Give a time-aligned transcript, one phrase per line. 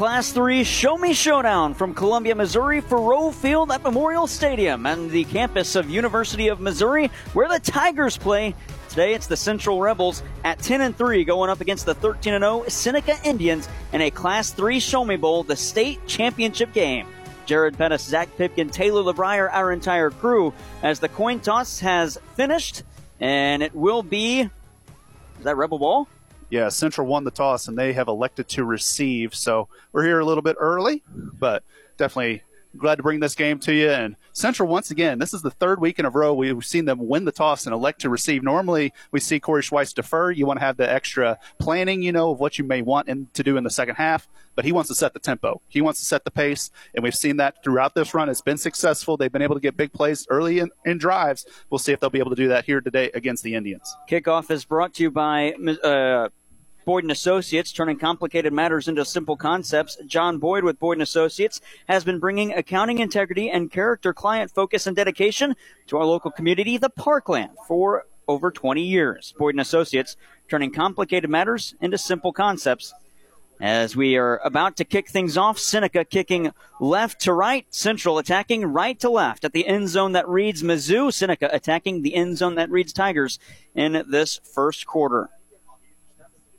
[0.00, 5.24] Class 3 Show Me Showdown from Columbia, Missouri, Faurot Field at Memorial Stadium and the
[5.24, 8.54] campus of University of Missouri, where the Tigers play.
[8.88, 12.42] Today it's the Central Rebels at 10 and 3 going up against the 13 and
[12.42, 17.06] 0 Seneca Indians in a Class 3 Show Me Bowl, the state championship game.
[17.44, 22.84] Jared Pettis, Zach Pipkin, Taylor LeBrier, our entire crew, as the coin toss has finished,
[23.20, 24.40] and it will be.
[24.40, 26.08] Is that Rebel Ball?
[26.50, 29.34] Yeah, Central won the toss and they have elected to receive.
[29.34, 31.62] So we're here a little bit early, but
[31.96, 32.42] definitely
[32.76, 33.90] glad to bring this game to you.
[33.90, 37.06] And Central, once again, this is the third week in a row we've seen them
[37.08, 38.42] win the toss and elect to receive.
[38.42, 40.30] Normally, we see Corey Schweiss defer.
[40.30, 43.28] You want to have the extra planning, you know, of what you may want in,
[43.34, 45.60] to do in the second half, but he wants to set the tempo.
[45.68, 48.28] He wants to set the pace, and we've seen that throughout this run.
[48.28, 49.16] It's been successful.
[49.16, 51.46] They've been able to get big plays early in, in drives.
[51.70, 53.94] We'll see if they'll be able to do that here today against the Indians.
[54.08, 56.28] Kickoff is brought to you by uh,
[56.90, 59.96] Boyd and Associates, turning complicated matters into simple concepts.
[60.06, 64.88] John Boyd with Boyd and Associates has been bringing accounting integrity and character client focus
[64.88, 65.54] and dedication
[65.86, 69.32] to our local community, the Parkland, for over 20 years.
[69.38, 70.16] Boyd and Associates,
[70.48, 72.92] turning complicated matters into simple concepts.
[73.60, 78.66] As we are about to kick things off, Seneca kicking left to right, Central attacking
[78.66, 81.12] right to left at the end zone that reads Mizzou.
[81.12, 83.38] Seneca attacking the end zone that reads Tigers
[83.76, 85.30] in this first quarter.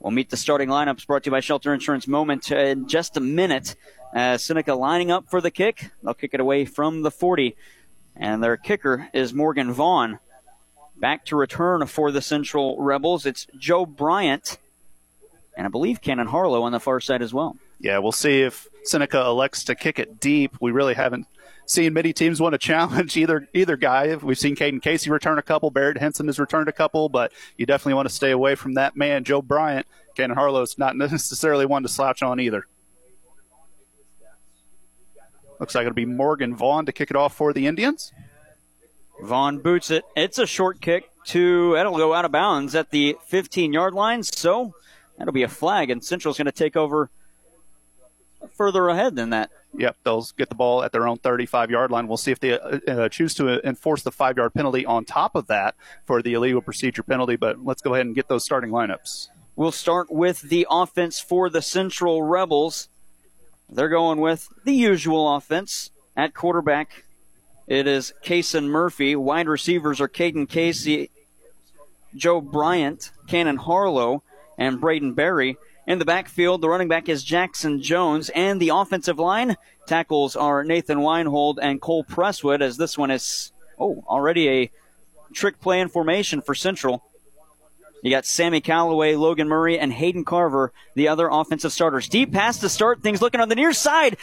[0.02, 3.20] We'll meet the starting lineups brought to you by Shelter Insurance Moment in just a
[3.20, 3.76] minute.
[4.14, 5.92] As Seneca lining up for the kick.
[6.04, 7.56] They'll kick it away from the 40.
[8.16, 10.20] And their kicker is Morgan Vaughn.
[10.98, 13.26] Back to return for the Central Rebels.
[13.26, 14.58] It's Joe Bryant.
[15.56, 17.58] And I believe Cannon Harlow on the far side as well.
[17.80, 20.56] Yeah, we'll see if Seneca elects to kick it deep.
[20.60, 21.28] We really haven't
[21.72, 24.16] seen many teams want to challenge either either guy.
[24.16, 27.66] We've seen Caden Casey return a couple, Barrett Henson has returned a couple, but you
[27.66, 29.88] definitely want to stay away from that man, Joe Bryant.
[30.16, 32.66] Cannon Harlow's not necessarily one to slouch on either.
[35.60, 38.12] Looks like it'll be Morgan Vaughn to kick it off for the Indians.
[39.22, 40.04] Vaughn boots it.
[40.16, 44.24] It's a short kick to, it'll go out of bounds at the 15 yard line.
[44.24, 44.74] So
[45.18, 47.12] that'll be a flag, and Central's going to take over
[48.56, 49.52] further ahead than that.
[49.78, 52.08] Yep, they'll get the ball at their own 35 yard line.
[52.08, 55.36] We'll see if they uh, uh, choose to enforce the five yard penalty on top
[55.36, 57.38] of that for the illegal procedure penalty.
[57.38, 59.30] But let's go ahead and get those starting lineups.
[59.56, 62.90] We'll start with the offense for the Central Rebels.
[63.70, 67.06] They're going with the usual offense at quarterback.
[67.68, 69.16] It is Kason Murphy.
[69.16, 71.10] Wide receivers are Caden Casey,
[72.16, 74.24] Joe Bryant, Cannon Harlow,
[74.58, 75.58] and Braden Berry.
[75.88, 80.64] In the backfield, the running back is Jackson Jones, and the offensive line tackles are
[80.64, 84.72] Nathan Weinhold and Cole Presswood, as this one is, oh, already a
[85.34, 87.04] trick play in formation for Central.
[88.04, 92.08] You got Sammy Calloway, Logan Murray, and Hayden Carver, the other offensive starters.
[92.08, 94.18] Deep pass to start things looking on the near side.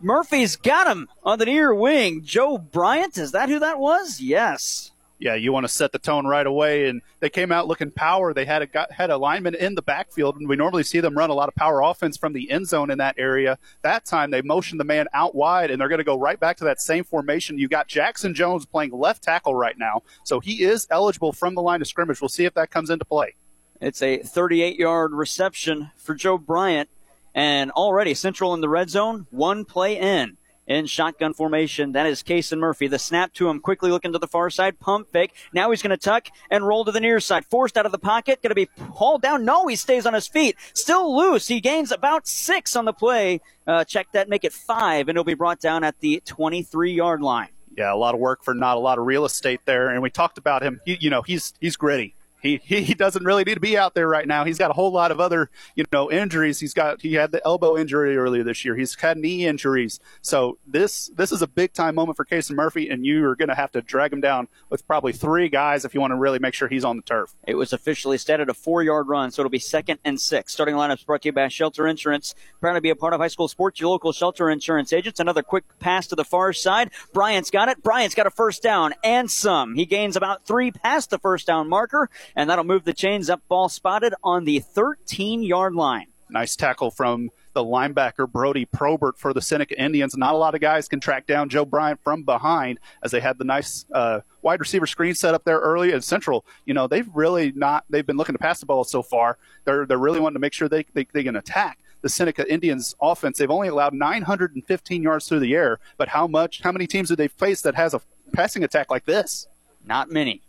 [0.00, 2.24] Murphy's got him on the near wing.
[2.24, 4.20] Joe Bryant, is that who that was?
[4.20, 4.91] Yes
[5.22, 6.88] yeah, you want to set the tone right away.
[6.88, 8.34] And they came out looking power.
[8.34, 11.30] They had a had a lineman in the backfield, and we normally see them run
[11.30, 13.58] a lot of power offense from the end zone in that area.
[13.82, 16.56] That time they motioned the man out wide, and they're going to go right back
[16.56, 17.56] to that same formation.
[17.56, 21.62] You got Jackson Jones playing left tackle right now, so he is eligible from the
[21.62, 22.20] line of scrimmage.
[22.20, 23.36] We'll see if that comes into play.
[23.80, 26.88] It's a 38 yard reception for Joe Bryant,
[27.32, 31.92] and already Central in the red zone, one play in in shotgun formation.
[31.92, 32.86] That is Kason Murphy.
[32.86, 35.34] The snap to him, quickly looking to the far side, pump fake.
[35.52, 37.44] Now he's going to tuck and roll to the near side.
[37.46, 39.44] Forced out of the pocket, going to be hauled down.
[39.44, 40.56] No, he stays on his feet.
[40.74, 41.48] Still loose.
[41.48, 43.40] He gains about six on the play.
[43.66, 47.22] Uh, check that, make it five, and he'll be brought down at the 23 yard
[47.22, 47.48] line.
[47.76, 49.88] Yeah, a lot of work for not a lot of real estate there.
[49.88, 50.80] And we talked about him.
[50.84, 54.08] He, you know, he's he's gritty he, he doesn't really need to be out there
[54.08, 54.44] right now.
[54.44, 56.60] He's got a whole lot of other, you know, injuries.
[56.60, 58.76] He's got he had the elbow injury earlier this year.
[58.76, 60.00] He's had knee injuries.
[60.20, 63.48] So this this is a big time moment for Casey Murphy, and you are going
[63.48, 66.38] to have to drag him down with probably three guys if you want to really
[66.38, 67.34] make sure he's on the turf.
[67.46, 70.52] It was officially started a four yard run, so it'll be second and six.
[70.52, 72.34] Starting lineups brought to you by Shelter Insurance.
[72.60, 73.80] Proud to be a part of high school sports.
[73.80, 75.20] Your local Shelter Insurance agents.
[75.20, 76.90] Another quick pass to the far side.
[77.12, 77.82] Bryant's got it.
[77.82, 79.74] Bryant's got a first down and some.
[79.74, 83.42] He gains about three past the first down marker, and that'll move the chains up.
[83.48, 86.06] Ball spotted on the 13 yard line.
[86.30, 90.16] Nice tackle from the linebacker Brody Probert for the Seneca Indians.
[90.16, 93.38] Not a lot of guys can track down Joe Bryant from behind as they had
[93.38, 95.92] the nice uh, wide receiver screen set up there early.
[95.92, 97.84] And Central, you know, they've really not.
[97.90, 99.36] They've been looking to pass the ball so far.
[99.64, 102.94] They're they're really wanting to make sure they they, they can attack the Seneca Indians
[103.00, 103.38] offense.
[103.38, 106.62] They've only allowed 915 yards through the air, but how much?
[106.62, 108.00] How many teams have they faced that has a
[108.32, 109.46] passing attack like this?
[109.84, 110.42] Not many.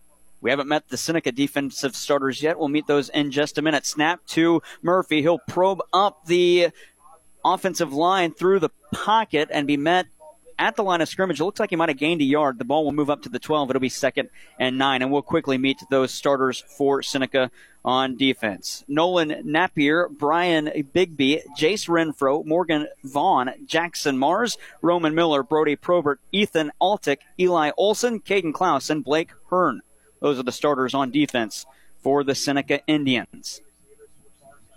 [0.43, 2.59] We haven't met the Seneca defensive starters yet.
[2.59, 3.85] We'll meet those in just a minute.
[3.85, 5.21] Snap to Murphy.
[5.21, 6.67] He'll probe up the
[7.45, 10.07] offensive line through the pocket and be met
[10.59, 11.39] at the line of scrimmage.
[11.39, 12.59] It looks like he might have gained a yard.
[12.59, 13.69] The ball will move up to the 12.
[13.69, 14.29] It'll be second
[14.59, 17.49] and nine, and we'll quickly meet those starters for Seneca
[17.85, 18.83] on defense.
[18.89, 26.73] Nolan Napier, Brian Bigby, Jace Renfro, Morgan Vaughn, Jackson Mars, Roman Miller, Brody Probert, Ethan
[26.81, 29.81] Altick, Eli Olson, Caden Klaus, and Blake Hearn.
[30.23, 31.65] Those are the starters on defense
[32.01, 33.61] for the Seneca Indians.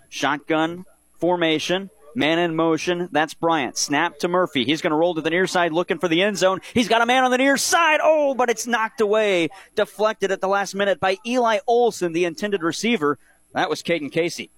[0.09, 0.83] Shotgun
[1.19, 1.89] formation.
[2.13, 3.07] Man in motion.
[3.13, 3.77] That's Bryant.
[3.77, 4.65] Snap to Murphy.
[4.65, 6.59] He's going to roll to the near side looking for the end zone.
[6.73, 8.01] He's got a man on the near side.
[8.03, 9.47] Oh, but it's knocked away.
[9.75, 13.17] Deflected at the last minute by Eli Olson, the intended receiver.
[13.53, 14.49] That was Caden Casey.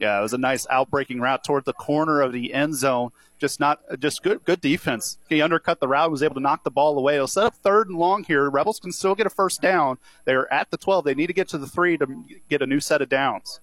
[0.00, 3.10] Yeah, it was a nice outbreaking route toward the corner of the end zone.
[3.38, 5.18] Just not just good good defense.
[5.28, 7.14] He undercut the route, was able to knock the ball away.
[7.14, 8.48] He'll set up third and long here.
[8.48, 9.98] Rebels can still get a first down.
[10.24, 11.04] They're at the 12.
[11.04, 13.60] They need to get to the three to get a new set of downs.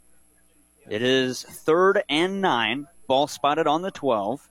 [0.87, 2.87] It is third and nine.
[3.07, 4.47] Ball spotted on the 12.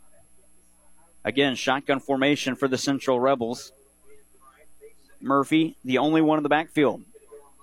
[1.24, 3.72] Again, shotgun formation for the Central Rebels.
[5.20, 7.02] Murphy, the only one in the backfield.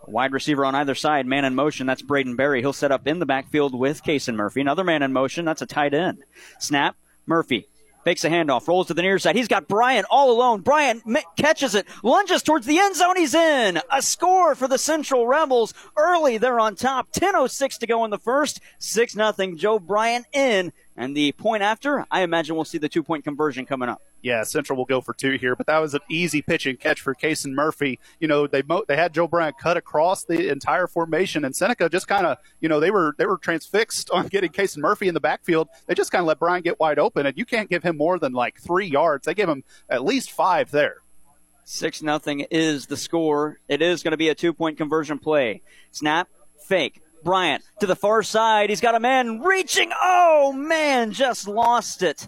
[0.07, 1.87] Wide receiver on either side, man in motion.
[1.87, 2.61] That's Braden Berry.
[2.61, 4.61] He'll set up in the backfield with Kason Murphy.
[4.61, 5.45] Another man in motion.
[5.45, 6.23] That's a tight end.
[6.59, 6.95] Snap.
[7.25, 7.67] Murphy
[8.03, 9.35] fakes a handoff, rolls to the near side.
[9.35, 10.61] He's got Bryant all alone.
[10.61, 11.03] Bryant
[11.37, 13.15] catches it, lunges towards the end zone.
[13.15, 13.79] He's in.
[13.91, 15.73] A score for the Central Rebels.
[15.97, 17.11] Early, they're on top.
[17.11, 18.59] 10.06 to go in the first.
[18.79, 19.33] 6 0.
[19.55, 20.73] Joe Bryant in.
[20.95, 24.01] And the point after, I imagine we'll see the two point conversion coming up.
[24.23, 27.01] Yeah, Central will go for two here, but that was an easy pitch and catch
[27.01, 27.99] for Kason Murphy.
[28.21, 31.89] You know, they mo- they had Joe Bryant cut across the entire formation, and Seneca
[31.89, 35.13] just kind of, you know, they were they were transfixed on getting Kason Murphy in
[35.13, 35.67] the backfield.
[35.87, 38.17] They just kind of let Bryant get wide open, and you can't give him more
[38.17, 39.25] than like three yards.
[39.25, 40.97] They give him at least five there.
[41.65, 43.59] Six nothing is the score.
[43.67, 45.61] It is going to be a two point conversion play.
[45.91, 46.29] Snap,
[46.65, 48.69] fake, Bryant to the far side.
[48.69, 49.91] He's got a man reaching.
[50.01, 52.27] Oh, man, just lost it.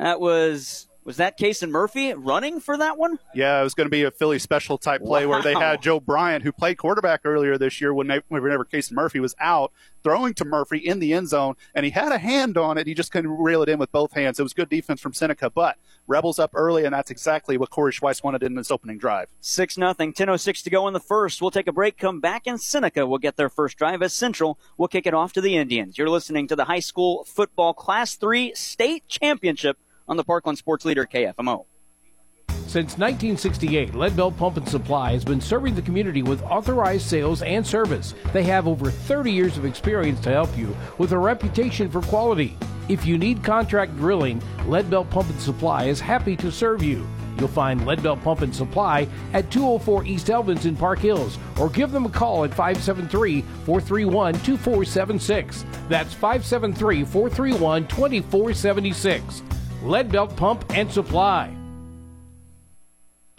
[0.00, 3.18] That was was that Kason Murphy running for that one?
[3.34, 5.32] Yeah, it was going to be a Philly special type play wow.
[5.32, 8.92] where they had Joe Bryant, who played quarterback earlier this year when they, whenever Kason
[8.92, 12.56] Murphy was out, throwing to Murphy in the end zone, and he had a hand
[12.56, 12.86] on it.
[12.86, 14.38] He just couldn't reel it in with both hands.
[14.38, 15.76] It was good defense from Seneca, but
[16.06, 19.28] Rebels up early, and that's exactly what Corey Schweiss wanted in this opening drive.
[19.40, 20.12] 6 nothing.
[20.12, 21.40] 10.06 to go in the first.
[21.40, 24.58] We'll take a break, come back, and Seneca will get their first drive as Central
[24.76, 25.98] will kick it off to the Indians.
[25.98, 29.78] You're listening to the high school football Class 3 state championship
[30.10, 31.64] on the Parkland Sports Leader KFMO.
[32.66, 37.66] Since 1968, Leadbelt Pump and Supply has been serving the community with authorized sales and
[37.66, 38.14] service.
[38.32, 42.56] They have over 30 years of experience to help you with a reputation for quality.
[42.88, 47.08] If you need contract drilling, Leadbelt Pump and Supply is happy to serve you.
[47.38, 51.90] You'll find Leadbelt Pump and Supply at 204 East Elvins in Park Hills or give
[51.90, 55.64] them a call at 573 431 2476.
[55.88, 59.42] That's 573 431 2476.
[59.82, 61.59] Leadbelt Pump and Supply.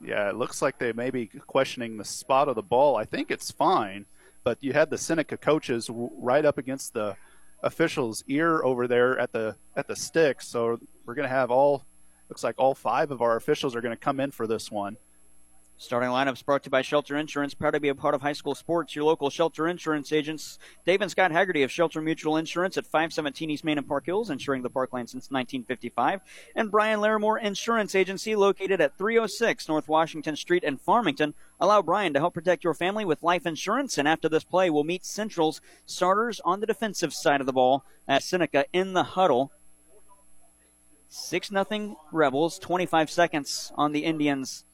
[0.00, 2.96] Yeah, it looks like they may be questioning the spot of the ball.
[2.96, 4.06] I think it's fine,
[4.44, 7.16] but you had the Seneca coaches right up against the
[7.62, 10.42] official's ear over there at the at the stick.
[10.42, 11.84] So we're going to have all
[12.28, 14.96] looks like all five of our officials are going to come in for this one.
[15.78, 18.34] Starting lineups brought to you by Shelter Insurance, proud to be a part of high
[18.34, 18.94] school sports.
[18.94, 23.50] Your local Shelter Insurance agents, Dave and Scott Haggerty of Shelter Mutual Insurance at 517
[23.50, 26.20] East Main and Park Hills, insuring the parkland since 1955.
[26.54, 31.34] And Brian Larimore Insurance Agency, located at 306 North Washington Street in Farmington.
[31.58, 33.98] Allow Brian to help protect your family with life insurance.
[33.98, 37.84] And after this play, we'll meet Central's starters on the defensive side of the ball
[38.06, 39.50] at Seneca in the huddle.
[41.08, 44.64] 6 0 Rebels, 25 seconds on the Indians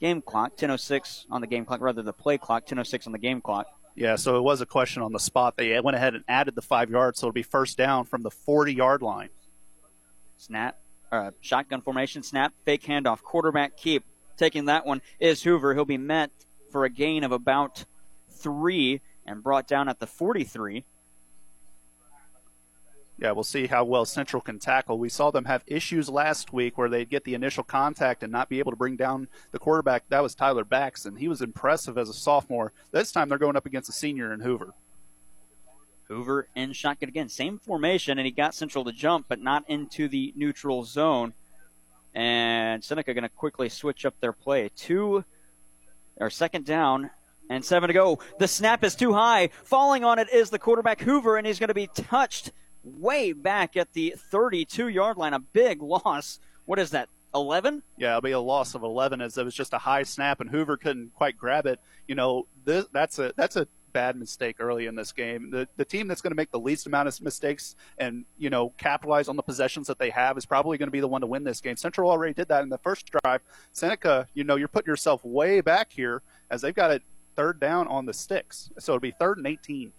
[0.00, 3.40] game clock, 10.06 on the game clock, rather the play clock, 10.06 on the game
[3.40, 3.66] clock.
[3.94, 5.56] Yeah, so it was a question on the spot.
[5.56, 8.30] They went ahead and added the five yards, so it'll be first down from the
[8.30, 9.28] 40 yard line.
[10.36, 10.78] Snap,
[11.12, 14.04] uh, shotgun formation, snap, fake handoff, quarterback keep.
[14.36, 15.74] Taking that one is Hoover.
[15.74, 16.30] He'll be met
[16.72, 17.84] for a gain of about
[18.30, 20.84] three and brought down at the 43
[23.20, 24.98] yeah, we'll see how well Central can tackle.
[24.98, 28.48] We saw them have issues last week where they'd get the initial contact and not
[28.48, 30.04] be able to bring down the quarterback.
[30.08, 32.72] That was Tyler Backs, and he was impressive as a sophomore.
[32.92, 34.72] This time they're going up against a senior in Hoover.
[36.08, 37.28] Hoover in shotgun again.
[37.28, 41.34] Same formation, and he got Central to jump, but not into the neutral zone.
[42.14, 44.70] And Seneca going to quickly switch up their play.
[44.74, 45.26] Two,
[46.16, 47.10] or second down,
[47.50, 48.18] and seven to go.
[48.38, 49.50] The snap is too high.
[49.62, 52.52] Falling on it is the quarterback Hoover, and he's going to be touched
[52.84, 55.34] way back at the 32 yard line.
[55.34, 56.40] A big loss.
[56.64, 57.08] What is that?
[57.34, 57.82] 11?
[57.96, 60.50] Yeah, it'll be a loss of 11 as it was just a high snap and
[60.50, 61.80] Hoover couldn't quite grab it.
[62.08, 65.50] You know, this, that's a that's a bad mistake early in this game.
[65.50, 68.70] The the team that's going to make the least amount of mistakes and you know
[68.78, 71.26] capitalize on the possessions that they have is probably going to be the one to
[71.26, 71.76] win this game.
[71.76, 73.42] Central already did that in the first drive.
[73.72, 77.02] Seneca, you know, you're putting yourself way back here as they've got it
[77.36, 79.92] third down on the sticks, so it'll be third and 18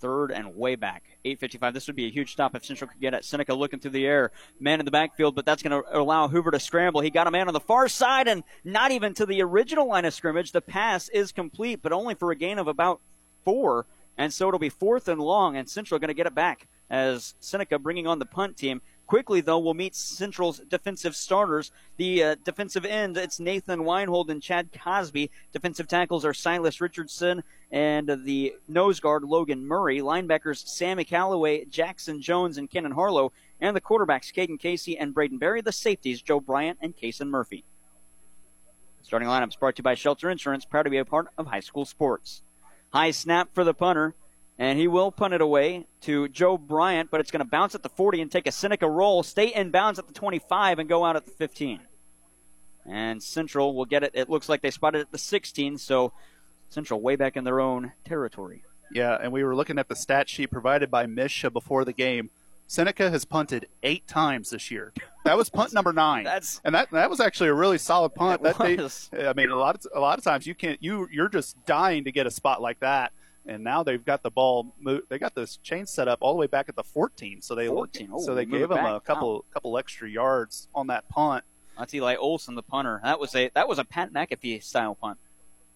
[0.00, 1.04] third and way back.
[1.24, 1.74] 8.55.
[1.74, 4.06] This would be a huge stop if Central could get at Seneca looking through the
[4.06, 4.32] air.
[4.58, 7.00] Man in the backfield, but that's going to allow Hoover to scramble.
[7.00, 10.04] He got a man on the far side and not even to the original line
[10.04, 10.52] of scrimmage.
[10.52, 13.00] The pass is complete, but only for a gain of about
[13.44, 13.86] four.
[14.16, 17.34] And so it'll be fourth and long, and Central going to get it back as
[17.40, 18.82] Seneca bringing on the punt team.
[19.10, 21.72] Quickly, though, we'll meet Central's defensive starters.
[21.96, 25.32] The uh, defensive end, it's Nathan Weinhold and Chad Cosby.
[25.52, 29.98] Defensive tackles are Silas Richardson and the nose guard, Logan Murray.
[29.98, 33.32] Linebackers, Sammy Calloway, Jackson Jones, and Cannon Harlow.
[33.60, 35.60] And the quarterbacks, Caden Casey and Braden Berry.
[35.60, 37.64] The safeties, Joe Bryant and Kason Murphy.
[39.02, 41.58] Starting lineups brought to you by Shelter Insurance, proud to be a part of high
[41.58, 42.42] school sports.
[42.92, 44.14] High snap for the punter
[44.60, 47.82] and he will punt it away to Joe Bryant, but it's going to bounce at
[47.82, 51.02] the 40 and take a Seneca roll, stay in bounds at the 25 and go
[51.02, 51.80] out at the 15.
[52.84, 54.10] And Central will get it.
[54.12, 56.12] It looks like they spotted it at the 16, so
[56.68, 58.62] Central way back in their own territory.
[58.92, 62.28] Yeah, and we were looking at the stat sheet provided by Misha before the game.
[62.66, 64.92] Seneca has punted eight times this year.
[65.24, 66.24] That was punt number nine.
[66.24, 68.42] That's and that that was actually a really solid punt.
[68.42, 71.28] That they, I mean, a lot of a lot of times you can't you you're
[71.28, 73.12] just dying to get a spot like that
[73.50, 74.72] and now they've got the ball.
[75.08, 77.42] They got this chain set up all the way back at the 14.
[77.42, 78.10] So they 14.
[78.12, 79.44] Oh, so they gave them a couple wow.
[79.52, 81.44] couple extra yards on that punt.
[81.76, 83.00] That's Eli Olson, the punter.
[83.02, 85.18] That was a that was a Pat McAfee style punt.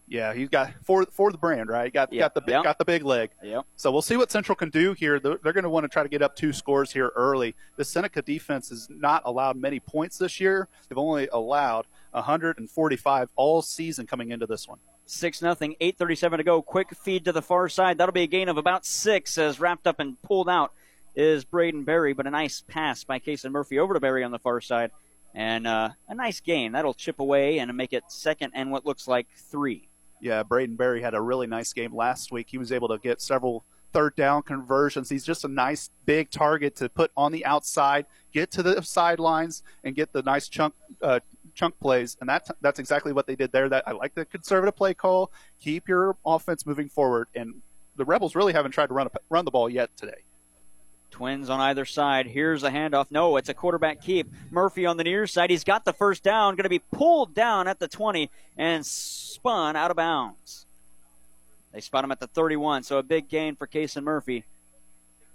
[0.06, 1.92] Yeah, he's got for for the brand, right?
[1.92, 2.34] Got yep.
[2.34, 2.62] got the yep.
[2.62, 3.30] got the big leg.
[3.42, 3.64] Yep.
[3.74, 5.18] So we'll see what Central can do here.
[5.18, 7.56] They're, they're going to want to try to get up two scores here early.
[7.76, 10.68] The Seneca defense has not allowed many points this year.
[10.88, 14.78] They've only allowed 145 all season coming into this one.
[15.06, 15.76] 6 nothing.
[15.80, 16.62] 8.37 to go.
[16.62, 17.98] Quick feed to the far side.
[17.98, 20.72] That'll be a gain of about six as wrapped up and pulled out
[21.14, 24.38] is Braden Berry, but a nice pass by Casey Murphy over to Berry on the
[24.38, 24.90] far side.
[25.34, 26.72] And uh, a nice gain.
[26.72, 29.88] That'll chip away and make it second and what looks like three.
[30.20, 32.48] Yeah, Braden Berry had a really nice game last week.
[32.50, 35.08] He was able to get several third down conversions.
[35.08, 39.62] He's just a nice big target to put on the outside, get to the sidelines,
[39.82, 41.20] and get the nice chunk uh,
[41.54, 43.68] chunk plays, and that that's exactly what they did there.
[43.68, 45.32] That I like the conservative play call.
[45.60, 47.62] Keep your offense moving forward, and
[47.96, 50.24] the Rebels really haven't tried to run a, run the ball yet today.
[51.10, 52.26] Twins on either side.
[52.26, 53.06] Here's a handoff.
[53.08, 54.28] No, it's a quarterback keep.
[54.50, 55.48] Murphy on the near side.
[55.48, 56.56] He's got the first down.
[56.56, 60.66] Going to be pulled down at the 20 and spun out of bounds.
[61.72, 64.44] They spot him at the 31, so a big gain for Kason Murphy.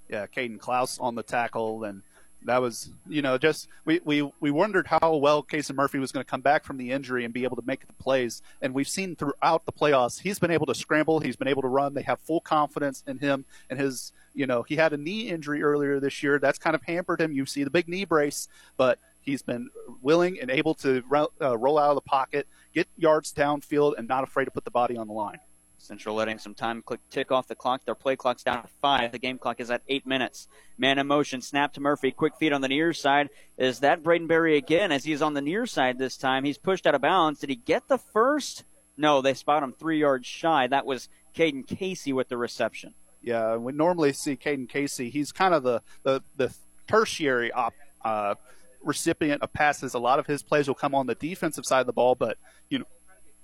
[0.09, 2.01] Yeah, Caden Klaus on the tackle, and
[2.45, 6.23] that was you know just we, we, we wondered how well Casey Murphy was going
[6.23, 8.41] to come back from the injury and be able to make the plays.
[8.61, 11.67] And we've seen throughout the playoffs he's been able to scramble he's been able to
[11.67, 15.29] run they have full confidence in him and his you know he had a knee
[15.29, 16.39] injury earlier this year.
[16.39, 17.31] That's kind of hampered him.
[17.31, 19.69] You see the big knee brace but he's been
[20.01, 21.03] willing and able to
[21.41, 24.71] uh, roll out of the pocket get yards downfield and not afraid to put the
[24.71, 25.39] body on the line
[25.81, 27.85] Central letting some time click tick off the clock.
[27.85, 29.11] Their play clock's down to five.
[29.11, 30.47] The game clock is at eight minutes.
[30.77, 32.11] Man in motion, snap to Murphy.
[32.11, 33.29] Quick feet on the near side.
[33.57, 36.43] Is that Braden Berry again as he's on the near side this time?
[36.43, 37.39] He's pushed out of bounds.
[37.39, 38.63] Did he get the first?
[38.97, 40.67] No, they spot him three yards shy.
[40.67, 42.93] That was Caden Casey with the reception.
[43.21, 45.09] Yeah, we normally see Caden Casey.
[45.09, 46.53] He's kind of the, the, the
[46.87, 48.35] tertiary op, uh,
[48.81, 49.93] recipient of passes.
[49.93, 52.37] A lot of his plays will come on the defensive side of the ball, but
[52.69, 52.85] you know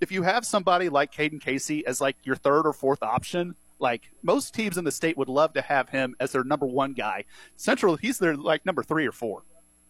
[0.01, 4.09] if you have somebody like Caden Casey as like your third or fourth option, like
[4.21, 7.25] most teams in the state would love to have him as their number one guy.
[7.55, 9.43] Central, he's their like number three or four.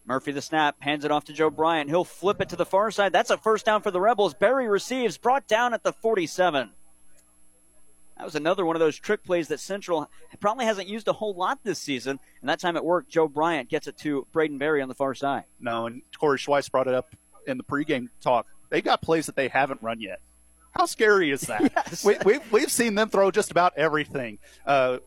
[0.04, 1.90] Murphy the snap, hands it off to Joe Bryant.
[1.90, 3.12] He'll flip it to the far side.
[3.12, 4.34] That's a first down for the Rebels.
[4.34, 6.70] Berry receives, brought down at the 47.
[8.16, 10.08] That was another one of those trick plays that Central
[10.40, 12.20] probably hasn't used a whole lot this season.
[12.40, 13.10] And that time it worked.
[13.10, 15.44] Joe Bryant gets it to Braden Berry on the far side.
[15.60, 17.14] No, and Corey Schweiss brought it up
[17.46, 20.20] in the pregame talk they got plays that they haven't run yet.
[20.72, 21.62] How scary is that?
[21.76, 22.04] yes.
[22.04, 24.38] we, we've, we've seen them throw just about everything.
[24.66, 24.98] Uh,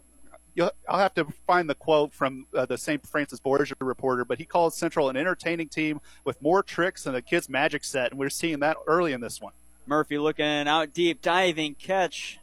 [0.60, 3.06] I'll have to find the quote from uh, the St.
[3.08, 7.22] Francis Borgia reporter, but he calls Central an entertaining team with more tricks than a
[7.22, 9.54] kid's magic set, and we're seeing that early in this one.
[9.86, 12.40] Murphy looking out deep, diving catch.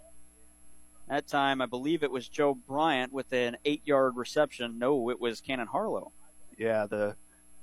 [1.08, 4.78] That time, I believe it was Joe Bryant with an eight-yard reception.
[4.78, 6.10] No, it was Cannon Harlow.
[6.58, 7.16] Yeah, the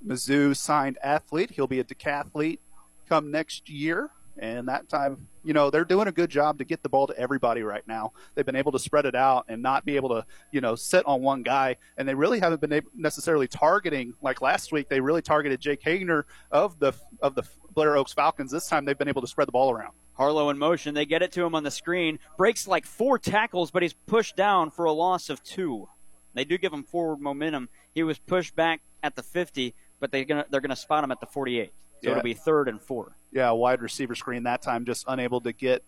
[0.06, 1.52] Mizzou signed athlete.
[1.52, 2.60] He'll be a decathlete
[3.08, 4.10] come next year.
[4.38, 7.18] And that time, you know, they're doing a good job to get the ball to
[7.18, 8.14] everybody right now.
[8.34, 11.06] They've been able to spread it out and not be able to, you know, sit
[11.06, 11.78] on one guy.
[11.98, 14.90] And they really haven't been necessarily targeting like last week.
[14.90, 17.44] They really targeted Jake Hagner of the of the
[17.76, 18.52] Blair Oaks Falcons.
[18.52, 19.94] This time, they've been able to spread the ball around.
[20.14, 20.94] Harlow in motion.
[20.94, 22.20] They get it to him on the screen.
[22.38, 25.90] Breaks like four tackles, but he's pushed down for a loss of two.
[26.34, 27.70] They do give him forward momentum.
[27.94, 31.20] He was pushed back at the 50, but they're gonna they're gonna spot him at
[31.20, 31.72] the 48.
[32.04, 32.18] So yeah.
[32.18, 33.16] it'll be third and four.
[33.32, 35.84] Yeah, wide receiver screen that time, just unable to get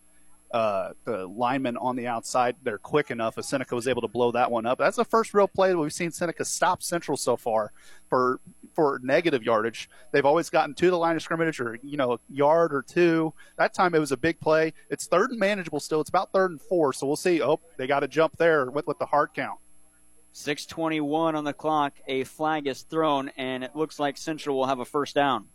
[0.51, 3.37] uh, the lineman on the outside there quick enough.
[3.37, 4.77] As Seneca was able to blow that one up.
[4.77, 7.73] That's the first real play that we've seen Seneca stop Central so far
[8.09, 8.39] for
[8.73, 9.89] for negative yardage.
[10.13, 13.33] They've always gotten to the line of scrimmage or you know a yard or two.
[13.57, 14.73] That time it was a big play.
[14.89, 15.99] It's third and manageable still.
[15.99, 16.93] It's about third and four.
[16.93, 17.41] So we'll see.
[17.41, 19.59] Oh, they got to jump there with, with the hard count.
[20.33, 21.99] 6:21 on the clock.
[22.07, 25.47] A flag is thrown, and it looks like Central will have a first down.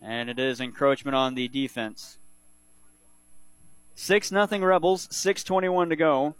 [0.00, 2.18] And it is encroachment on the defense.
[3.94, 6.34] 6 nothing Rebels, 6.21 to go.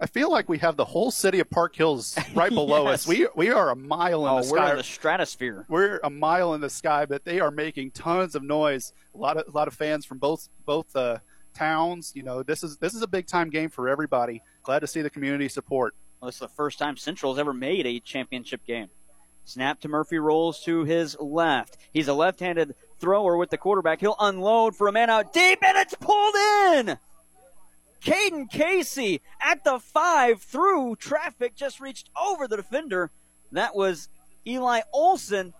[0.00, 3.02] I feel like we have the whole city of Park Hills right below yes.
[3.02, 3.06] us.
[3.06, 4.64] We we are a mile in oh, the sky.
[4.64, 5.64] We're in the stratosphere.
[5.68, 8.92] We're a mile in the sky, but they are making tons of noise.
[9.14, 11.18] A lot of a lot of fans from both both uh,
[11.54, 12.12] towns.
[12.14, 14.42] You know, this is this is a big time game for everybody.
[14.62, 15.94] Glad to see the community support.
[16.20, 18.88] Well, this is the first time Central's ever made a championship game.
[19.44, 21.76] Snap to Murphy rolls to his left.
[21.92, 24.00] He's a left handed thrower with the quarterback.
[24.00, 26.98] He'll unload for a man out deep, and it's pulled in!
[28.02, 33.10] Caden Casey at the five through traffic just reached over the defender.
[33.52, 34.08] That was
[34.46, 35.54] Eli Olson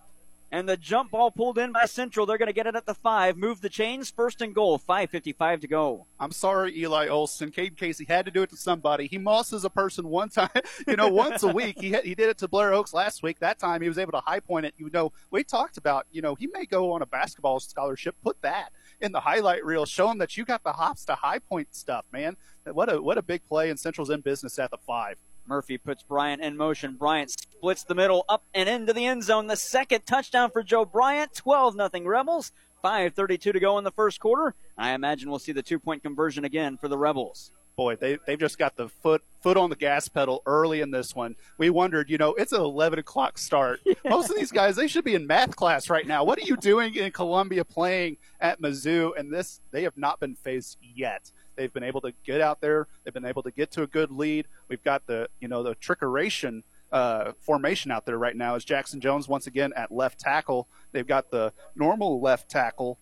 [0.55, 2.27] and the jump ball pulled in by Central.
[2.27, 3.37] They're going to get it at the five.
[3.37, 4.09] Move the chains.
[4.09, 4.79] First and goal.
[4.79, 6.07] 5.55 to go.
[6.21, 7.51] I'm sorry, Eli Olson.
[7.51, 9.09] Cade Casey had to do it to somebody.
[9.09, 10.51] He mosses a person one time,
[10.87, 11.81] you know, once a week.
[11.81, 13.41] He, he did it to Blair Oaks last week.
[13.41, 14.75] That time he was able to high point it.
[14.77, 18.15] You know, we talked about, you know, he may go on a basketball scholarship.
[18.23, 18.69] Put that
[19.01, 19.87] in the highlight reel.
[19.87, 22.37] Show him that you got the hops to high point stuff, man.
[22.65, 23.71] What a, what a big play.
[23.71, 25.17] And Central's in business at the five.
[25.47, 26.97] Murphy puts Bryant in motion.
[26.97, 29.47] Bryant splits the middle up and into the end zone.
[29.47, 31.35] The second touchdown for Joe Bryant.
[31.35, 32.53] 12 nothing Rebels.
[32.83, 34.55] 5.32 to go in the first quarter.
[34.77, 37.51] I imagine we'll see the two point conversion again for the Rebels.
[37.77, 41.15] Boy, they, they've just got the foot foot on the gas pedal early in this
[41.15, 41.35] one.
[41.59, 43.81] We wondered, you know, it's an 11 o'clock start.
[43.85, 43.95] Yeah.
[44.09, 46.23] Most of these guys, they should be in math class right now.
[46.25, 49.19] What are you doing in Columbia playing at Mizzou?
[49.19, 51.33] And this, they have not been faced yet.
[51.57, 52.87] They've been able to get out there.
[53.03, 54.47] They've been able to get to a good lead.
[54.69, 56.63] We've got the you know the trickeration
[56.93, 58.55] uh, formation out there right now.
[58.55, 60.69] Is Jackson Jones once again at left tackle?
[60.93, 62.99] They've got the normal left tackle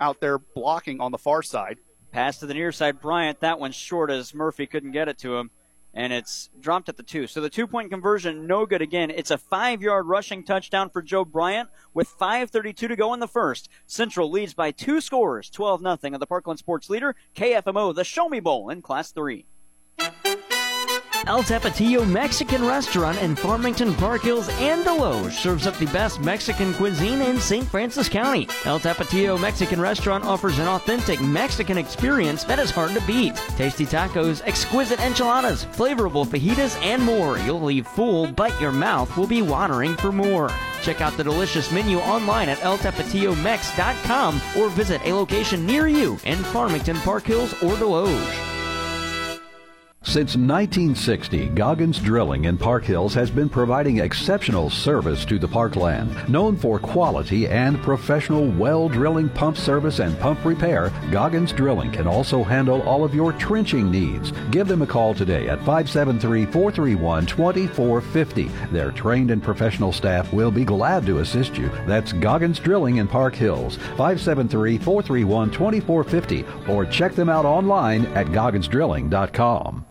[0.00, 1.78] out there blocking on the far side.
[2.10, 3.40] Pass to the near side, Bryant.
[3.40, 5.50] That one's short as Murphy couldn't get it to him
[5.94, 7.26] and it's dropped at the two.
[7.26, 9.10] So the two point conversion, no good again.
[9.10, 13.28] It's a five yard rushing touchdown for Joe Bryant with 5.32 to go in the
[13.28, 13.68] first.
[13.86, 18.28] Central leads by two scores, 12 0 of the Parkland Sports Leader, KFMO, the Show
[18.28, 19.46] Me Bowl in Class 3.
[21.26, 26.74] El Tapatio Mexican Restaurant in Farmington Park Hills and Desloge serves up the best Mexican
[26.74, 27.64] cuisine in St.
[27.64, 28.48] Francis County.
[28.64, 33.36] El Tapatio Mexican Restaurant offers an authentic Mexican experience that is hard to beat.
[33.56, 37.38] Tasty tacos, exquisite enchiladas, flavorful fajitas, and more.
[37.38, 40.50] You'll leave full, but your mouth will be watering for more.
[40.82, 46.38] Check out the delicious menu online at eltapatiomex.com or visit a location near you in
[46.38, 48.51] Farmington Park Hills or Desloge.
[50.04, 56.28] Since 1960, Goggins Drilling in Park Hills has been providing exceptional service to the parkland.
[56.28, 62.08] Known for quality and professional well drilling pump service and pump repair, Goggins Drilling can
[62.08, 64.32] also handle all of your trenching needs.
[64.50, 68.48] Give them a call today at 573 431 2450.
[68.72, 71.70] Their trained and professional staff will be glad to assist you.
[71.86, 78.26] That's Goggins Drilling in Park Hills, 573 431 2450, or check them out online at
[78.26, 79.86] gogginsdrilling.com.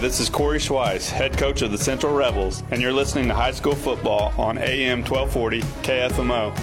[0.00, 3.50] this is Corey Schweiss, head coach of the Central Rebels, and you're listening to high
[3.50, 6.56] school football on AM 1240 KFMO.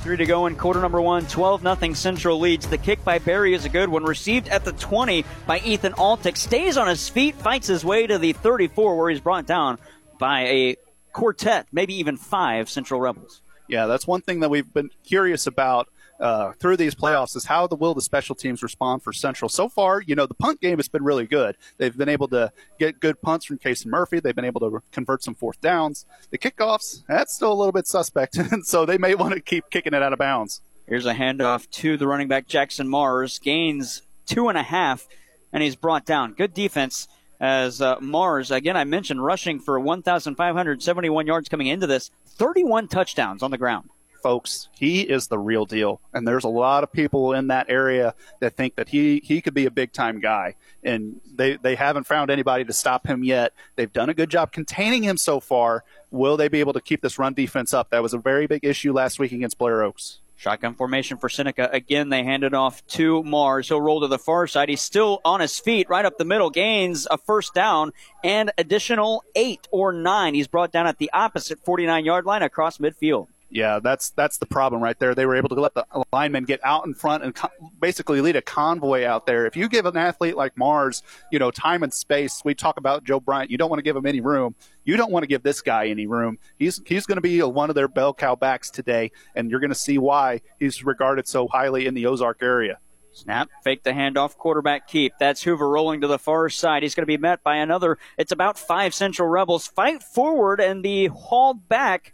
[0.00, 1.24] Three to go in quarter number one.
[1.26, 2.66] 12 0 Central leads.
[2.66, 4.02] The kick by Berry is a good one.
[4.02, 6.36] Received at the 20 by Ethan Altick.
[6.36, 9.78] Stays on his feet, fights his way to the 34 where he's brought down
[10.18, 10.76] by a
[11.12, 13.40] quartet, maybe even five Central Rebels.
[13.68, 15.88] Yeah, that's one thing that we've been curious about
[16.20, 19.48] uh, through these playoffs is how the will the special teams respond for Central.
[19.48, 21.56] So far, you know, the punt game has been really good.
[21.76, 24.20] They've been able to get good punts from Casey Murphy.
[24.20, 26.06] They've been able to convert some fourth downs.
[26.30, 29.70] The kickoffs, that's still a little bit suspect, and so they may want to keep
[29.70, 30.60] kicking it out of bounds.
[30.86, 33.38] Here's a handoff to the running back Jackson Mars.
[33.38, 35.06] Gains two and a half,
[35.52, 36.32] and he's brought down.
[36.32, 37.08] Good defense
[37.40, 43.44] as uh, Mars, again, I mentioned rushing for 1,571 yards coming into this, 31 touchdowns
[43.44, 43.90] on the ground
[44.22, 46.00] folks, he is the real deal.
[46.12, 49.54] And there's a lot of people in that area that think that he, he could
[49.54, 50.56] be a big time guy.
[50.82, 53.52] And they, they haven't found anybody to stop him yet.
[53.76, 55.84] They've done a good job containing him so far.
[56.10, 57.90] Will they be able to keep this run defense up?
[57.90, 60.20] That was a very big issue last week against Blair Oaks.
[60.38, 61.68] Shotgun formation for Seneca.
[61.72, 63.66] Again, they hand it off to Mars.
[63.66, 64.68] He'll roll to the far side.
[64.68, 66.48] He's still on his feet, right up the middle.
[66.48, 67.90] Gains a first down
[68.22, 70.34] and additional eight or nine.
[70.34, 73.26] He's brought down at the opposite 49 yard line across midfield.
[73.50, 75.14] Yeah, that's that's the problem right there.
[75.14, 77.48] They were able to let the linemen get out in front and co-
[77.80, 79.46] basically lead a convoy out there.
[79.46, 83.04] If you give an athlete like Mars, you know, time and space, we talk about
[83.04, 83.50] Joe Bryant.
[83.50, 84.54] You don't want to give him any room.
[84.84, 86.38] You don't want to give this guy any room.
[86.58, 89.70] He's he's going to be one of their bell cow backs today, and you're going
[89.70, 92.78] to see why he's regarded so highly in the Ozark area.
[93.12, 95.14] Snap, fake the handoff, quarterback keep.
[95.18, 96.82] That's Hoover rolling to the far side.
[96.82, 97.98] He's going to be met by another.
[98.18, 99.66] It's about five Central Rebels.
[99.66, 102.12] Fight forward and be hauled back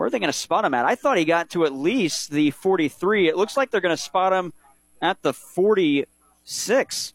[0.00, 0.86] where are they going to spot him at?
[0.86, 3.28] I thought he got to at least the 43.
[3.28, 4.54] It looks like they're going to spot him
[5.02, 7.14] at the 46.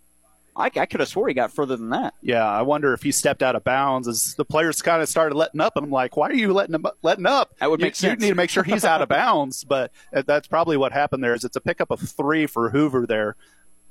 [0.55, 2.13] I, I, could have swore he got further than that.
[2.21, 5.33] Yeah, I wonder if he stepped out of bounds as the players kind of started
[5.33, 7.57] letting up, and I'm like, why are you letting him letting up?
[7.59, 8.21] That would make you, sense.
[8.21, 11.33] You need to make sure he's out of bounds, but that's probably what happened there.
[11.33, 13.35] Is it's a pickup of three for Hoover there.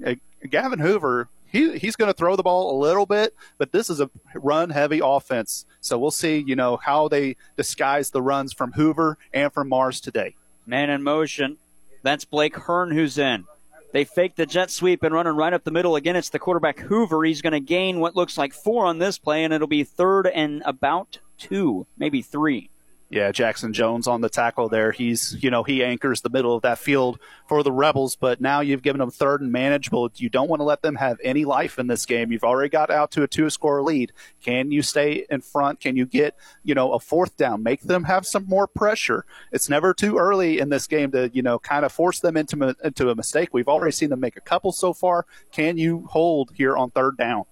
[0.07, 0.15] Uh,
[0.49, 4.01] Gavin Hoover, he, he's going to throw the ball a little bit, but this is
[4.01, 5.67] a run heavy offense.
[5.81, 10.01] So we'll see, you know, how they disguise the runs from Hoover and from Mars
[10.01, 10.35] today.
[10.67, 11.59] Man in motion.
[12.03, 13.45] That's Blake Hearn who's in.
[13.93, 15.95] They fake the jet sweep and running right up the middle.
[15.95, 17.23] Again, it's the quarterback Hoover.
[17.23, 20.27] He's going to gain what looks like four on this play, and it'll be third
[20.27, 22.69] and about two, maybe three.
[23.15, 24.91] Yeah, Jackson Jones on the tackle there.
[24.91, 28.59] He's, you know, he anchors the middle of that field for the Rebels, but now
[28.59, 30.11] you've given them third and manageable.
[30.17, 32.33] You don't want to let them have any life in this game.
[32.33, 34.13] You've already got out to a two score lead.
[34.43, 35.79] Can you stay in front?
[35.79, 37.63] Can you get, you know, a fourth down?
[37.63, 39.25] Make them have some more pressure.
[39.53, 42.75] It's never too early in this game to, you know, kind of force them into,
[42.83, 43.51] into a mistake.
[43.53, 45.25] We've already seen them make a couple so far.
[45.53, 47.45] Can you hold here on third down?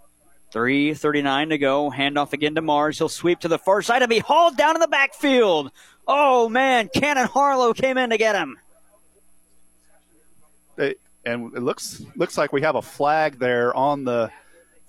[0.53, 1.91] 3.39 to go.
[1.91, 2.99] Handoff again to Mars.
[2.99, 5.73] He'll sweep to the far side and be hauled down in the backfield.
[6.07, 6.91] Oh, man.
[6.95, 8.59] Cannon Harlow came in to get him.
[11.25, 14.31] And it looks looks like we have a flag there on the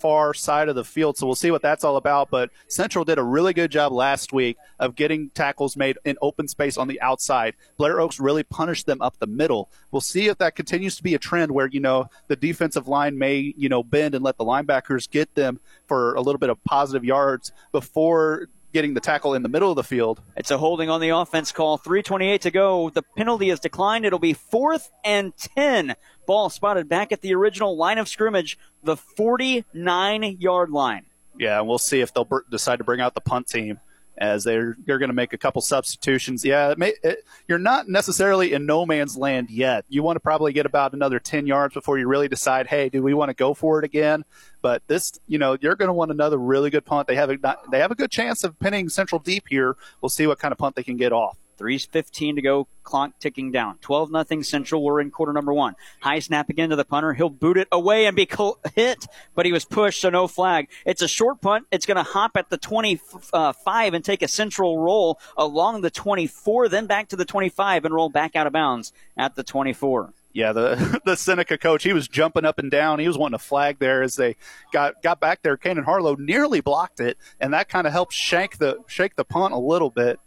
[0.03, 1.17] far side of the field.
[1.17, 2.29] So we'll see what that's all about.
[2.29, 6.49] But Central did a really good job last week of getting tackles made in open
[6.49, 7.55] space on the outside.
[7.77, 9.69] Blair Oaks really punished them up the middle.
[9.91, 13.17] We'll see if that continues to be a trend where, you know, the defensive line
[13.17, 16.61] may, you know, bend and let the linebackers get them for a little bit of
[16.65, 20.19] positive yards before getting the tackle in the middle of the field.
[20.36, 21.77] It's a holding on the offense call.
[21.77, 22.89] 3.28 to go.
[22.89, 24.03] The penalty is declined.
[24.05, 25.95] It'll be fourth and 10.
[26.25, 31.05] Ball spotted back at the original line of scrimmage, the 49 yard line.
[31.38, 33.79] Yeah, and we'll see if they'll decide to bring out the punt team.
[34.17, 36.45] as they're they're going to make a couple substitutions.
[36.45, 39.86] Yeah, it may, it, you're not necessarily in no man's land yet.
[39.89, 43.01] You want to probably get about another 10 yards before you really decide, hey, do
[43.01, 44.23] we want to go for it again?
[44.63, 47.10] But this, you know, you're going to want another really good punt.
[47.10, 47.38] They have a
[47.69, 49.76] they have a good chance of pinning Central deep here.
[50.02, 51.38] We'll see what kind of punt they can get off.
[51.60, 53.78] 3.15 to go, clock ticking down.
[53.82, 54.82] 12 nothing Central.
[54.82, 55.76] We're in quarter number one.
[55.99, 57.13] High snap again to the punter.
[57.13, 58.28] He'll boot it away and be
[58.73, 60.69] hit, but he was pushed, so no flag.
[60.86, 61.67] It's a short punt.
[61.69, 65.91] It's going to hop at the 25 uh, and take a Central roll along the
[65.91, 70.13] 24, then back to the 25 and roll back out of bounds at the 24
[70.34, 73.00] yeah, the the Seneca coach, he was jumping up and down.
[73.00, 74.36] He was wanting a flag there as they
[74.72, 75.56] got got back there.
[75.56, 79.54] Cannon Harlow nearly blocked it, and that kind of helped shake the shake the punt
[79.54, 80.19] a little bit.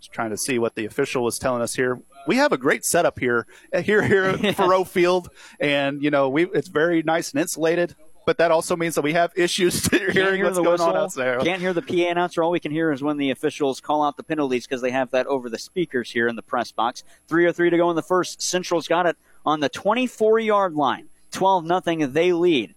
[0.00, 2.00] Just trying to see what the official was telling us here.
[2.26, 5.28] We have a great setup here, uh, here, here at Faurot Field,
[5.60, 7.94] and you know we it's very nice and insulated.
[8.26, 11.14] But that also means that we have issues hearing hear what's going whistle, on out
[11.14, 11.40] there.
[11.40, 12.42] Can't hear the PA announcer.
[12.42, 15.10] All we can hear is when the officials call out the penalties because they have
[15.10, 17.02] that over the speakers here in the press box.
[17.28, 18.42] Three or three to go in the first.
[18.42, 21.08] Central's got it on the 24 yard line.
[21.32, 22.12] 12 nothing.
[22.12, 22.74] They lead.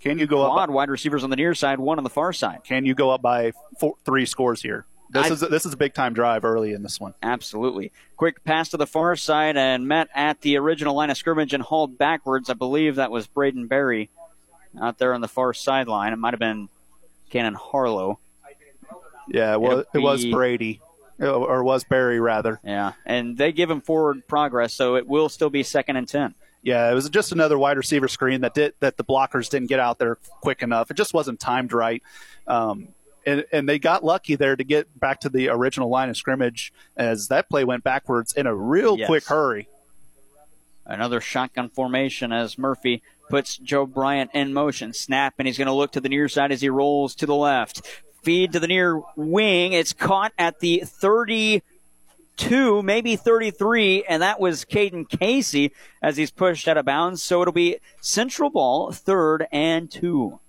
[0.00, 0.74] Can you go Quad up?
[0.74, 2.60] wide receivers on the near side, one on the far side.
[2.64, 4.86] Can you go up by four, three scores here?
[5.10, 7.14] This I- is this is a big time drive early in this one.
[7.22, 7.90] Absolutely.
[8.16, 11.62] Quick pass to the far side and met at the original line of scrimmage and
[11.62, 12.48] hauled backwards.
[12.48, 14.08] I believe that was Braden Berry
[14.80, 16.12] out there on the far sideline.
[16.12, 16.68] It might have been
[17.30, 18.18] Cannon Harlow.
[19.28, 20.80] Yeah, well, It'll it was Brady,
[21.20, 22.58] or was Berry rather.
[22.64, 26.34] Yeah, and they give him forward progress, so it will still be second and 10.
[26.62, 29.80] Yeah, it was just another wide receiver screen that did that the blockers didn't get
[29.80, 30.90] out there quick enough.
[30.90, 32.02] It just wasn't timed right.
[32.46, 32.88] Um,
[33.26, 36.72] and, and they got lucky there to get back to the original line of scrimmage
[36.96, 39.06] as that play went backwards in a real Yes.
[39.06, 39.68] quick hurry.
[40.86, 44.92] Another shotgun formation as Murphy puts Joe Bryant in motion.
[44.92, 47.34] Snap, and he's going to look to the near side as he rolls to the
[47.36, 47.80] left.
[48.22, 49.72] Feed to the near wing.
[49.72, 56.66] It's caught at the 32, maybe 33, and that was Caden Casey as he's pushed
[56.66, 57.22] out of bounds.
[57.22, 60.40] So it'll be central ball, third and two.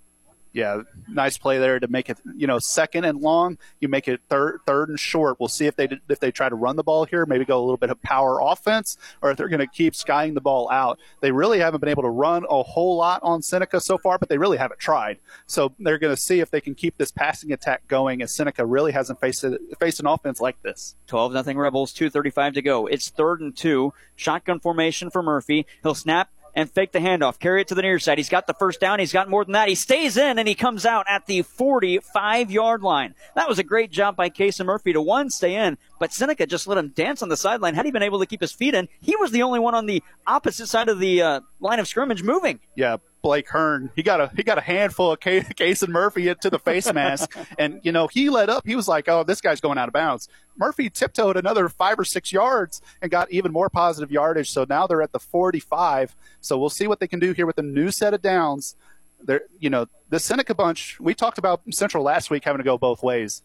[0.52, 3.58] Yeah, nice play there to make it, you know, second and long.
[3.80, 5.40] You make it third, third and short.
[5.40, 7.64] We'll see if they if they try to run the ball here, maybe go a
[7.64, 10.98] little bit of power offense, or if they're going to keep skying the ball out.
[11.20, 14.28] They really haven't been able to run a whole lot on Seneca so far, but
[14.28, 15.18] they really haven't tried.
[15.46, 18.66] So they're going to see if they can keep this passing attack going, And Seneca
[18.66, 20.96] really hasn't faced it, faced an offense like this.
[21.06, 22.86] 12 nothing Rebels, 2.35 to go.
[22.86, 23.94] It's third and two.
[24.16, 25.66] Shotgun formation for Murphy.
[25.82, 27.38] He'll snap and fake the handoff.
[27.38, 28.18] Carry it to the near side.
[28.18, 28.98] He's got the first down.
[28.98, 29.68] He's got more than that.
[29.68, 33.14] He stays in and he comes out at the 45 yard line.
[33.34, 36.66] That was a great job by Casey Murphy to one, stay in, but Seneca just
[36.66, 37.76] let him dance on the sideline.
[37.76, 39.86] Had he been able to keep his feet in, he was the only one on
[39.86, 42.58] the opposite side of the uh, line of scrimmage moving.
[42.74, 43.88] yeah, Blake Hearn.
[43.94, 47.80] He got a he got a handful of Kason Murphy into the face mask, and
[47.84, 48.66] you know he let up.
[48.66, 52.04] He was like, "Oh, this guy's going out of bounds." Murphy tiptoed another five or
[52.04, 54.50] six yards and got even more positive yardage.
[54.50, 56.16] So now they're at the 45.
[56.40, 58.74] So we'll see what they can do here with the new set of downs.
[59.22, 60.98] They're you know the Seneca bunch.
[60.98, 63.42] We talked about Central last week having to go both ways.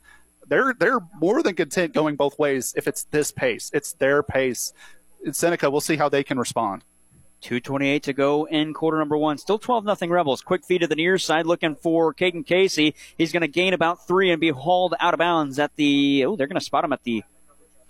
[0.48, 3.70] They're they're more than content going both ways if it's this pace.
[3.74, 4.74] It's their pace.
[5.24, 6.84] In Seneca, we'll see how they can respond.
[7.42, 9.38] 228 to go in quarter number one.
[9.38, 10.42] Still 12 nothing Rebels.
[10.42, 12.96] Quick feed to the near side looking for Caden Casey.
[13.18, 16.36] He's going to gain about three and be hauled out of bounds at the, oh,
[16.36, 17.24] they're going to spot him at the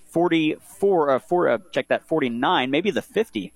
[0.10, 3.54] 44, uh, four, uh, check that, 49, maybe the 50.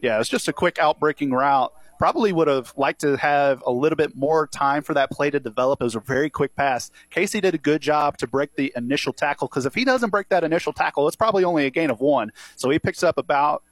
[0.00, 1.72] Yeah, it's just a quick outbreaking route.
[1.98, 5.40] Probably would have liked to have a little bit more time for that play to
[5.40, 5.80] develop.
[5.80, 6.90] It was a very quick pass.
[7.10, 10.28] Casey did a good job to break the initial tackle because if he doesn't break
[10.28, 12.30] that initial tackle, it's probably only a gain of one.
[12.56, 13.62] So he picks up about.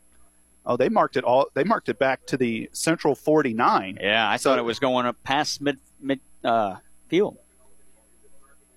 [0.68, 1.46] Oh, they marked it all.
[1.54, 3.98] They marked it back to the central 49.
[4.00, 6.76] Yeah, I So- thought it was going up past mid, mid, uh,
[7.08, 7.38] field.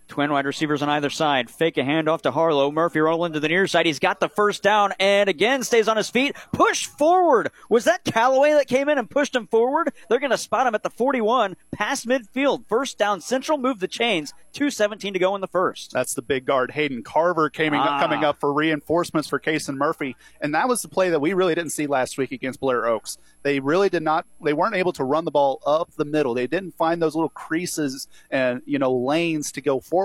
[0.10, 1.50] Twin wide receivers on either side.
[1.50, 2.72] Fake a handoff to Harlow.
[2.72, 3.86] Murphy rolling to the near side.
[3.86, 6.36] He's got the first down and again stays on his feet.
[6.52, 7.52] Push forward.
[7.70, 9.94] Was that Callaway that came in and pushed him forward?
[10.10, 12.66] They're going to spot him at the 41, past midfield.
[12.68, 13.22] First down.
[13.22, 14.34] Central move the chains.
[14.54, 15.92] 2.17 to go in the first.
[15.94, 17.96] That's the big guard Hayden Carver coming Ah.
[17.98, 21.34] up, coming up for reinforcements for Kason Murphy, and that was the play that we
[21.34, 23.20] really didn't see last week against Blair Oaks.
[23.44, 24.26] They really did not.
[24.44, 26.34] They weren't able to run the ball up the middle.
[26.34, 29.99] They didn't find those little creases and you know lanes to go forward.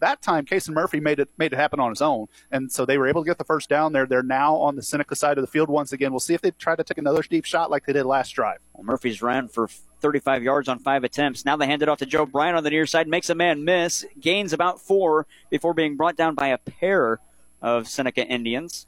[0.00, 2.98] That time, Casey Murphy made it made it happen on his own, and so they
[2.98, 4.06] were able to get the first down there.
[4.06, 6.12] They're now on the Seneca side of the field once again.
[6.12, 8.58] We'll see if they try to take another deep shot like they did last drive.
[8.74, 9.68] Well, Murphy's ran for
[10.00, 11.44] 35 yards on five attempts.
[11.44, 13.64] Now they hand it off to Joe Bryant on the near side, makes a man
[13.64, 17.18] miss, gains about four before being brought down by a pair
[17.60, 18.86] of Seneca Indians.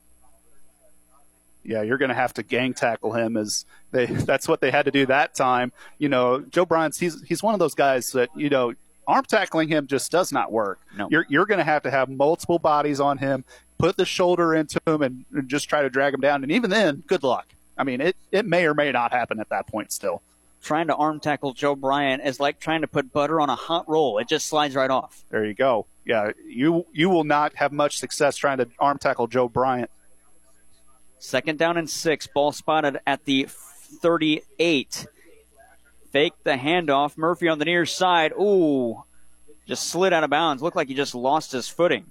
[1.64, 4.84] yeah, you're going to have to gang tackle him as they that's what they had
[4.84, 5.72] to do that time.
[5.98, 8.74] You know, Joe Bryant's he's he's one of those guys that, you know,
[9.10, 10.78] arm tackling him just does not work.
[10.96, 11.08] No.
[11.10, 13.44] You're you're going to have to have multiple bodies on him,
[13.78, 16.42] put the shoulder into him, and, and just try to drag him down.
[16.42, 17.46] And even then, good luck.
[17.76, 19.92] I mean, it it may or may not happen at that point.
[19.92, 20.22] Still,
[20.62, 23.88] Trying to arm tackle Joe Bryant is like trying to put butter on a hot
[23.88, 24.18] roll.
[24.18, 25.24] It just slides right off.
[25.30, 25.86] there you go.
[26.04, 29.90] Yeah, you you will not have much success trying to arm tackle Joe Bryant.
[31.18, 32.26] Second down and six.
[32.26, 35.06] Ball spotted at the 38.
[36.10, 37.16] Fake the handoff.
[37.16, 38.32] Murphy on the near side.
[38.32, 39.04] Ooh,
[39.66, 40.62] just slid out of bounds.
[40.62, 42.10] Looked like he just lost his footing.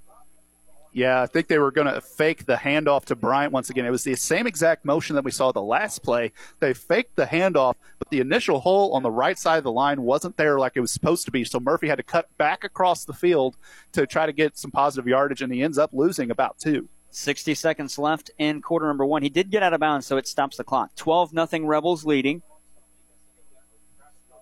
[0.92, 3.86] Yeah, I think they were going to fake the handoff to Bryant once again.
[3.86, 6.32] It was the same exact motion that we saw the last play.
[6.60, 10.02] They faked the handoff, but the initial hole on the right side of the line
[10.02, 11.44] wasn't there like it was supposed to be.
[11.44, 13.56] So Murphy had to cut back across the field
[13.92, 16.90] to try to get some positive yardage, and he ends up losing about two.
[17.12, 19.22] 60 seconds left in quarter number one.
[19.22, 20.96] He did get out of bounds, so it stops the clock.
[20.96, 22.42] 12 nothing Rebels leading.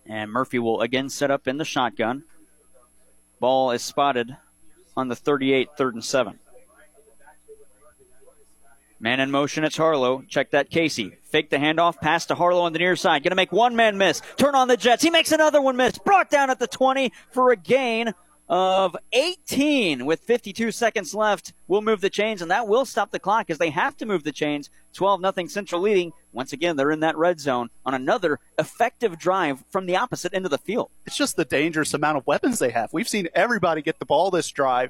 [0.09, 2.23] And Murphy will again set up in the shotgun.
[3.39, 4.35] Ball is spotted
[4.95, 6.39] on the 38, third and seven.
[8.99, 10.23] Man in motion, it's Harlow.
[10.27, 11.17] Check that Casey.
[11.23, 13.21] Fake the handoff, pass to Harlow on the near side.
[13.21, 14.23] Gonna make one man miss.
[14.37, 15.03] Turn on the Jets.
[15.03, 15.99] He makes another one miss.
[15.99, 18.13] Brought down at the 20 for a gain
[18.49, 21.53] of 18 with 52 seconds left.
[21.67, 24.23] We'll move the chains, and that will stop the clock as they have to move
[24.23, 24.71] the chains.
[24.97, 26.11] 12 nothing Central leading.
[26.33, 30.43] Once again, they're in that red zone on another effective drive from the opposite end
[30.43, 30.89] of the field.
[31.05, 32.91] It's just the dangerous amount of weapons they have.
[32.91, 34.89] We've seen everybody get the ball this drive,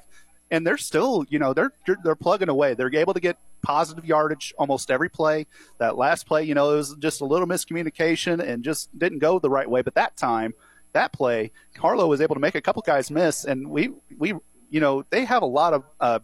[0.50, 2.72] and they're still, you know, they're they're, plugging away.
[2.72, 5.46] They're able to get positive yardage almost every play.
[5.78, 9.38] That last play, you know, it was just a little miscommunication and just didn't go
[9.38, 9.82] the right way.
[9.82, 10.54] But that time,
[10.94, 14.34] that play, Carlo was able to make a couple guys miss, and we we
[14.70, 16.20] you know they have a lot of uh,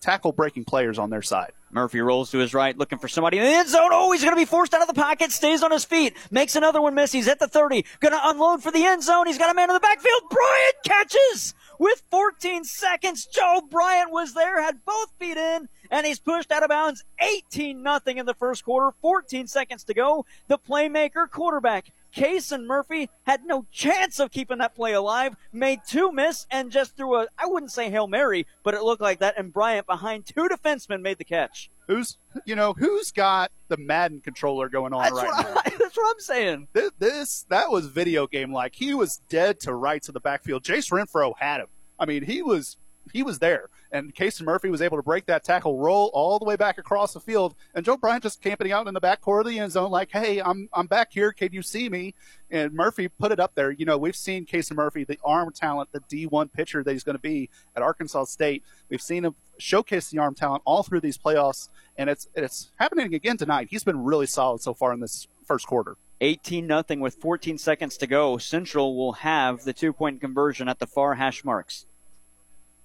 [0.00, 1.52] tackle breaking players on their side.
[1.72, 3.90] Murphy rolls to his right, looking for somebody in the end zone.
[3.92, 6.56] Oh, he's going to be forced out of the pocket, stays on his feet, makes
[6.56, 7.12] another one miss.
[7.12, 9.26] He's at the 30, going to unload for the end zone.
[9.26, 10.22] He's got a man in the backfield.
[10.30, 13.26] Bryant catches with 14 seconds.
[13.26, 17.82] Joe Bryant was there, had both feet in, and he's pushed out of bounds 18
[17.82, 18.94] nothing in the first quarter.
[19.00, 20.26] 14 seconds to go.
[20.48, 26.12] The playmaker quarterback Kason Murphy had no chance of keeping that play alive, made two
[26.12, 29.38] miss, and just threw a, I wouldn't say Hail Mary, but it looked like that,
[29.38, 31.70] and Bryant behind two defensemen made the catch.
[31.86, 35.60] Who's, you know, who's got the Madden controller going on That's, right now?
[35.64, 36.68] I, that's what I'm saying.
[36.72, 38.74] This, this, that was video game like.
[38.74, 40.62] He was dead to rights of the backfield.
[40.62, 41.66] Jace Renfro had him.
[41.98, 42.76] I mean, he was
[43.12, 43.68] he was there.
[43.92, 47.12] And Casey Murphy was able to break that tackle, roll all the way back across
[47.12, 49.72] the field, and Joe Bryant just camping out in the back corner of the end
[49.72, 51.32] zone, like, "Hey, I'm I'm back here.
[51.32, 52.14] Can you see me?"
[52.50, 53.70] And Murphy put it up there.
[53.70, 57.16] You know, we've seen Casey Murphy, the arm talent, the D1 pitcher that he's going
[57.16, 58.62] to be at Arkansas State.
[58.88, 63.14] We've seen him showcase the arm talent all through these playoffs, and it's it's happening
[63.14, 63.68] again tonight.
[63.70, 65.96] He's been really solid so far in this first quarter.
[66.20, 68.36] 18 nothing with 14 seconds to go.
[68.36, 71.86] Central will have the two point conversion at the far hash marks.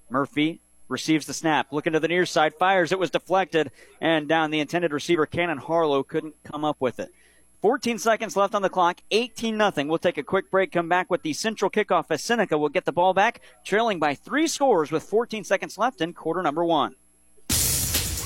[0.10, 2.92] Murphy receives the snap, looking to the near side, fires.
[2.92, 7.12] It was deflected, and down the intended receiver, Cannon Harlow, couldn't come up with it.
[7.62, 9.88] 14 seconds left on the clock, 18 nothing.
[9.88, 12.86] We'll take a quick break, come back with the central kickoff as Seneca will get
[12.86, 16.96] the ball back, trailing by three scores with 14 seconds left in quarter number one.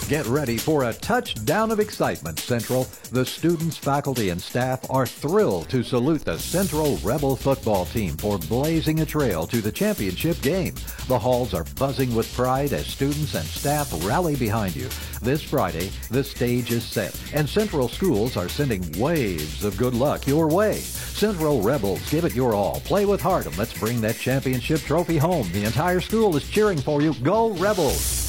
[0.10, 2.88] Get ready for a touchdown of excitement, Central.
[3.12, 8.40] The students, faculty, and staff are thrilled to salute the Central Rebel football team for
[8.40, 10.74] blazing a trail to the championship game.
[11.08, 14.90] The halls are buzzing with pride as students and staff rally behind you.
[15.22, 20.26] This Friday, the stage is set, and Central schools are sending waves of good luck
[20.26, 20.78] your way.
[20.78, 22.80] Central Rebels, give it your all.
[22.80, 25.52] Play with heart, and let's bring that championship trophy home.
[25.52, 27.14] The entire school is cheering for you.
[27.22, 28.29] Go Rebels!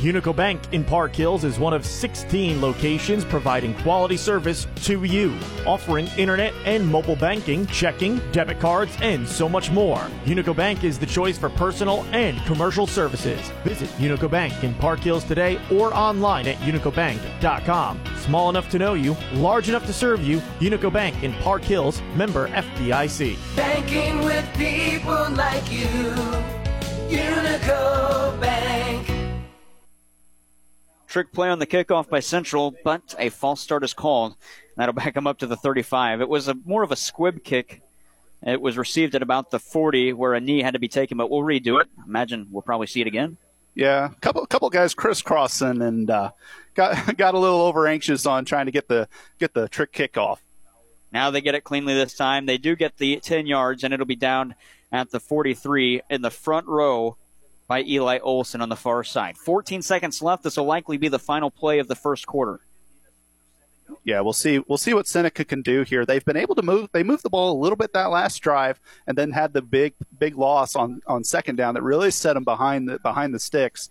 [0.00, 5.36] Unico Bank in Park Hills is one of 16 locations providing quality service to you,
[5.66, 9.98] offering internet and mobile banking, checking, debit cards, and so much more.
[10.24, 13.40] Unico Bank is the choice for personal and commercial services.
[13.62, 18.00] Visit Unico Bank in Park Hills today or online at unicobank.com.
[18.20, 22.00] Small enough to know you, large enough to serve you, Unico Bank in Park Hills,
[22.14, 23.36] member FDIC.
[23.54, 25.86] Banking with people like you.
[27.10, 29.09] Unico Bank.
[31.10, 34.36] Trick play on the kickoff by Central, but a false start is called.
[34.76, 36.20] That'll back them up to the 35.
[36.20, 37.82] It was a more of a squib kick
[38.46, 41.28] It was received at about the 40 where a knee had to be taken, but
[41.28, 41.88] we'll redo it.
[42.06, 43.38] Imagine we'll probably see it again.
[43.74, 46.30] Yeah, a couple couple guys crisscrossing and uh,
[46.74, 49.08] got got a little over anxious on trying to get the
[49.40, 50.40] get the trick kick off.
[51.12, 52.46] Now they get it cleanly this time.
[52.46, 54.54] They do get the 10 yards, and it'll be down
[54.92, 57.16] at the 43 in the front row
[57.70, 59.38] by Eli Olson on the far side.
[59.38, 60.42] 14 seconds left.
[60.42, 62.58] This will likely be the final play of the first quarter.
[64.02, 64.58] Yeah, we'll see.
[64.66, 66.04] We'll see what Seneca can do here.
[66.04, 66.88] They've been able to move.
[66.92, 69.94] They moved the ball a little bit that last drive, and then had the big,
[70.18, 73.88] big loss on on second down that really set them behind the behind the sticks.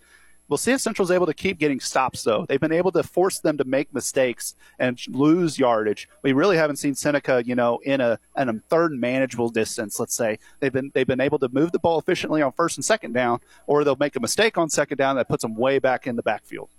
[0.50, 2.46] We'll see if Central's able to keep getting stops, though.
[2.50, 6.10] They've been able to force them to make mistakes and lose yardage.
[6.24, 10.00] We really haven't seen Seneca, you know, in a in a third manageable distance.
[10.00, 12.84] Let's say they've been they've been able to move the ball efficiently on first and
[12.84, 16.08] second down, or they'll make a mistake on second down that puts them way back
[16.08, 16.70] in the backfield.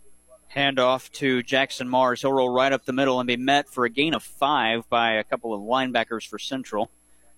[0.54, 2.22] Handoff to Jackson Mars.
[2.22, 5.12] He'll roll right up the middle and be met for a gain of five by
[5.12, 6.90] a couple of linebackers for Central.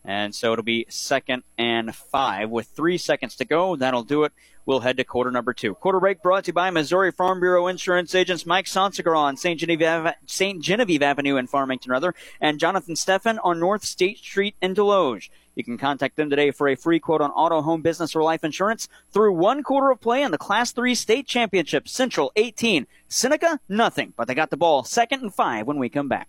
[0.05, 3.77] And so it'll be second and five with three seconds to go.
[3.77, 4.33] That'll do it.
[4.65, 5.75] We'll head to quarter number two.
[5.75, 9.59] Quarter break brought to you by Missouri Farm Bureau Insurance Agents Mike Sonsegar on St.
[9.59, 10.63] Genevieve, St.
[10.63, 15.31] Genevieve Avenue in Farmington, rather, and Jonathan Steffen on North State Street in Desloge.
[15.57, 18.45] You can contact them today for a free quote on auto, home, business, or life
[18.45, 21.89] insurance through one quarter of play in the Class 3 state championship.
[21.89, 26.07] Central 18, Seneca nothing, but they got the ball second and five when we come
[26.07, 26.29] back.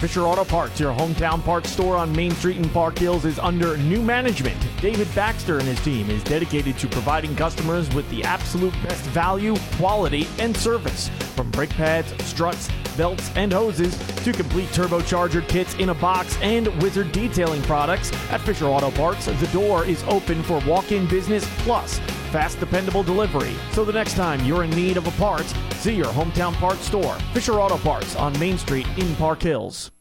[0.00, 3.76] Fisher Auto Parts, your hometown parts store on Main Street in Park Hills, is under
[3.76, 4.56] new management.
[4.80, 9.56] David Baxter and his team is dedicated to providing customers with the absolute best value,
[9.76, 11.08] quality, and service.
[11.36, 16.66] From brake pads, struts, belts, and hoses to complete turbocharger kits in a box and
[16.82, 22.00] wizard detailing products at Fisher Auto Parts, the door is open for walk-in business plus
[22.34, 23.54] fast, dependable delivery.
[23.70, 27.14] So the next time you're in need of a part, see your hometown parts store,
[27.32, 29.92] Fisher Auto Parts on Main Street in Park Hills.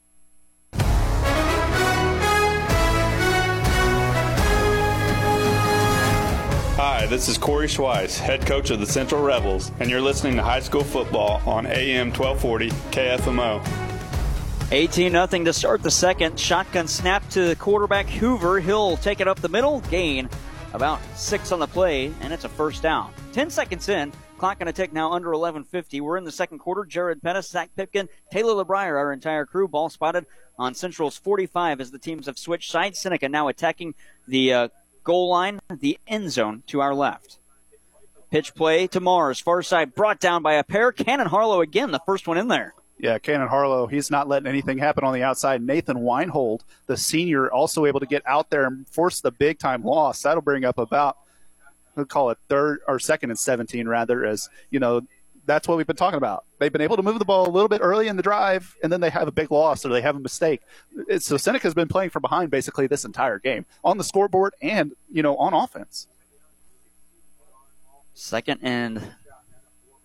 [6.76, 10.42] Hi, this is Corey Schweiss, head coach of the Central Rebels, and you're listening to
[10.42, 13.64] high school football on AM 1240 KFMO.
[14.72, 16.40] 18 0 to start the second.
[16.40, 18.60] Shotgun snap to the quarterback Hoover.
[18.60, 20.28] He'll take it up the middle, gain
[20.74, 23.14] about six on the play, and it's a first down.
[23.34, 24.12] 10 seconds in.
[24.38, 26.02] Clock going to tick now under 11.50.
[26.02, 26.84] We're in the second quarter.
[26.84, 29.68] Jared Pettis, Zach Pipkin, Taylor LeBrier, our entire crew.
[29.68, 30.26] Ball spotted
[30.58, 33.00] on Central's 45 as the teams have switched sides.
[33.00, 33.94] Seneca now attacking
[34.28, 34.68] the uh,
[35.04, 37.40] goal line, the end zone to our left.
[38.32, 39.40] Pitch play to Mars.
[39.40, 40.92] Far side brought down by a pair.
[40.92, 42.74] Cannon Harlow again, the first one in there.
[43.04, 45.62] Yeah, Cannon Harlow, he's not letting anything happen on the outside.
[45.62, 49.84] Nathan Weinhold, the senior, also able to get out there and force the big time
[49.84, 50.22] loss.
[50.22, 51.18] That'll bring up about,
[51.98, 55.02] we'll call it third or second and 17, rather, as, you know,
[55.46, 56.46] that's what we've been talking about.
[56.60, 58.90] They've been able to move the ball a little bit early in the drive, and
[58.90, 60.62] then they have a big loss or they have a mistake.
[61.20, 65.24] So Seneca's been playing from behind basically this entire game on the scoreboard and, you
[65.24, 66.08] know, on offense.
[68.14, 69.02] Second and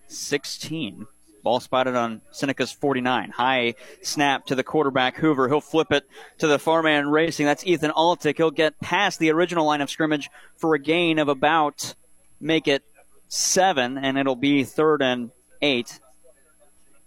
[0.09, 1.07] 16.
[1.43, 3.30] Ball spotted on Seneca's 49.
[3.30, 5.49] High snap to the quarterback, Hoover.
[5.49, 6.05] He'll flip it
[6.39, 7.47] to the far man racing.
[7.47, 8.36] That's Ethan Altick.
[8.36, 11.95] He'll get past the original line of scrimmage for a gain of about,
[12.41, 12.82] make it
[13.28, 15.30] seven, and it'll be third and
[15.62, 16.01] eight.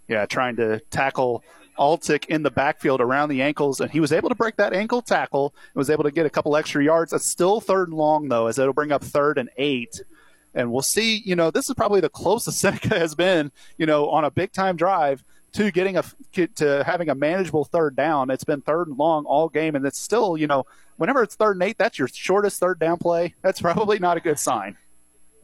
[0.08, 1.44] Yeah, trying to tackle
[1.78, 5.02] Altick in the backfield around the ankles, and he was able to break that ankle
[5.02, 5.54] tackle.
[5.74, 7.12] and Was able to get a couple extra yards.
[7.12, 10.02] That's still third and long though, as it'll bring up third and eight.
[10.54, 11.22] And we'll see.
[11.24, 13.52] You know, this is probably the closest Seneca has been.
[13.78, 16.04] You know, on a big time drive to getting a
[16.54, 18.30] to having a manageable third down.
[18.30, 20.64] It's been third and long all game, and it's still you know
[20.96, 23.34] whenever it's third and eight, that's your shortest third down play.
[23.42, 24.76] That's probably not a good sign.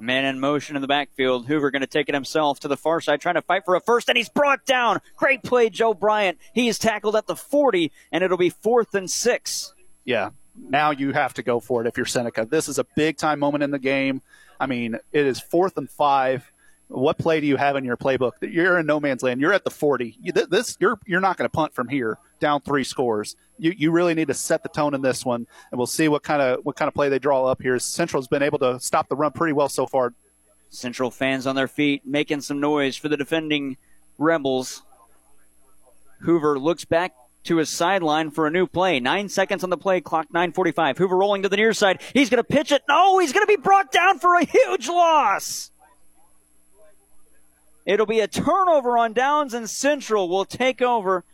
[0.01, 1.47] Man in motion in the backfield.
[1.47, 3.81] Hoover going to take it himself to the far side, trying to fight for a
[3.81, 5.01] first, and he's brought down.
[5.17, 6.39] Great play, Joe Bryant.
[6.55, 9.75] He is tackled at the 40, and it'll be fourth and six.
[10.05, 12.47] Yeah, now you have to go for it if you're Seneca.
[12.49, 14.23] This is a big time moment in the game.
[14.61, 16.51] I mean, it is fourth and five.
[16.89, 18.33] What play do you have in your playbook?
[18.41, 19.41] You're in no man's land.
[19.41, 20.17] You're at the 40.
[20.23, 23.37] You, this you're you're not going to punt from here down three scores.
[23.59, 26.23] You you really need to set the tone in this one, and we'll see what
[26.23, 27.79] kind of what kind of play they draw up here.
[27.79, 30.15] Central's been able to stop the run pretty well so far.
[30.71, 33.77] Central fans on their feet, making some noise for the defending
[34.19, 34.83] Rebels.
[36.23, 37.13] Hoover looks back
[37.45, 39.01] to his sideline for a new play.
[39.01, 40.99] Nine seconds on the play clock, 945.
[40.99, 42.03] Hoover rolling to the near side.
[42.13, 42.83] He's going to pitch it.
[42.89, 45.71] No, he's going to be brought down for a huge loss.
[47.87, 51.25] It'll be a turnover on downs, and Central will take over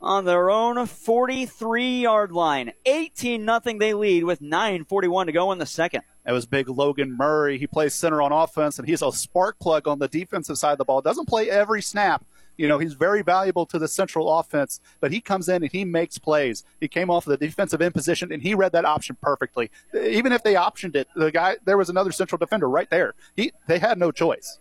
[0.00, 2.72] on their own 43 yard line.
[2.86, 6.02] 18 nothing they lead with 9.41 to go in the second.
[6.24, 7.58] That was big Logan Murray.
[7.58, 10.78] He plays center on offense, and he's a spark plug on the defensive side of
[10.78, 11.02] the ball.
[11.02, 12.24] Doesn't play every snap.
[12.56, 15.84] You know, he's very valuable to the central offense, but he comes in and he
[15.84, 16.64] makes plays.
[16.80, 19.70] He came off of the defensive end position and he read that option perfectly.
[19.94, 23.14] Even if they optioned it, the guy there was another central defender right there.
[23.36, 24.58] He they had no choice.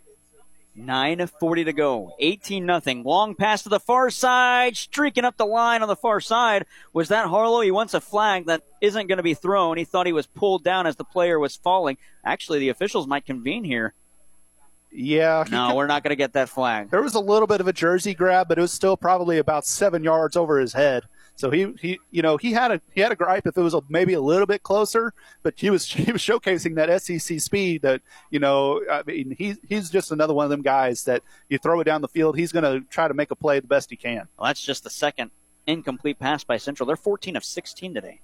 [0.77, 2.15] 9.40 to go.
[2.19, 3.03] 18 nothing.
[3.03, 4.77] Long pass to the far side.
[4.77, 6.65] Streaking up the line on the far side.
[6.93, 7.61] Was that Harlow?
[7.61, 9.77] He wants a flag that isn't going to be thrown.
[9.77, 11.97] He thought he was pulled down as the player was falling.
[12.23, 13.93] Actually, the officials might convene here.
[14.91, 15.45] Yeah.
[15.49, 16.89] No, we're not going to get that flag.
[16.89, 19.65] There was a little bit of a jersey grab, but it was still probably about
[19.65, 21.03] seven yards over his head.
[21.35, 23.73] So he, he, you know, he had a he had a gripe if it was
[23.73, 25.13] a, maybe a little bit closer,
[25.43, 29.57] but he was he was showcasing that SEC speed that you know, I mean, he's
[29.67, 32.51] he's just another one of them guys that you throw it down the field, he's
[32.51, 34.27] going to try to make a play the best he can.
[34.37, 35.31] Well, that's just the second
[35.65, 36.85] incomplete pass by Central.
[36.85, 38.21] They're 14 of 16 today.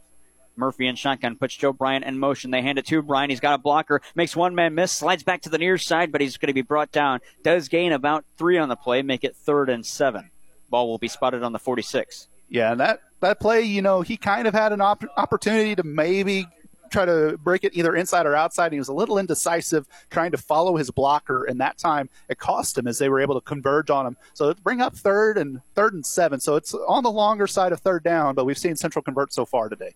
[0.57, 2.51] Murphy and shotgun puts Joe Bryant in motion.
[2.51, 3.29] They hand it to Bryant.
[3.31, 6.21] He's got a blocker, makes one man miss, slides back to the near side, but
[6.21, 7.19] he's going to be brought down.
[7.43, 10.31] Does gain about three on the play, make it third and seven.
[10.69, 12.27] Ball will be spotted on the 46.
[12.49, 15.83] Yeah, and that that play, you know, he kind of had an op- opportunity to
[15.83, 16.47] maybe
[16.89, 18.71] try to break it either inside or outside.
[18.71, 22.77] He was a little indecisive trying to follow his blocker, and that time it cost
[22.77, 24.17] him as they were able to converge on him.
[24.33, 26.39] So bring up third and third and seven.
[26.39, 29.45] So it's on the longer side of third down, but we've seen Central convert so
[29.45, 29.95] far today.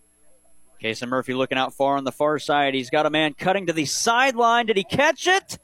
[0.82, 2.74] Kason Murphy looking out far on the far side.
[2.74, 4.66] He's got a man cutting to the sideline.
[4.66, 5.60] Did he catch it?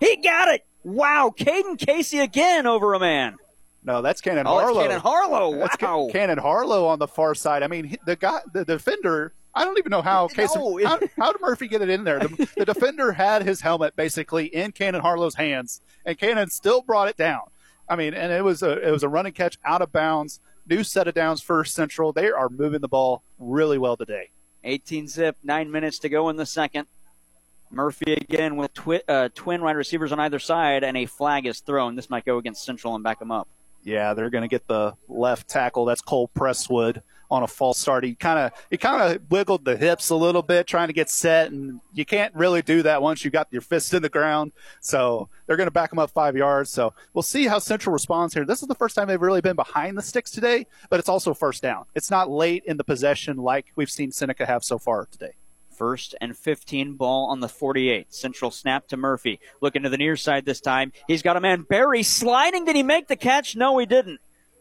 [0.00, 0.66] He got it.
[0.84, 3.36] Wow, Caden Casey again over a man.
[3.82, 4.82] No, that's Cannon oh, Harlow.
[4.82, 5.50] Cannon Harlow.
[5.56, 5.58] Wow.
[5.58, 7.62] That's Cannon Harlow on the far side.
[7.62, 9.32] I mean, the guy, the defender.
[9.54, 10.58] I don't even know how Casey.
[10.58, 10.78] No.
[10.84, 12.20] How, how, did Murphy get it in there?
[12.20, 17.08] The, the defender had his helmet basically in Cannon Harlow's hands, and Cannon still brought
[17.08, 17.40] it down.
[17.88, 20.38] I mean, and it was a it was a running catch out of bounds.
[20.68, 22.12] New set of downs for Central.
[22.12, 24.30] They are moving the ball really well today.
[24.64, 26.86] 18 zip, nine minutes to go in the second.
[27.70, 31.60] Murphy again with twi- uh, twin wide receivers on either side, and a flag is
[31.60, 31.94] thrown.
[31.94, 33.48] This might go against Central and back them up.
[33.84, 35.84] Yeah, they're going to get the left tackle.
[35.84, 38.04] That's Cole Presswood on a false start.
[38.04, 41.08] He kind of he kind of wiggled the hips a little bit trying to get
[41.08, 44.52] set, and you can't really do that once you've got your fist in the ground.
[44.80, 46.70] So they're going to back him up five yards.
[46.70, 48.44] So we'll see how Central responds here.
[48.44, 51.34] This is the first time they've really been behind the sticks today, but it's also
[51.34, 51.84] first down.
[51.94, 55.34] It's not late in the possession like we've seen Seneca have so far today.
[55.70, 58.12] First and 15 ball on the 48.
[58.12, 59.40] Central snap to Murphy.
[59.62, 60.92] Looking to the near side this time.
[61.06, 62.66] He's got a man, Berry, sliding.
[62.66, 63.56] Did he make the catch?
[63.56, 64.20] No, he didn't.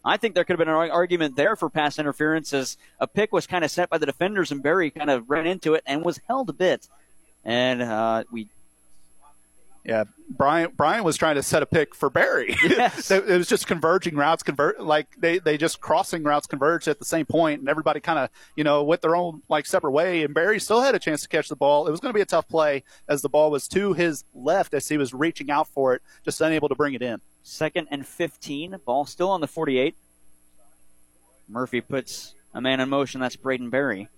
[0.09, 3.31] I think there could have been an argument there for pass interference as a pick
[3.31, 6.03] was kind of set by the defenders and Berry kind of ran into it and
[6.03, 6.89] was held a bit.
[7.43, 8.49] And uh, we
[9.83, 12.55] yeah, Bryant Bryant was trying to set a pick for Berry.
[12.63, 13.09] Yes.
[13.11, 17.05] it was just converging routes, convert like they they just crossing routes converged at the
[17.05, 20.23] same point, and everybody kind of you know went their own like separate way.
[20.23, 21.87] And Berry still had a chance to catch the ball.
[21.87, 24.73] It was going to be a tough play as the ball was to his left
[24.73, 27.21] as he was reaching out for it, just unable to bring it in.
[27.41, 29.95] Second and 15, ball still on the 48.
[31.47, 33.21] Murphy puts a man in motion.
[33.21, 34.09] That's Braden Berry.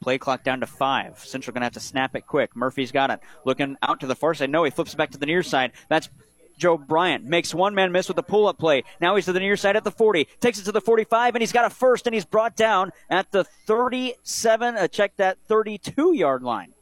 [0.00, 1.18] Play clock down to five.
[1.18, 2.56] Central going to have to snap it quick.
[2.56, 3.20] Murphy's got it.
[3.44, 4.50] Looking out to the far side.
[4.50, 5.72] No, he flips back to the near side.
[5.88, 6.08] That's
[6.56, 7.24] Joe Bryant.
[7.24, 8.84] Makes one man miss with a pull up play.
[9.00, 10.26] Now he's to the near side at the 40.
[10.40, 13.30] Takes it to the 45, and he's got a first, and he's brought down at
[13.30, 14.76] the 37.
[14.76, 16.72] Uh, check that 32 yard line.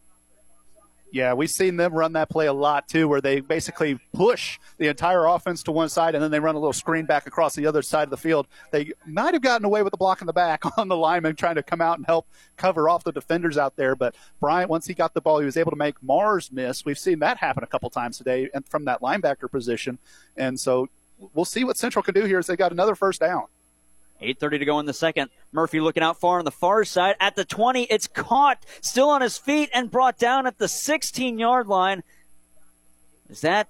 [1.11, 4.89] Yeah, we've seen them run that play a lot too, where they basically push the
[4.89, 7.67] entire offense to one side and then they run a little screen back across the
[7.67, 8.47] other side of the field.
[8.73, 11.55] They might have gotten away with the block in the back on the lineman trying
[11.55, 13.97] to come out and help cover off the defenders out there.
[13.97, 16.85] But Bryant, once he got the ball, he was able to make Mars miss.
[16.85, 19.99] We've seen that happen a couple times today and from that linebacker position.
[20.37, 20.89] And so
[21.33, 23.45] we'll see what Central can do here as they got another first down.
[24.23, 25.31] 8.30 to go in the second.
[25.53, 27.17] Murphy looking out far on the far side.
[27.21, 31.39] At the 20, it's caught, still on his feet, and brought down at the 16
[31.39, 32.03] yard line.
[33.29, 33.69] Is that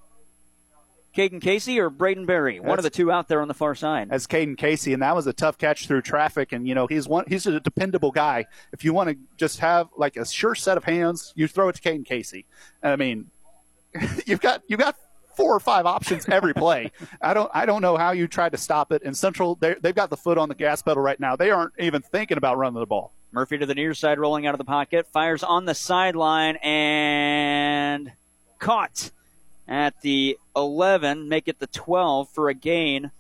[1.17, 2.61] Caden Casey or Braden Berry?
[2.61, 4.09] One of the two out there on the far side.
[4.11, 6.53] That's Caden Casey, and that was a tough catch through traffic.
[6.53, 8.47] And you know he's one, he's a dependable guy.
[8.73, 11.75] If you want to just have like a sure set of hands, you throw it
[11.77, 12.47] to Caden Casey.
[12.83, 13.31] I mean,
[14.27, 14.97] you've got you've got
[15.39, 16.91] four or five options every play.
[17.23, 19.03] I don't I don't know how you try to stop it.
[19.05, 21.37] And Central they've got the foot on the gas pedal right now.
[21.37, 23.13] They aren't even thinking about running the ball.
[23.31, 28.11] Murphy to the near side, rolling out of the pocket, fires on the sideline and
[28.59, 29.13] caught
[29.69, 33.13] at the 11, make it the 12 for a gain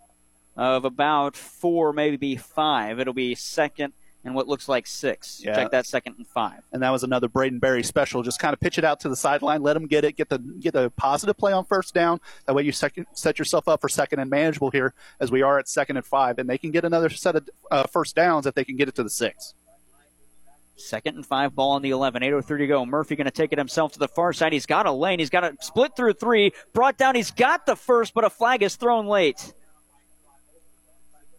[0.57, 2.99] of about four, maybe five.
[2.99, 3.93] It'll be second
[4.25, 5.41] and what looks like six.
[5.43, 5.55] Yeah.
[5.55, 6.63] Check that second and five.
[6.73, 8.23] and that was another Braden Berry special.
[8.23, 10.39] Just kind of pitch it out to the sideline, let him get it, get the
[10.39, 12.21] get the positive play on first down.
[12.47, 15.59] That way you second, set yourself up for second and manageable here, as we are
[15.59, 18.55] at second and five, and they can get another set of uh, first downs if
[18.55, 19.55] they can get it to the six.
[20.77, 22.23] Second and five, ball on the 11.
[22.23, 22.87] 8.03 to go.
[22.87, 24.53] Murphy going to take it himself to the far side.
[24.53, 25.19] He's got a lane.
[25.19, 26.53] He's got a split through three.
[26.73, 27.17] Brought down.
[27.17, 29.53] He's got the first, but a flag is thrown late.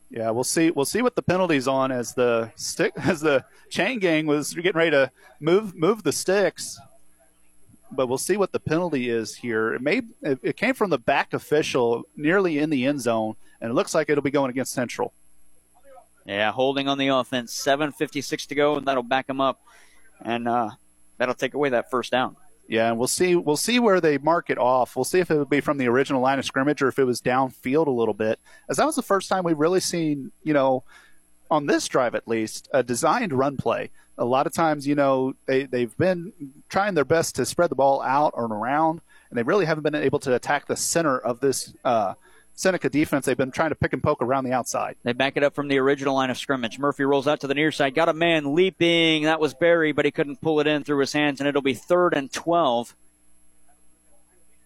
[0.09, 0.71] Yeah, we'll see.
[0.71, 4.73] We'll see what the penalties on as the stick as the chain gang was getting
[4.73, 6.79] ready to move move the sticks.
[7.91, 9.73] But we'll see what the penalty is here.
[9.73, 13.73] It may it came from the back official nearly in the end zone, and it
[13.73, 15.13] looks like it'll be going against Central.
[16.25, 17.55] Yeah, holding on the offense.
[17.57, 19.59] 7.56 to go, and that'll back him up.
[20.23, 20.69] And uh,
[21.17, 22.35] that'll take away that first down.
[22.69, 23.35] Yeah, and we'll see.
[23.35, 24.95] We'll see where they mark it off.
[24.95, 27.03] We'll see if it would be from the original line of scrimmage or if it
[27.03, 28.39] was downfield a little bit.
[28.69, 30.83] As that was the first time we've really seen, you know,
[31.49, 33.89] on this drive at least, a designed run play.
[34.19, 36.31] A lot of times, you know, they they've been
[36.69, 39.01] trying their best to spread the ball out or around,
[39.31, 42.13] and they really haven't been able to attack the center of this uh,
[42.59, 43.25] Seneca defense.
[43.25, 44.97] They've been trying to pick and poke around the outside.
[45.03, 46.77] They back it up from the original line of scrimmage.
[46.77, 47.95] Murphy rolls out to the near side.
[47.95, 49.23] Got a man leaping.
[49.23, 51.73] That was Berry, but he couldn't pull it in through his hands, and it'll be
[51.73, 52.93] third and 12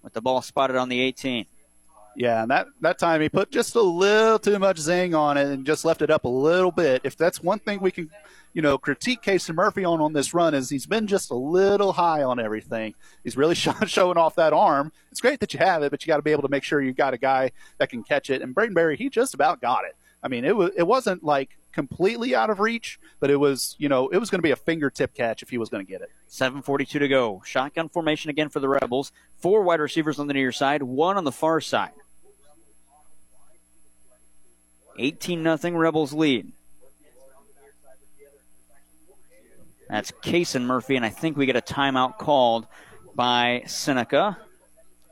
[0.02, 1.46] with the ball spotted on the 18.
[2.16, 5.46] Yeah, and that, that time he put just a little too much zing on it
[5.46, 7.02] and just left it up a little bit.
[7.04, 8.10] If that's one thing we can,
[8.54, 11.94] you know, critique Casey Murphy on on this run is he's been just a little
[11.94, 12.94] high on everything.
[13.24, 14.92] He's really show, showing off that arm.
[15.12, 16.82] It's great that you have it, but you got to be able to make sure
[16.82, 18.42] you've got a guy that can catch it.
[18.42, 19.96] And Braden Berry, he just about got it.
[20.22, 23.90] I mean, it was it wasn't like completely out of reach, but it was, you
[23.90, 26.02] know, it was going to be a fingertip catch if he was going to get
[26.02, 26.12] it.
[26.30, 27.42] 7.42 to go.
[27.44, 29.12] Shotgun formation again for the Rebels.
[29.40, 31.92] Four wide receivers on the near side, one on the far side.
[34.98, 36.52] 18 nothing Rebels lead.
[39.94, 42.66] That's Kason Murphy, and I think we get a timeout called
[43.14, 44.40] by Seneca.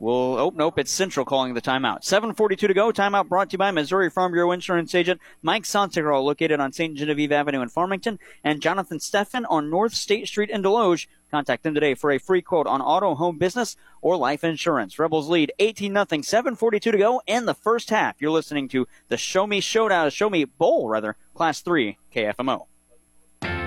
[0.00, 2.02] We'll, oh, nope, it's Central calling the timeout.
[2.02, 2.90] 7.42 to go.
[2.90, 6.96] Timeout brought to you by Missouri Farm Bureau Insurance Agent Mike Santegro, located on St.
[6.96, 11.06] Genevieve Avenue in Farmington, and Jonathan Steffen on North State Street in Desloge.
[11.30, 14.98] Contact them today for a free quote on auto, home business, or life insurance.
[14.98, 18.20] Rebels lead 18 0, 7.42 to go in the first half.
[18.20, 22.66] You're listening to the Show Me Showdown, Show Me Bowl, rather, Class 3 KFMO.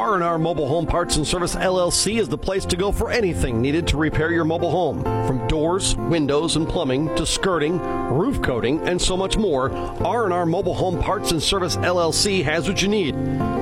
[0.00, 3.86] R&R Mobile Home Parts and Service LLC is the place to go for anything needed
[3.88, 5.02] to repair your mobile home.
[5.26, 7.78] From doors, windows, and plumbing to skirting,
[8.08, 12.80] roof coating, and so much more, R&R Mobile Home Parts and Service LLC has what
[12.80, 13.14] you need.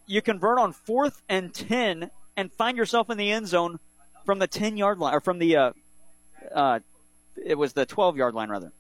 [0.07, 3.79] You convert on fourth and 10 and find yourself in the end zone
[4.24, 5.72] from the 10 yard line, or from the, uh,
[6.55, 6.81] uh,
[7.45, 8.72] it was the 12 yard line, rather.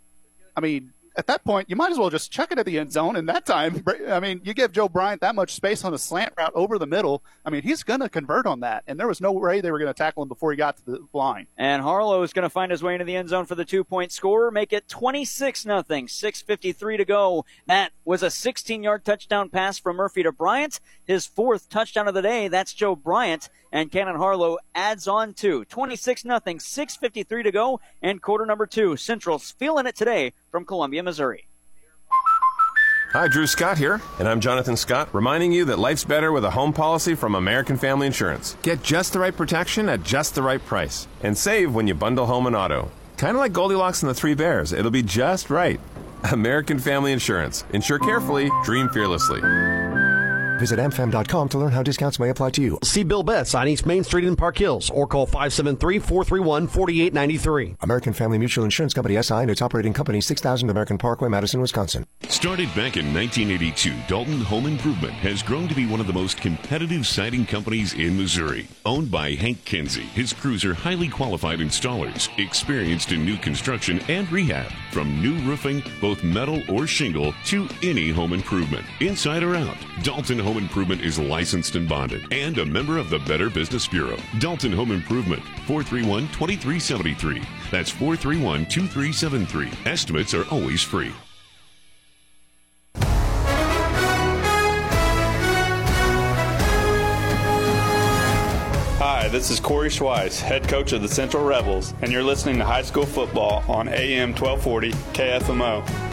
[0.56, 2.92] I mean, at that point, you might as well just chuck it at the end
[2.92, 3.16] zone.
[3.16, 6.32] And that time, I mean, you give Joe Bryant that much space on a slant
[6.36, 7.22] route over the middle.
[7.44, 8.84] I mean, he's going to convert on that.
[8.86, 10.84] And there was no way they were going to tackle him before he got to
[10.84, 11.46] the line.
[11.56, 13.84] And Harlow is going to find his way into the end zone for the two
[13.84, 16.06] point score, make it 26 nothing.
[16.06, 17.44] 6.53 to go.
[17.66, 20.80] That was a 16 yard touchdown pass from Murphy to Bryant.
[21.04, 22.48] His fourth touchdown of the day.
[22.48, 23.48] That's Joe Bryant.
[23.76, 26.56] And Cannon Harlow adds on to 26 nothing.
[26.56, 27.78] 6.53 to go.
[28.00, 28.96] And quarter number two.
[28.96, 31.46] Central's feeling it today from Columbia, Missouri.
[33.12, 36.50] Hi, Drew Scott here, and I'm Jonathan Scott, reminding you that life's better with a
[36.50, 38.56] home policy from American Family Insurance.
[38.62, 42.26] Get just the right protection at just the right price, and save when you bundle
[42.26, 42.90] home and auto.
[43.18, 45.80] Kind of like Goldilocks and the Three Bears, it'll be just right.
[46.32, 47.64] American Family Insurance.
[47.72, 49.40] Insure carefully, dream fearlessly.
[50.58, 52.78] Visit amfam.com to learn how discounts may apply to you.
[52.82, 57.76] See Bill Betts on East Main Street in Park Hills or call 573-431-4893.
[57.82, 62.06] American Family Mutual Insurance Company SI and its operating company 6000 American Parkway, Madison, Wisconsin.
[62.28, 66.38] Started back in 1982, Dalton Home Improvement has grown to be one of the most
[66.38, 68.68] competitive siding companies in Missouri.
[68.84, 74.30] Owned by Hank Kinsey, his crews are highly qualified installers, experienced in new construction and
[74.32, 79.76] rehab, from new roofing, both metal or shingle, to any home improvement, inside or out.
[80.02, 84.16] Dalton Home Improvement is licensed and bonded and a member of the Better Business Bureau.
[84.38, 87.42] Dalton Home Improvement, 431 2373.
[87.72, 89.90] That's 431 2373.
[89.90, 91.10] Estimates are always free.
[98.98, 102.64] Hi, this is Corey Schweiss, head coach of the Central Rebels, and you're listening to
[102.64, 106.05] high school football on AM 1240 KFMO.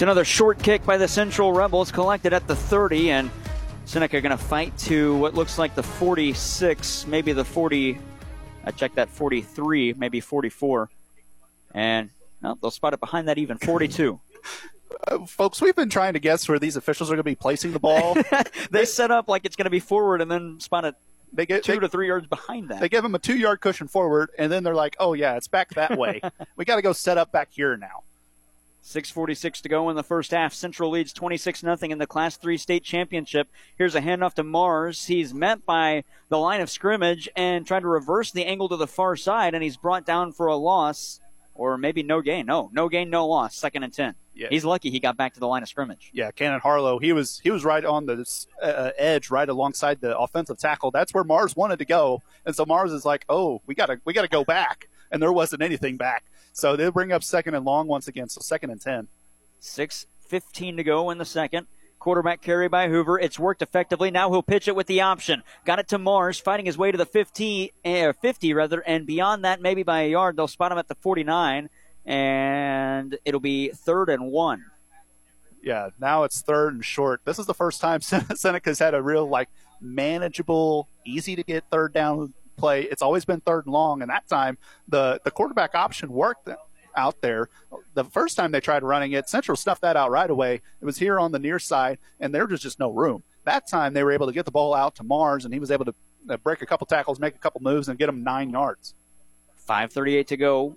[0.00, 3.30] It's another short kick by the Central Rebels, collected at the 30, and
[3.84, 7.98] Seneca going to fight to what looks like the 46, maybe the 40.
[8.64, 10.88] I checked that 43, maybe 44,
[11.74, 12.08] and
[12.42, 14.18] no, they'll spot it behind that even 42.
[15.06, 17.72] Uh, folks, we've been trying to guess where these officials are going to be placing
[17.72, 18.16] the ball.
[18.70, 20.94] they set up like it's going to be forward and then spot it
[21.32, 22.80] they get two they, to three yards behind that.
[22.80, 25.48] They give them a two yard cushion forward, and then they're like, "Oh yeah, it's
[25.48, 26.20] back that way.
[26.56, 28.02] we got to go set up back here now."
[28.82, 30.52] 6.46 to go in the first half.
[30.54, 33.48] Central leads 26 0 in the Class 3 state championship.
[33.76, 35.06] Here's a handoff to Mars.
[35.06, 38.86] He's met by the line of scrimmage and tried to reverse the angle to the
[38.86, 41.20] far side, and he's brought down for a loss
[41.54, 42.46] or maybe no gain.
[42.46, 43.54] No, no gain, no loss.
[43.54, 44.14] Second and 10.
[44.34, 44.46] Yeah.
[44.48, 46.10] He's lucky he got back to the line of scrimmage.
[46.14, 48.24] Yeah, Cannon Harlow, he was he was right on the
[48.62, 50.90] uh, edge, right alongside the offensive tackle.
[50.90, 54.14] That's where Mars wanted to go, and so Mars is like, "Oh, we gotta we
[54.14, 56.24] gotta go back," and there wasn't anything back.
[56.52, 58.28] So they'll bring up second and long once again.
[58.28, 59.08] So second and ten.
[59.58, 61.66] Six fifteen to go in the second.
[61.98, 63.18] Quarterback carry by Hoover.
[63.18, 64.10] It's worked effectively.
[64.10, 65.42] Now he'll pitch it with the option.
[65.66, 69.44] Got it to Mars, fighting his way to the 50, uh, 50 rather, and beyond
[69.44, 70.36] that, maybe by a yard.
[70.36, 71.68] They'll spot him at the 49
[72.06, 74.64] and it'll be third and one.
[75.62, 77.20] Yeah, now it's third and short.
[77.24, 78.00] This is the first time
[78.34, 79.48] Seneca's had a real like
[79.80, 82.82] manageable, easy to get third down play.
[82.82, 84.58] It's always been third and long, and that time
[84.88, 86.48] the the quarterback option worked
[86.96, 87.48] out there.
[87.94, 90.60] The first time they tried running it, Central stuffed that out right away.
[90.80, 93.22] It was here on the near side, and there was just no room.
[93.44, 95.70] That time they were able to get the ball out to Mars, and he was
[95.70, 95.94] able to
[96.28, 98.94] uh, break a couple tackles, make a couple moves, and get him nine yards.
[99.68, 100.76] 5:38 to go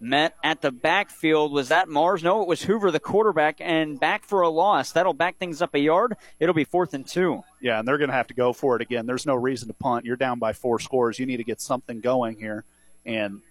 [0.00, 1.52] met at the backfield.
[1.52, 2.22] Was that Mars?
[2.22, 4.92] No, it was Hoover, the quarterback, and back for a loss.
[4.92, 6.16] That'll back things up a yard.
[6.38, 7.42] It'll be fourth and two.
[7.60, 9.06] Yeah, and they're going to have to go for it again.
[9.06, 10.06] There's no reason to punt.
[10.06, 11.18] You're down by four scores.
[11.18, 12.64] You need to get something going here.
[13.04, 13.42] And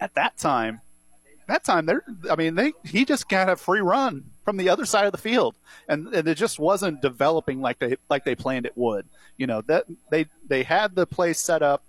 [0.00, 0.80] at that time,
[1.48, 4.86] that time they're I mean they he just got a free run from the other
[4.86, 5.54] side of the field
[5.88, 9.06] and, and it just wasn't developing like they like they planned it would.
[9.36, 11.82] You know, that they they had the play set up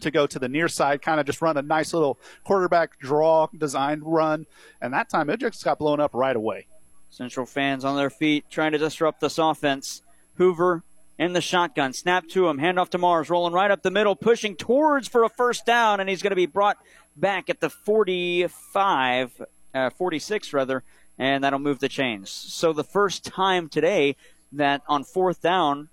[0.00, 3.48] to go to the near side, kind of just run a nice little quarterback draw
[3.56, 4.46] design run.
[4.80, 6.66] And that time it just got blown up right away.
[7.10, 10.02] Central fans on their feet trying to disrupt this offense.
[10.36, 10.82] Hoover
[11.18, 11.92] in the shotgun.
[11.92, 12.58] Snap to him.
[12.58, 13.28] Handoff to Mars.
[13.28, 14.16] Rolling right up the middle.
[14.16, 16.00] Pushing towards for a first down.
[16.00, 16.78] And he's going to be brought
[17.14, 19.42] back at the 45,
[19.74, 20.82] uh, 46 rather.
[21.18, 22.30] And that'll move the chains.
[22.30, 24.16] So the first time today
[24.52, 25.88] that on fourth down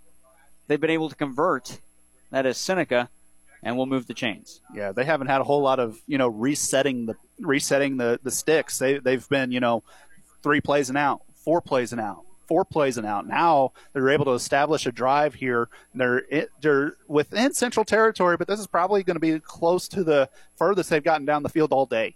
[0.67, 1.79] they've been able to convert.
[2.31, 3.09] That is Seneca
[3.63, 4.61] and we'll move the chains.
[4.73, 8.31] Yeah, they haven't had a whole lot of you know resetting the resetting the the
[8.31, 8.77] sticks.
[8.79, 9.83] They they've been you know
[10.43, 13.27] three plays and out, four plays and out, four plays and out.
[13.27, 15.69] Now they're able to establish a drive here.
[15.93, 16.23] They're
[16.61, 20.89] they're within Central Territory, but this is probably going to be close to the furthest
[20.89, 22.15] they've gotten down the field all day.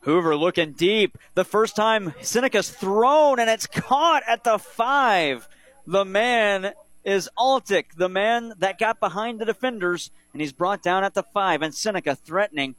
[0.00, 1.18] Hoover looking deep.
[1.34, 5.46] The first time Seneca's thrown, and it's caught at the five.
[5.86, 6.72] The man
[7.04, 11.22] is Altick, the man that got behind the defenders, and he's brought down at the
[11.22, 11.62] five.
[11.62, 12.74] And Seneca threatening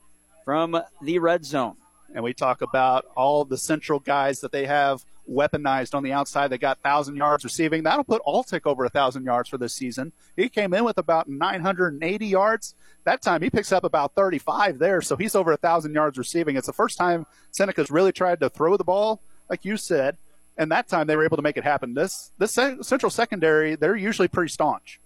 [0.46, 1.76] from the red zone.
[2.14, 6.50] and we talk about all the central guys that they have weaponized on the outside.
[6.50, 7.84] They got 1,000 yards receiving.
[7.84, 10.12] That'll put Altick over 1,000 yards for this season.
[10.36, 12.76] He came in with about 980 yards.
[13.06, 16.58] That time he picks up about 35 there, so he's over 1,000 yards receiving.
[16.58, 20.18] It's the first time Seneca's really tried to throw the ball, like you said,
[20.62, 21.96] and that time they were able to make it happen.
[21.96, 25.02] This this central secondary, they're usually pretty staunch.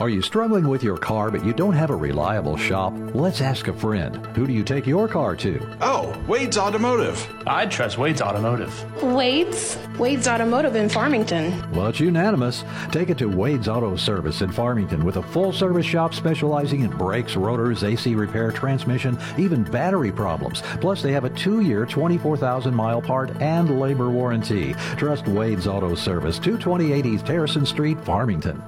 [0.00, 2.92] Are you struggling with your car but you don't have a reliable shop?
[3.14, 4.24] Let's ask a friend.
[4.36, 5.76] Who do you take your car to?
[5.80, 7.26] Oh, Wade's Automotive.
[7.48, 9.02] I'd trust Wade's Automotive.
[9.02, 9.76] Wade's?
[9.98, 11.68] Wade's Automotive in Farmington.
[11.72, 12.62] Well, it's unanimous.
[12.92, 16.90] Take it to Wade's Auto Service in Farmington with a full service shop specializing in
[16.90, 20.62] brakes, rotors, AC repair, transmission, even battery problems.
[20.80, 24.74] Plus, they have a two year, 24,000 mile part and labor warranty.
[24.96, 28.62] Trust Wade's Auto Service, 228 East Harrison Street, Farmington.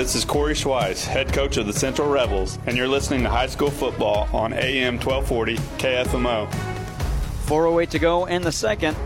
[0.00, 3.46] This is Corey Schweiss, head coach of the Central Rebels, and you're listening to high
[3.46, 6.50] school football on AM 1240 KFMO.
[7.44, 8.96] 408 to go in the second.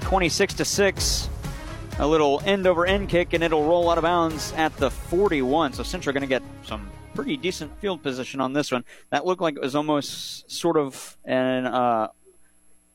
[0.00, 1.28] 26 to 6.
[1.98, 5.74] A little end over end kick, and it'll roll out of bounds at the 41.
[5.74, 8.84] So Central going to get some pretty decent field position on this one.
[9.10, 12.08] That looked like it was almost sort of an uh,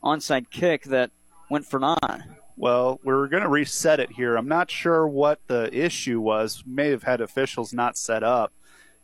[0.04, 1.12] onside kick that
[1.52, 2.22] went for naught.
[2.62, 4.36] Well, we're going to reset it here.
[4.36, 6.64] I'm not sure what the issue was.
[6.64, 8.54] May have had officials not set up.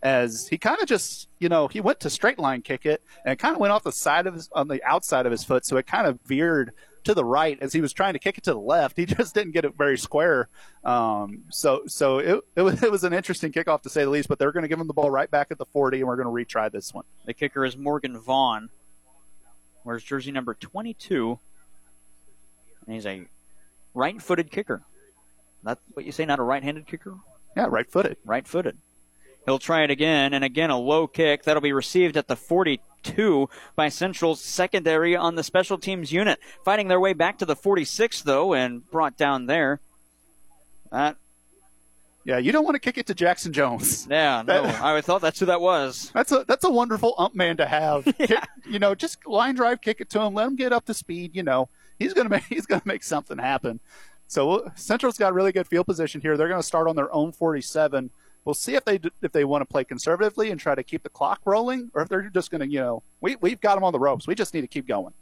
[0.04, 3.34] As he kind of just, you know, he went to straight line kick it and
[3.34, 5.66] it kind of went off the side of his, on the outside of his foot.
[5.66, 6.72] So it kind of veered
[7.06, 8.96] to the right as he was trying to kick it to the left.
[8.96, 10.50] He just didn't get it very square.
[10.84, 14.30] Um, so, so it, it was, it was an interesting kickoff to say the least,
[14.30, 16.16] but they're going to give him the ball right back at the 40 and we're
[16.16, 17.06] going to retry this one.
[17.26, 18.70] The kicker is Morgan Vaughn.
[19.84, 21.40] Wears jersey number 22.
[22.86, 23.26] And he's a
[23.98, 24.84] right footed kicker.
[25.64, 27.16] That's what you say, not a right handed kicker?
[27.56, 28.18] Yeah, right footed.
[28.24, 28.78] Right footed.
[29.46, 31.44] He'll try it again, and again a low kick.
[31.44, 36.40] That'll be received at the 42 by Central's secondary on the special teams unit.
[36.66, 39.80] Fighting their way back to the 46, though, and brought down there.
[40.92, 41.16] That
[42.26, 44.06] Yeah, you don't want to kick it to Jackson Jones.
[44.12, 46.12] Yeah, no, I thought that's who that was.
[46.14, 48.04] That's a that's a wonderful ump man to have.
[48.18, 50.94] Kick- you know, just line drive, kick it to him, let him get up to
[50.94, 51.36] speed.
[51.36, 51.70] You know,
[52.00, 53.80] he's gonna make he's gonna make something happen.
[54.28, 56.36] So Central's got really good field position here.
[56.36, 58.10] They're going to start on their own 47.
[58.44, 61.10] We'll see if they if they want to play conservatively and try to keep the
[61.10, 63.94] clock rolling, or if they're just going to, you know, we we've got them on
[63.94, 64.28] the ropes.
[64.28, 65.14] We just need to keep going.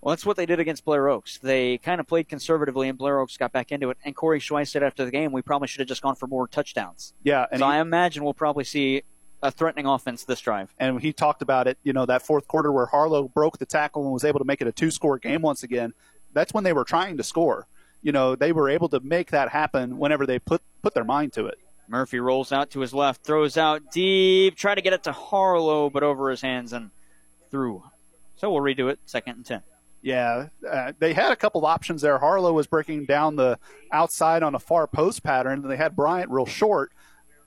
[0.00, 1.38] Well, that's what they did against Blair Oaks.
[1.38, 3.98] They kind of played conservatively, and Blair Oaks got back into it.
[4.04, 6.48] And Corey Schweiss said after the game, we probably should have just gone for more
[6.48, 7.14] touchdowns.
[7.22, 9.02] Yeah, and so he- I imagine we'll probably see
[9.44, 10.72] a threatening offense this drive.
[10.78, 14.02] and he talked about it, you know, that fourth quarter where Harlow broke the tackle
[14.04, 15.94] and was able to make it a two score game once again.
[16.32, 17.66] That's when they were trying to score.
[18.02, 21.32] You know, they were able to make that happen whenever they put put their mind
[21.34, 21.58] to it.
[21.88, 25.90] Murphy rolls out to his left, throws out deep, try to get it to Harlow,
[25.90, 26.90] but over his hands and
[27.50, 27.82] through.
[28.36, 29.62] So we'll redo it, second and 10.
[30.00, 32.18] Yeah, uh, they had a couple options there.
[32.18, 33.58] Harlow was breaking down the
[33.92, 36.90] outside on a far post pattern, and they had Bryant real short.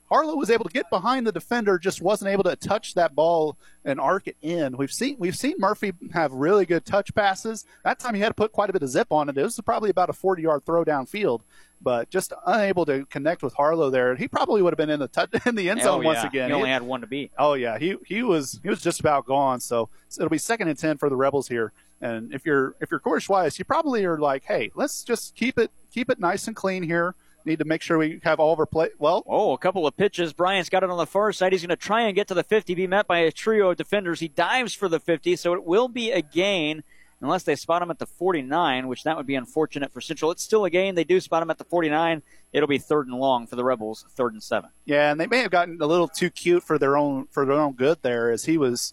[0.08, 3.56] Harlow was able to get behind the defender, just wasn't able to touch that ball
[3.84, 4.76] and arc it in.
[4.76, 7.64] We've seen we've seen Murphy have really good touch passes.
[7.84, 9.36] That time he had to put quite a bit of zip on it.
[9.36, 11.40] It was probably about a 40 yard throw downfield,
[11.80, 14.14] but just unable to connect with Harlow there.
[14.14, 16.50] He probably would have been in the touch, in the end zone oh, once again.
[16.50, 17.32] He only had one to beat.
[17.36, 19.60] Oh yeah, he he was he was just about gone.
[19.60, 21.72] So, so it'll be second and ten for the Rebels here.
[22.00, 25.58] And if you're if you're Corey Schweiss, you probably are like, hey, let's just keep
[25.58, 27.14] it keep it nice and clean here.
[27.46, 28.88] Need to make sure we have all of our play.
[28.98, 30.32] Well, oh, a couple of pitches.
[30.32, 31.52] Bryant's got it on the far side.
[31.52, 33.76] He's going to try and get to the 50, be met by a trio of
[33.76, 34.18] defenders.
[34.18, 36.82] He dives for the 50, so it will be a gain
[37.20, 40.32] unless they spot him at the 49, which that would be unfortunate for Central.
[40.32, 40.96] It's still a gain.
[40.96, 42.22] They do spot him at the 49.
[42.52, 44.70] It'll be third and long for the Rebels, third and seven.
[44.84, 47.56] Yeah, and they may have gotten a little too cute for their own for their
[47.56, 48.92] own good there, as he was,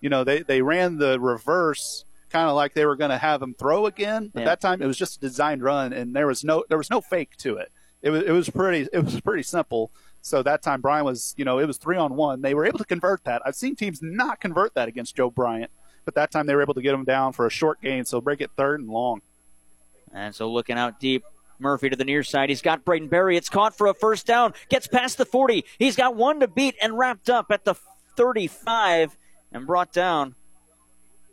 [0.00, 3.42] you know, they they ran the reverse kind of like they were going to have
[3.42, 4.30] him throw again.
[4.32, 4.46] But Yeah.
[4.46, 7.00] that time it was just a designed run, and there was no there was no
[7.00, 7.70] fake to it.
[8.02, 9.90] It was it was pretty it was pretty simple.
[10.22, 12.42] So that time Bryant was you know it was three on one.
[12.42, 13.42] They were able to convert that.
[13.44, 15.70] I've seen teams not convert that against Joe Bryant,
[16.04, 18.04] but that time they were able to get him down for a short gain.
[18.04, 19.22] So break it third and long.
[20.12, 21.24] And so looking out deep,
[21.58, 22.48] Murphy to the near side.
[22.48, 23.36] He's got Braden Berry.
[23.36, 24.54] It's caught for a first down.
[24.68, 25.64] Gets past the 40.
[25.78, 27.74] He's got one to beat and wrapped up at the
[28.16, 29.16] 35
[29.52, 30.34] and brought down.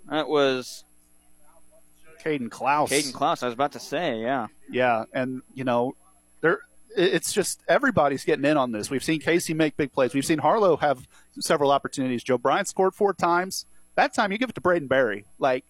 [0.09, 0.83] That was
[2.23, 2.91] Caden Klaus.
[2.91, 3.43] Caden Klaus.
[3.43, 4.47] I was about to say, yeah.
[4.69, 5.95] Yeah, and you know,
[6.97, 8.89] it's just everybody's getting in on this.
[8.89, 10.13] We've seen Casey make big plays.
[10.13, 11.07] We've seen Harlow have
[11.39, 12.23] several opportunities.
[12.23, 13.65] Joe Bryant scored four times.
[13.95, 15.25] That time you give it to Braden Berry.
[15.37, 15.63] Like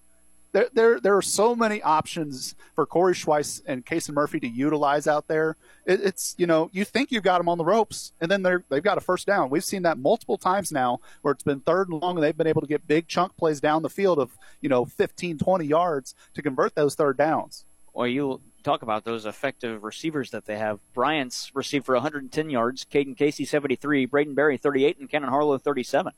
[0.54, 5.06] there there there are so many options for Corey Schweiss and Casey Murphy to utilize
[5.06, 5.58] out there.
[5.86, 8.64] It, it's you know, you think you've got them on the ropes and then they're
[8.70, 9.50] they've got a first down.
[9.50, 12.48] We've seen that multiple times now where it's been third and long and they've been
[12.48, 16.16] able to get big chunk plays down the field of, you know, 15, 20 yards
[16.36, 17.66] to convert those third downs.
[17.94, 20.80] Well, you talk about those effective receivers that they have.
[20.94, 26.12] Bryant's received for 110 yards, Caden Casey 73, Braden Berry 38, and Cannon Harlow 37.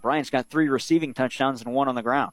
[0.00, 2.32] Bryant's got three receiving touchdowns and one on the ground.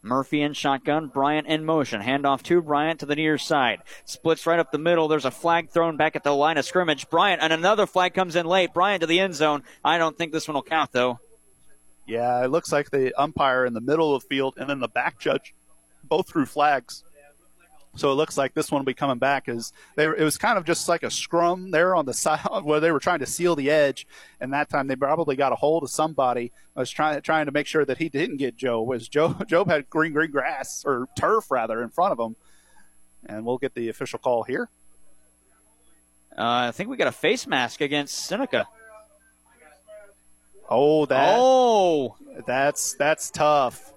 [0.00, 2.00] Murphy in shotgun, Bryant in motion.
[2.00, 3.80] Handoff to Bryant to the near side.
[4.04, 5.08] Splits right up the middle.
[5.08, 7.10] There's a flag thrown back at the line of scrimmage.
[7.10, 8.72] Bryant, and another flag comes in late.
[8.72, 9.64] Bryant to the end zone.
[9.84, 11.18] I don't think this one will count, though.
[12.06, 14.86] Yeah, it looks like the umpire in the middle of the field and then the
[14.86, 15.52] back judge
[16.08, 17.02] both threw flags.
[17.96, 19.48] So it looks like this one will be coming back.
[19.48, 22.80] As they it was kind of just like a scrum there on the side where
[22.80, 24.06] they were trying to seal the edge,
[24.40, 26.52] and that time they probably got a hold of somebody.
[26.76, 28.82] I was trying trying to make sure that he didn't get Joe.
[28.82, 32.36] Was Joe Job had green green grass or turf rather in front of him,
[33.24, 34.68] and we'll get the official call here.
[36.36, 38.68] Uh, I think we got a face mask against Seneca.
[40.68, 41.36] Oh, that.
[41.38, 43.92] Oh, that's that's tough.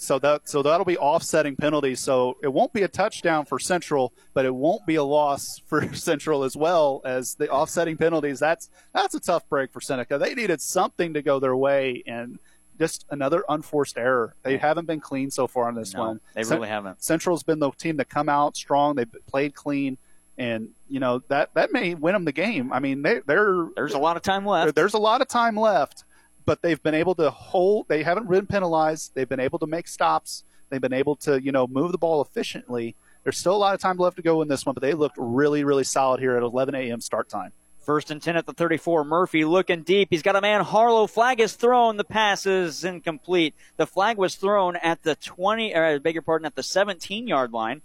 [0.00, 2.00] So that so that'll be offsetting penalties.
[2.00, 5.92] So it won't be a touchdown for Central, but it won't be a loss for
[5.94, 8.38] Central as well as the offsetting penalties.
[8.38, 10.18] That's that's a tough break for Seneca.
[10.18, 12.38] They needed something to go their way, and
[12.78, 14.34] just another unforced error.
[14.44, 16.20] They haven't been clean so far on this No, one.
[16.34, 17.02] they really haven't.
[17.02, 18.94] Central's been the team to come out strong.
[18.94, 19.98] They've played clean.
[20.40, 22.72] And you know that that may win them the game.
[22.72, 24.76] I mean, they, they're there's a lot of time left.
[24.76, 26.04] There's a lot of time left,
[26.48, 27.86] but they've been able to hold.
[27.88, 29.12] They haven't been penalized.
[29.14, 30.44] They've been able to make stops.
[30.70, 32.96] They've been able to you know move the ball efficiently.
[33.22, 35.16] There's still a lot of time left to go in this one, but they looked
[35.18, 37.02] really really solid here at 11 a.m.
[37.02, 37.52] start time.
[37.84, 39.04] First and 10 at the 34.
[39.04, 40.08] Murphy looking deep.
[40.10, 40.62] He's got a man.
[40.62, 41.06] Harlow.
[41.06, 41.98] Flag is thrown.
[41.98, 43.54] The pass is incomplete.
[43.76, 47.28] The flag was thrown at the 20, or I beg your pardon, at the 17
[47.28, 47.82] yard line.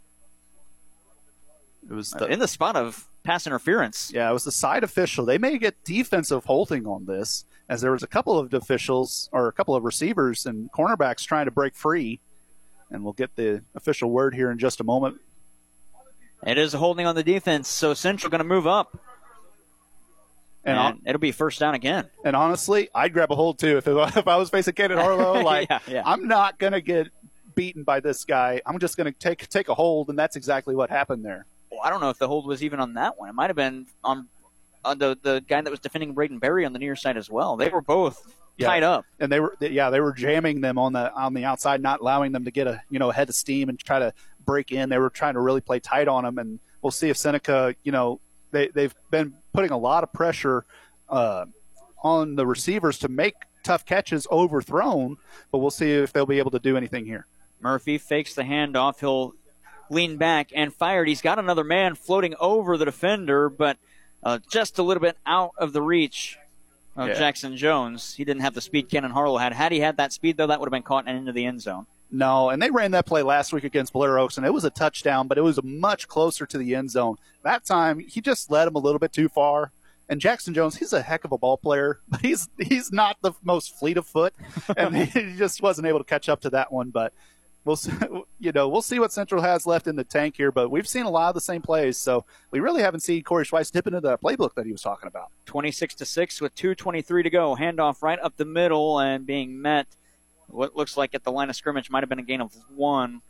[1.89, 4.11] It was in the spot of pass interference.
[4.13, 5.25] Yeah, it was the side official.
[5.25, 9.47] They may get defensive holding on this, as there was a couple of officials or
[9.47, 12.19] a couple of receivers and cornerbacks trying to break free.
[12.91, 15.19] And we'll get the official word here in just a moment.
[16.45, 18.95] It is a holding on the defense, so Central going to move up.
[20.63, 22.05] And, And it'll be first down again.
[22.23, 25.41] And honestly, I'd grab a hold too if, it, if I was facing Caden Harlow.
[25.43, 26.03] Like, Yeah, yeah.
[26.05, 27.07] I'm not going to get
[27.55, 28.61] beaten by this guy.
[28.67, 31.47] I'm just going to take take a hold, and that's exactly what happened there.
[31.71, 33.29] Well, I don't know if the hold was even on that one.
[33.29, 34.27] It might have been on,
[34.85, 37.55] on the, the guy that was defending Braden Berry on the near side as well.
[37.57, 38.21] They were both
[38.57, 38.67] Yeah.
[38.67, 39.05] tied up.
[39.19, 42.31] and they were yeah they were jamming them on the on the outside, not allowing
[42.31, 44.13] them to get a you know a head of steam and try to
[44.45, 44.89] break in.
[44.89, 47.91] They were trying to really play tight on them, and we'll see if Seneca you
[47.91, 48.19] know
[48.51, 50.65] they they've been putting a lot of pressure
[51.09, 51.45] uh,
[52.03, 55.17] on the receivers to make tough catches overthrown,
[55.51, 57.25] but we'll see if they'll be able to do anything here.
[57.61, 58.99] Murphy fakes the handoff.
[58.99, 59.33] He'll
[59.89, 61.07] lean back and fired.
[61.07, 63.77] He's got another man floating over the defender, but
[64.23, 66.37] uh, just a little bit out of the reach
[66.95, 67.13] of Yeah.
[67.15, 68.13] Jackson Jones.
[68.15, 69.53] He didn't have the speed Cannon Harlow had.
[69.53, 71.61] Had he had that speed, though, that would have been caught and into the end
[71.61, 71.85] zone.
[72.11, 74.69] No, and they ran that play last week against Blair Oaks, and it was a
[74.69, 77.15] touchdown, but it was much closer to the end zone.
[77.43, 79.71] That time, he just led him a little bit too far.
[80.09, 83.31] And Jackson Jones, he's a heck of a ball player, but he's he's not the
[83.43, 84.33] most fleet of foot,
[84.77, 86.91] and he just wasn't able to catch up to that one.
[86.91, 87.13] But
[87.65, 87.91] we'll see,
[88.39, 91.05] you know we'll see what Central has left in the tank here, but we've seen
[91.05, 94.01] a lot of the same plays, so we really haven't seen Corey Schweiss dip into
[94.01, 95.29] that playbook that he was talking about.
[95.45, 97.55] 26 to 6 with 2.23 to go.
[97.55, 99.87] Handoff right up the middle and being met.
[100.47, 103.21] What looks like at the line of scrimmage might have been a gain of one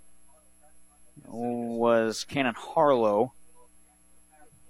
[1.27, 3.33] was Cannon Harlow.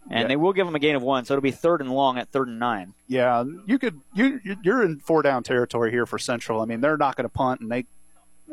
[0.09, 0.27] And Yeah.
[0.27, 2.27] they will give him a gain of one, so it'll be third and long at
[2.29, 2.93] third and nine.
[3.07, 6.59] Yeah, you could you you're in four down territory here for Central.
[6.61, 7.85] I mean, they're not going to punt and they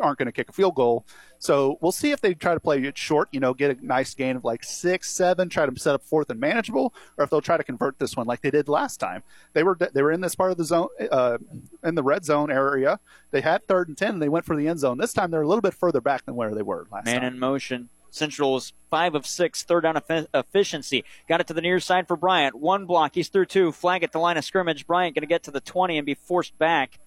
[0.00, 1.04] aren't going to kick a field goal.
[1.38, 4.14] So we'll see if they try to play it short, you know, get a nice
[4.14, 7.40] gain of like six, seven, try to set up fourth and manageable, or if they'll
[7.40, 9.22] try to convert this one like they did last time.
[9.54, 11.38] They were they were in this part of the zone, uh,
[11.82, 13.00] in the red zone area.
[13.30, 14.98] They had third and ten, and they went for the end zone.
[14.98, 17.32] This time they're a little bit further back than where they were last Man time.
[17.34, 17.88] in motion.
[18.12, 21.04] Central was five of six, third down effi- efficiency.
[21.28, 22.56] Got it to the near side for Bryant.
[22.56, 23.14] One block.
[23.14, 23.70] He's through two.
[23.70, 24.84] Flag at the line of scrimmage.
[24.86, 26.98] Bryant going to get to the 20 and be forced back.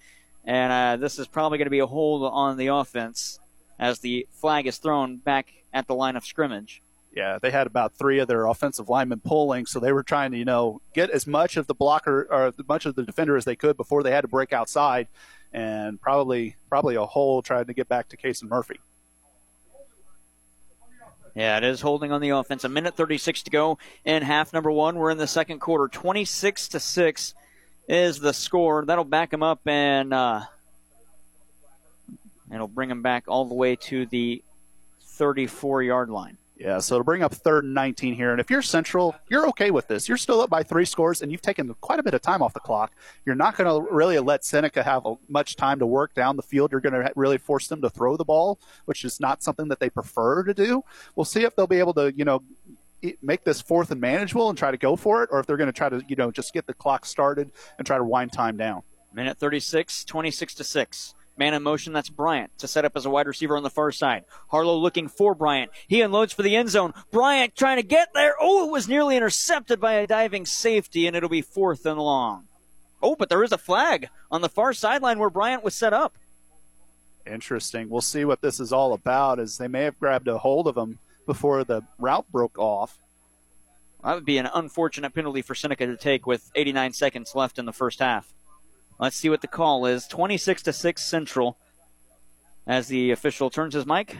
[0.46, 3.39] And uh, this is probably going to be a hold on the offense
[3.80, 6.82] as the flag is thrown back at the line of scrimmage.
[7.16, 10.38] Yeah, they had about three of their offensive linemen pulling, so they were trying to,
[10.38, 13.46] you know, get as much of the blocker or as much of the defender as
[13.46, 15.08] they could before they had to break outside,
[15.54, 18.80] and probably probably a hole trying to get back to Kason Murphy.
[21.36, 22.64] Yeah, it is holding on the offense.
[22.64, 24.96] A minute 36 to go in half number one.
[24.96, 25.88] We're in the second quarter.
[25.88, 27.34] 26 to 6
[27.88, 28.86] is the score.
[28.86, 30.42] That'll back them up and uh,
[32.54, 34.44] it'll bring them back all the way to the
[35.02, 36.38] 34 yard line.
[36.58, 39.72] Yeah, so to bring up third and 19 here, and if you're Central, you're okay
[39.72, 40.08] with this.
[40.08, 42.54] You're still up by three scores, and you've taken quite a bit of time off
[42.54, 42.94] the clock.
[43.26, 46.72] You're not going to really let Seneca have much time to work down the field.
[46.72, 49.80] You're going to really force them to throw the ball, which is not something that
[49.80, 50.84] they prefer to do.
[51.16, 52.44] We'll see if they'll be able to, you know,
[53.22, 55.68] make this fourth and manageable and try to go for it, or if they're going
[55.68, 58.58] to try to, you know, just get the clock started and try to wind time
[58.58, 58.84] down.
[59.14, 61.16] Minute 36, 26 to 6.
[61.36, 63.91] Man in motion, that's Bryant to set up as a wide receiver on the far
[63.91, 64.24] side.
[64.49, 65.72] Harlow looking for Bryant.
[65.88, 66.93] He unloads for the end zone.
[67.12, 68.36] Bryant trying to get there.
[68.39, 72.45] Oh, it was nearly intercepted by a diving safety, and it'll be fourth and long.
[73.01, 76.16] Oh, but there is a flag on the far sideline where Bryant was set up.
[77.26, 77.89] Interesting.
[77.89, 80.78] We'll see what this is all about, as they may have grabbed a hold of
[80.78, 82.99] him before the route broke off.
[84.03, 87.65] That would be an unfortunate penalty for Seneca to take with 89 seconds left in
[87.65, 88.34] the first half.
[88.99, 90.07] Let's see what the call is.
[90.07, 91.57] 26 to 6 Central
[92.67, 94.17] as the official turns his mic.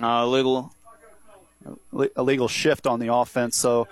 [0.00, 0.74] Uh, little
[2.16, 3.56] illegal shift on the offense.
[3.56, 3.88] So,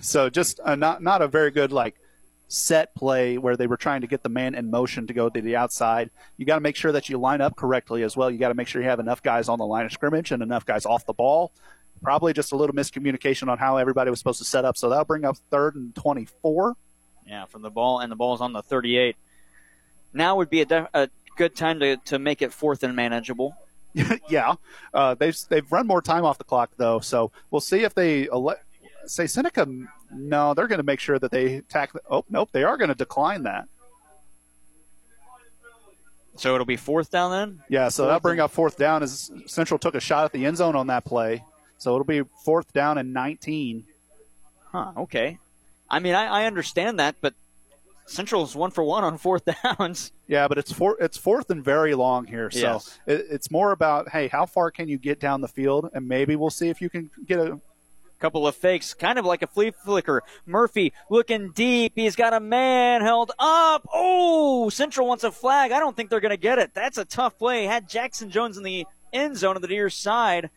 [0.00, 1.96] so just uh, not not a very good like
[2.48, 5.40] set play where they were trying to get the man in motion to go to
[5.40, 6.10] the outside.
[6.36, 8.30] You got to make sure that you line up correctly as well.
[8.30, 10.42] You got to make sure you have enough guys on the line of scrimmage and
[10.42, 11.52] enough guys off the ball.
[12.02, 14.76] Probably just a little miscommunication on how everybody was supposed to set up.
[14.76, 16.76] So that'll bring up third and 24.
[17.26, 19.16] Yeah, from the ball, and the ball's on the 38.
[20.12, 23.56] Now would be a, def- a good time to, to make it fourth and manageable.
[24.28, 24.54] yeah,
[24.92, 28.28] uh, they've they've run more time off the clock though, so we'll see if they
[28.28, 28.56] ele-
[29.06, 29.68] say Seneca.
[30.14, 31.92] No, they're going to make sure that they tack.
[31.92, 33.66] The, oh, nope, they are going to decline that.
[36.36, 37.62] So it'll be fourth down then?
[37.68, 40.56] Yeah, so that'll bring up fourth down as Central took a shot at the end
[40.56, 41.44] zone on that play.
[41.78, 43.84] So it'll be fourth down and 19.
[44.72, 45.38] Huh, okay.
[45.88, 47.34] I mean, I, I understand that, but
[48.06, 49.44] Central's one for one on fourth
[49.78, 50.10] downs.
[50.26, 52.50] Yeah, but it's four, it's fourth and very long here.
[52.50, 52.98] So Yes.
[53.06, 56.34] it, it's more about hey, how far can you get down the field, and maybe
[56.34, 57.60] we'll see if you can get a
[58.24, 60.22] couple of fakes, kind of like a flea flicker.
[60.46, 61.92] Murphy looking deep.
[61.94, 63.86] He's got a man held up.
[63.92, 65.72] Oh, Central wants a flag.
[65.72, 66.72] I don't think they're going to get it.
[66.72, 67.64] That's a tough play.
[67.64, 70.48] Had Jackson Jones in the end zone on the near side.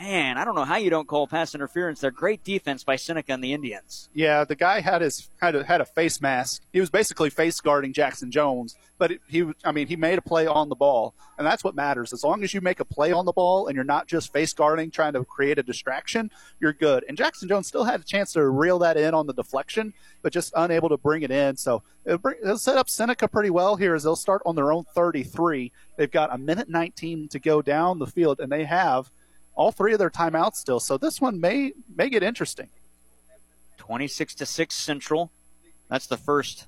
[0.00, 2.00] Man, I don't know how you don't call pass interference.
[2.00, 4.08] They're great defense by Seneca and the Indians.
[4.14, 6.62] Yeah, the guy had his had a, had a face mask.
[6.72, 10.22] He was basically face guarding Jackson Jones, but it, he I mean he made a
[10.22, 12.14] play on the ball, and that's what matters.
[12.14, 14.54] As long as you make a play on the ball and you're not just face
[14.54, 16.30] guarding trying to create a distraction,
[16.60, 17.04] you're good.
[17.06, 19.92] And Jackson Jones still had a chance to reel that in on the deflection,
[20.22, 21.58] but just unable to bring it in.
[21.58, 24.72] So it'll, bring, it'll set up Seneca pretty well here as they'll start on their
[24.72, 25.72] own 33.
[25.98, 29.10] They've got a minute 19 to go down the field, and they have
[29.54, 30.80] all three of their timeouts still.
[30.80, 32.68] So this one may may get interesting.
[33.78, 35.32] 26 to 6 Central.
[35.88, 36.66] That's the first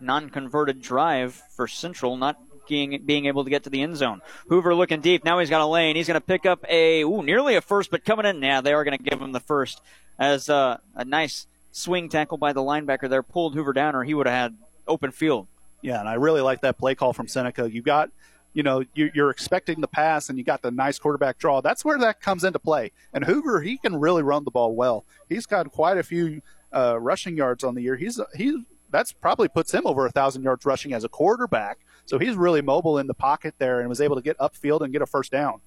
[0.00, 2.38] non-converted drive for Central, not
[2.68, 4.22] being, being able to get to the end zone.
[4.48, 5.24] Hoover looking deep.
[5.24, 5.96] Now he's got a lane.
[5.96, 8.40] He's going to pick up a ooh, nearly a first, but coming in.
[8.42, 9.80] Yeah, they are going to give him the first
[10.18, 14.14] as uh, a nice swing tackle by the linebacker there pulled Hoover down, or he
[14.14, 15.48] would have had open field.
[15.82, 17.70] Yeah, and I really like that play call from Seneca.
[17.70, 18.10] You got,
[18.52, 21.60] you know, you, you're expecting the pass, and you got the nice quarterback draw.
[21.60, 22.92] That's where that comes into play.
[23.12, 25.04] And Hoover, he can really run the ball well.
[25.28, 27.96] He's got quite a few uh, rushing yards on the year.
[27.96, 31.78] He's he that's probably puts him over a thousand yards rushing as a quarterback.
[32.06, 34.92] So he's really mobile in the pocket there and was able to get upfield and
[34.92, 35.60] get a first down.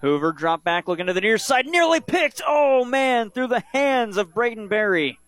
[0.00, 2.40] Hoover dropped back, looking to the near side, nearly picked.
[2.46, 5.18] Oh man, through the hands of Braden Berry.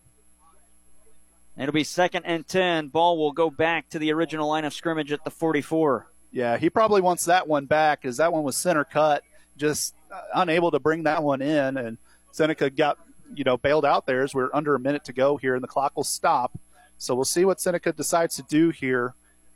[1.58, 2.88] It'll be second and 10.
[2.88, 6.10] Ball will go back to the original line of scrimmage at the 44.
[6.32, 9.24] Yeah, he probably wants that one back as that one was center cut,
[9.56, 11.76] just uh, unable to bring that one in.
[11.76, 11.98] And
[12.30, 12.98] Seneca got,
[13.34, 15.68] you know, bailed out there as we're under a minute to go here and the
[15.68, 16.56] clock will stop.
[16.98, 19.14] So we'll see what Seneca decides to do here.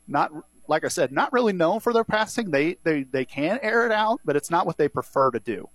[0.09, 0.33] Not,
[0.67, 2.51] like I said, not really known for their passing.
[2.51, 5.69] They, they, they can air it out, but it's not what they prefer to do.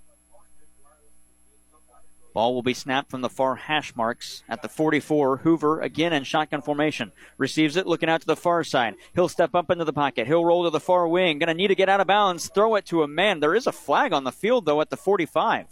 [2.33, 5.37] Ball will be snapped from the far hash marks at the 44.
[5.37, 7.11] Hoover again in shotgun formation.
[7.37, 8.95] Receives it, looking out to the far side.
[9.15, 10.27] He'll step up into the pocket.
[10.27, 11.39] He'll roll to the far wing.
[11.39, 12.49] Going to need to get out of bounds.
[12.53, 13.39] Throw it to a man.
[13.39, 15.65] There is a flag on the field, though, at the 45.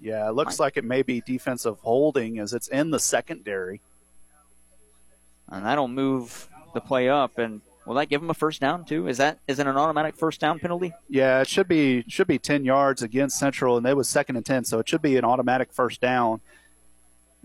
[0.00, 3.80] Yeah, it looks like it may be defensive holding as it's in the secondary.
[5.48, 7.38] And that'll move the play up.
[7.38, 9.08] And Will that give him a first down too?
[9.08, 10.92] Is that is it an automatic first down penalty?
[11.08, 14.46] Yeah, it should be should be ten yards against Central, and they was second and
[14.46, 16.40] ten, so it should be an automatic first down.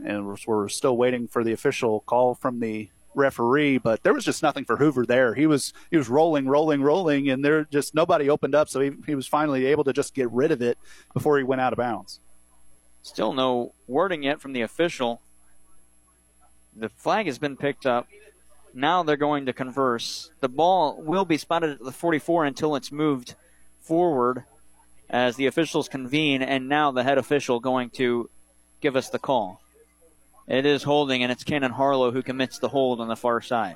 [0.03, 4.23] And we're, we're still waiting for the official call from the referee, but there was
[4.23, 5.33] just nothing for Hoover there.
[5.33, 8.91] He was he was rolling, rolling, rolling, and there just nobody opened up, so he,
[9.05, 10.77] he was finally able to just get rid of it
[11.13, 12.21] before he went out of bounds.
[13.01, 15.21] Still no wording yet from the official.
[16.75, 18.07] The flag has been picked up.
[18.73, 20.31] Now they're going to converse.
[20.39, 23.35] The ball will be spotted at the 44 until it's moved
[23.81, 24.43] forward
[25.09, 28.29] as the officials convene, and now the head official going to
[28.81, 29.61] give us the call.
[30.47, 33.75] It is holding, and it's Cannon Harlow who commits the hold on the far side.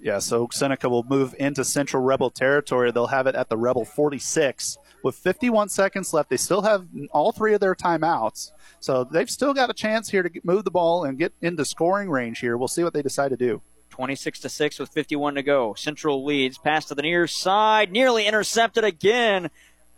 [0.00, 2.90] Yeah, so Seneca will move into Central Rebel territory.
[2.90, 4.78] They'll have it at the Rebel 46.
[5.02, 8.50] With 51 seconds left, they still have all three of their timeouts.
[8.80, 12.10] So they've still got a chance here to move the ball and get into scoring
[12.10, 12.56] range here.
[12.56, 13.62] We'll see what they decide to do.
[13.90, 15.74] 26 to 6 with 51 to go.
[15.74, 16.58] Central leads.
[16.58, 17.92] Pass to the near side.
[17.92, 19.50] Nearly intercepted again.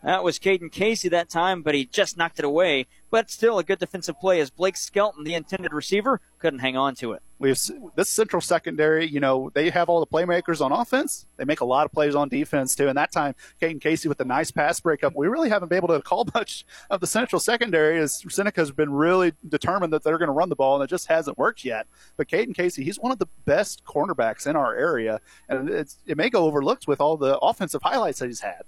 [0.03, 2.87] That was Caden Casey that time, but he just knocked it away.
[3.11, 6.95] But still a good defensive play as Blake Skelton, the intended receiver, couldn't hang on
[6.97, 7.23] to it.
[7.39, 7.59] We've
[7.95, 11.27] this central secondary, you know, they have all the playmakers on offense.
[11.37, 12.89] They make a lot of plays on defense too.
[12.89, 15.15] And that time, Caden Casey with a nice pass breakup.
[15.15, 18.93] We really haven't been able to call much of the central secondary as Seneca's been
[18.93, 21.87] really determined that they're going to run the ball, and it just hasn't worked yet.
[22.16, 26.31] But Caden Casey, he's one of the best cornerbacks in our area, and it may
[26.31, 28.62] go overlooked with all the offensive highlights that he's had.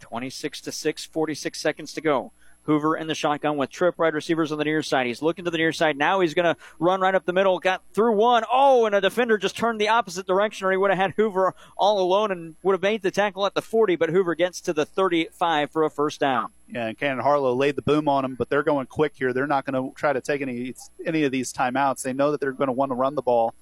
[0.00, 2.32] 26 to 6, 46 seconds to go.
[2.64, 5.06] Hoover in the shotgun with trip wide receivers on the near side.
[5.06, 5.96] He's looking to the near side.
[5.96, 7.58] Now he's going to run right up the middle.
[7.58, 8.44] Got through one.
[8.52, 11.54] Oh, and a defender just turned the opposite direction, or he would have had Hoover
[11.76, 14.72] all alone and would have made the tackle at the 40, but Hoover gets to
[14.72, 16.50] the 35 for a first down.
[16.68, 19.32] Yeah, and Cannon Harlow laid the boom on him, but they're going quick here.
[19.32, 20.74] They're not going to try to take any
[21.04, 22.02] any of these timeouts.
[22.02, 23.54] They know that they're going to want to run the ball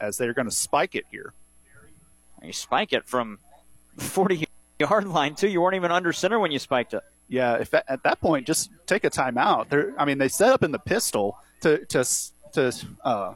[0.00, 1.34] as they're going to spike it here.
[2.42, 3.38] You spike it from
[3.98, 4.46] 40
[4.80, 5.48] yard line too.
[5.48, 7.02] You weren't even under center when you spiked it.
[7.28, 9.68] Yeah, if at, at that point, just take a timeout.
[9.68, 12.04] They're, I mean, they set up in the pistol to to
[12.54, 12.72] to
[13.04, 13.34] uh,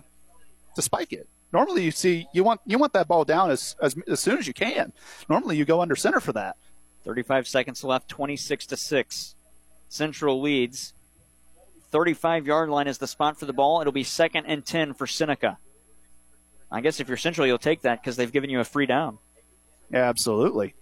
[0.75, 1.29] to spike it.
[1.53, 4.47] Normally, you see you want you want that ball down as, as as soon as
[4.47, 4.93] you can.
[5.29, 6.57] Normally, you go under center for that.
[7.05, 9.35] 35 seconds left, 26 to six.
[9.89, 10.95] Central leads.
[11.91, 13.81] 35 yard line is the spot for the ball.
[13.81, 15.59] It'll be second and 10 for Seneca.
[16.73, 19.19] I guess if you're Central, you'll take that because they've given you a free down.
[19.93, 20.75] Yeah, absolutely.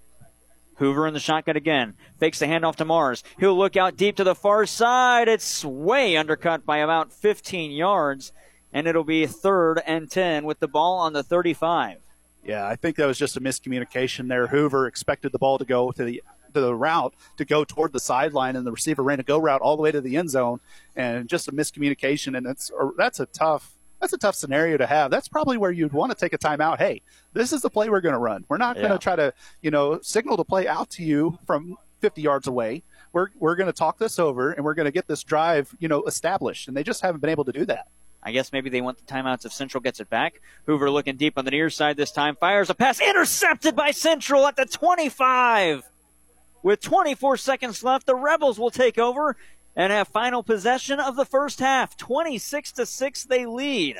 [0.82, 1.94] Hoover in the shotgun again.
[2.18, 3.22] Fakes the handoff to Mars.
[3.38, 5.28] He'll look out deep to the far side.
[5.28, 8.32] It's way undercut by about 15 yards,
[8.72, 11.98] and it'll be third and 10 with the ball on the 35.
[12.44, 14.48] Yeah, I think that was just a miscommunication there.
[14.48, 16.20] Hoover expected the ball to go to the
[16.52, 19.60] to the route to go toward the sideline, and the receiver ran a go route
[19.60, 20.58] all the way to the end zone,
[20.96, 22.36] and just a miscommunication.
[22.36, 25.12] And that's that's a tough that's a tough scenario to have.
[25.12, 26.78] That's probably where you'd want to take a timeout.
[26.78, 27.02] Hey,
[27.34, 28.44] this is the play we're going to run.
[28.48, 28.82] We're not yeah.
[28.82, 32.48] going to try to, you know, signal the play out to you from 50 yards
[32.48, 32.82] away.
[33.12, 35.86] We're, we're going to talk this over and we're going to get this drive, you
[35.86, 36.66] know, established.
[36.66, 37.86] And they just haven't been able to do that.
[38.24, 40.40] I guess maybe they want the timeouts if Central gets it back.
[40.66, 42.34] Hoover looking deep on the near side this time.
[42.34, 45.84] Fires a pass intercepted by Central at the 25.
[46.64, 49.36] With 24 seconds left, the Rebels will take over
[49.76, 51.96] and have final possession of the first half.
[51.96, 53.98] 26 to 6 they lead.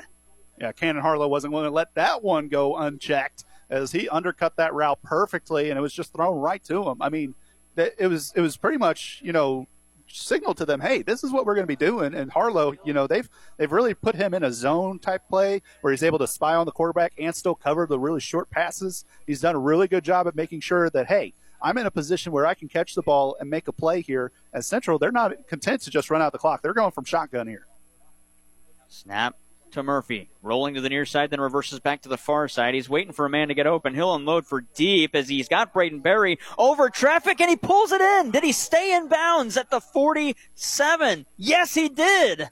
[0.61, 4.75] Yeah, Cannon Harlow wasn't willing to let that one go unchecked as he undercut that
[4.75, 7.01] route perfectly and it was just thrown right to him.
[7.01, 7.35] I mean,
[7.77, 9.67] it was it was pretty much, you know,
[10.13, 12.15] signal to them, hey, this is what we're going to be doing.
[12.15, 15.93] And Harlow, you know, they've they've really put him in a zone type play where
[15.93, 19.05] he's able to spy on the quarterback and still cover the really short passes.
[19.27, 22.33] He's done a really good job at making sure that hey, I'm in a position
[22.33, 24.33] where I can catch the ball and make a play here.
[24.53, 26.63] As Central, they're not content to just run out the clock.
[26.63, 27.67] They're going from shotgun here.
[28.89, 29.37] Snap.
[29.71, 30.29] to Murphy.
[30.43, 32.75] Rolling to the near side, then reverses back to the far side.
[32.75, 33.95] He's waiting for a man to get open.
[33.95, 38.03] He'll unload for deep as he's got Braden Berry over traffic and he pulls it
[38.03, 38.33] in.
[38.33, 41.25] Did he stay in bounds at the 47?
[41.39, 42.51] Yes, he did.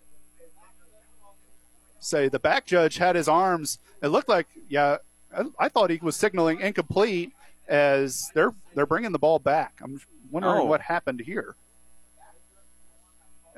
[1.98, 3.78] Say the back judge had his arms.
[4.02, 4.96] It looked like, yeah,
[5.36, 7.32] I, I thought he was signaling incomplete
[7.70, 9.80] as they're they're bringing the ball back.
[9.82, 10.64] I'm wondering Oh.
[10.64, 11.54] what happened here.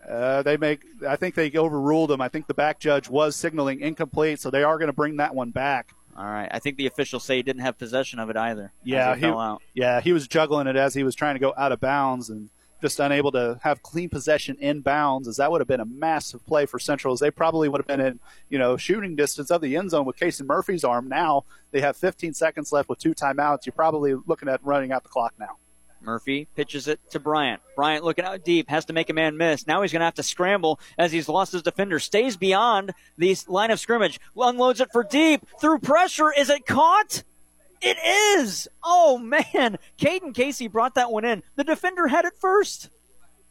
[0.09, 0.80] Uh, they make.
[1.09, 2.20] I think they overruled them.
[2.20, 5.34] I think the back judge was signaling incomplete, so they are going to bring that
[5.34, 5.94] one back.
[6.16, 6.48] All right.
[6.51, 8.72] I think the officials say he didn't have possession of it either.
[8.84, 9.62] Yeah, out.
[9.74, 12.51] yeah, he was juggling it as he was trying to go out of bounds and
[12.82, 15.28] just unable to have clean possession in bounds.
[15.28, 17.14] As that would have been a massive play for Central.
[17.14, 20.04] As they probably would have been in you know shooting distance of the end zone
[20.04, 21.09] with Kason Murphy's arm.
[21.09, 23.64] Now they have 15 seconds left with two timeouts.
[23.64, 25.56] You're probably looking at running out the clock now.
[26.02, 27.62] Murphy pitches it to Bryant.
[27.76, 29.66] Bryant looking out deep, has to make a man miss.
[29.66, 32.00] Now he's going to have to scramble as he's lost his defender.
[32.00, 34.18] Stays beyond the line of scrimmage.
[34.36, 35.46] Unloads it for deep.
[35.60, 36.32] Through pressure.
[36.32, 37.22] Is it caught?
[37.82, 37.98] It
[38.38, 38.68] is.
[38.84, 39.78] Oh, man.
[39.98, 41.42] Caden Casey brought that one in.
[41.56, 42.90] The defender had it first.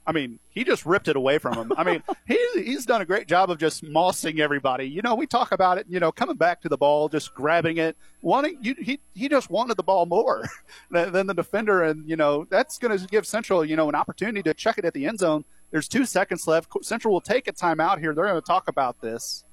[0.06, 1.74] I mean, he just ripped it away from him.
[1.78, 4.86] I mean, he, he's done a great job of just mossing everybody.
[4.86, 7.78] You know, we talk about it, you know, coming back to the ball, just grabbing
[7.78, 10.48] it, wanting, you, he, he just wanted the ball more
[10.92, 11.84] than, than the defender.
[11.84, 14.86] And, you know, that's going to give Central, you know, an opportunity to check it
[14.86, 15.46] at the end zone.
[15.70, 16.70] There's two seconds left.
[16.82, 18.14] Central will take a timeout here.
[18.14, 19.44] They're going to talk about this.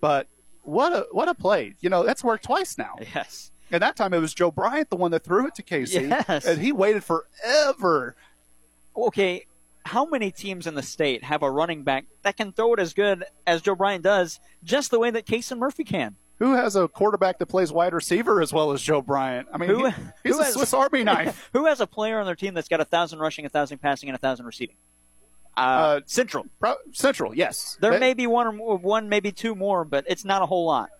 [0.00, 0.26] But
[0.62, 1.74] what a, what a play.
[1.80, 2.96] You know, that's worked twice now.
[3.14, 3.52] Yes.
[3.70, 6.02] And that time it was Joe Bryant, the one that threw it to Casey.
[6.08, 6.44] Yes.
[6.46, 8.14] And he waited forever.
[8.96, 9.46] Okay,
[9.84, 12.94] how many teams in the state have a running back that can throw it as
[12.94, 16.16] good as Joe Bryant does, just the way that Kason Murphy can?
[16.38, 19.48] Who has a quarterback that plays wide receiver as well as Joe Bryant?
[19.52, 21.50] I mean, Who, he- he's who a has- Swiss Army knife.
[21.52, 24.08] who has a player on their team that's got a thousand rushing, a thousand passing,
[24.08, 24.76] and a thousand receiving?
[25.56, 26.44] Uh, Central.
[26.60, 27.78] Pro- Central, yes.
[27.80, 30.66] There may be one or more, one, maybe two more, but it's not a whole
[30.66, 30.90] lot.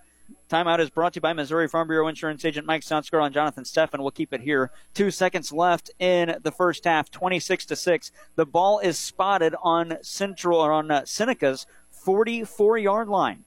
[0.49, 3.65] Timeout is brought to you by Missouri Farm Bureau Insurance Agent Mike Soundscar and Jonathan
[3.65, 3.99] Steffen.
[3.99, 4.71] We'll keep it here.
[4.95, 8.13] Two seconds left in the first half, 26 to 6.
[8.37, 13.45] The ball is spotted on Central or on uh, Seneca's 44 yard line.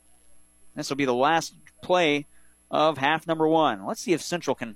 [0.76, 2.26] This will be the last play
[2.70, 3.86] of half number one.
[3.86, 4.76] Let's see if Central can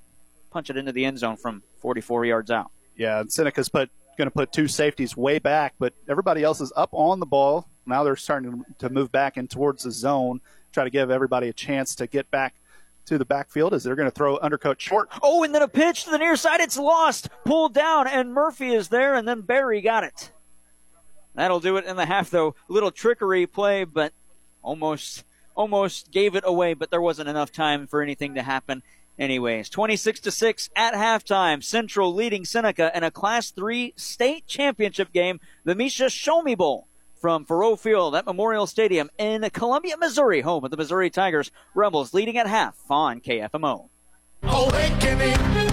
[0.49, 2.71] punch it into the end zone from 44 yards out.
[2.95, 6.71] Yeah, and Seneca's put going to put two safeties way back, but everybody else is
[6.75, 7.67] up on the ball.
[7.85, 10.39] Now they're starting to move back in towards the zone,
[10.73, 12.55] try to give everybody a chance to get back
[13.05, 15.09] to the backfield as they're going to throw undercut short.
[15.21, 16.61] Oh, and then a pitch to the near side.
[16.61, 17.29] It's lost.
[17.45, 20.31] Pulled down, and Murphy is there, and then Berry got it.
[21.35, 22.55] That'll do it in the half, though.
[22.67, 24.13] Little trickery play, but
[24.61, 25.25] almost
[25.55, 28.81] almost gave it away, but there wasn't enough time for anything to happen.
[29.19, 31.63] Anyways, 26 to 6 at halftime.
[31.63, 36.87] Central leading Seneca in a Class 3 state championship game, the Misha Show Me Bowl
[37.23, 41.51] from Faurot Field at Memorial Stadium in Columbia, Missouri, home of the Missouri Tigers.
[41.73, 43.87] Rebels leading at half on KFMO.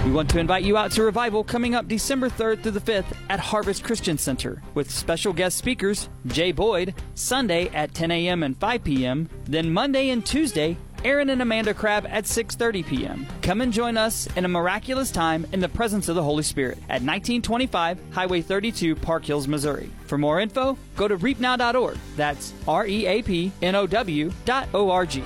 [0.05, 3.13] We want to invite you out to Revival coming up December 3rd through the 5th
[3.29, 8.43] at Harvest Christian Center with special guest speakers Jay Boyd, Sunday at 10 a.m.
[8.43, 13.27] and 5 p.m., then Monday and Tuesday, Aaron and Amanda Crabb at 6:30 p.m.
[13.41, 16.77] Come and join us in a miraculous time in the presence of the Holy Spirit
[16.89, 19.89] at 1925 Highway 32, Park Hills, Missouri.
[20.05, 21.97] For more info, go to reapnow.org.
[22.15, 25.21] That's R E A P N O W dot O R G.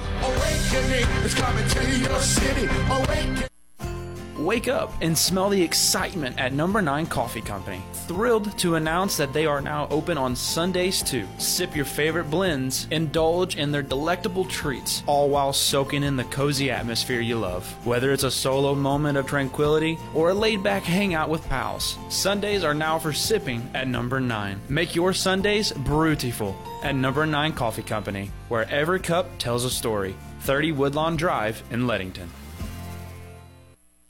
[4.45, 7.81] Wake up and smell the excitement at Number 9 Coffee Company.
[7.93, 11.27] Thrilled to announce that they are now open on Sundays too.
[11.39, 16.69] Sip your favorite blends, indulge in their delectable treats, all while soaking in the cozy
[16.69, 17.65] atmosphere you love.
[17.87, 22.63] Whether it's a solo moment of tranquility or a laid back hangout with pals, Sundays
[22.63, 24.61] are now for sipping at Number 9.
[24.69, 30.15] Make your Sundays beautiful at Number 9 Coffee Company, where every cup tells a story.
[30.41, 32.29] 30 Woodlawn Drive in Leadington.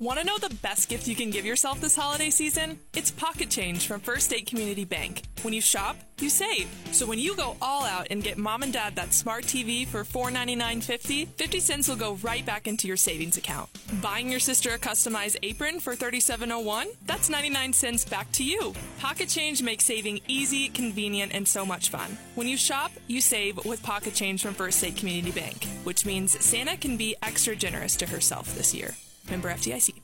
[0.00, 2.78] Want to know the best gift you can give yourself this holiday season?
[2.94, 5.22] It's Pocket Change from First State Community Bank.
[5.42, 6.68] When you shop, you save.
[6.92, 10.04] So when you go all out and get mom and dad that smart TV for
[10.04, 13.70] $499.50, 50 cents will go right back into your savings account.
[14.00, 16.86] Buying your sister a customized apron for $37.01?
[17.04, 18.74] That's 99 cents back to you.
[19.00, 22.16] Pocket Change makes saving easy, convenient, and so much fun.
[22.36, 26.38] When you shop, you save with Pocket Change from First State Community Bank, which means
[26.44, 28.94] Santa can be extra generous to herself this year.
[29.30, 30.00] Member FDIC.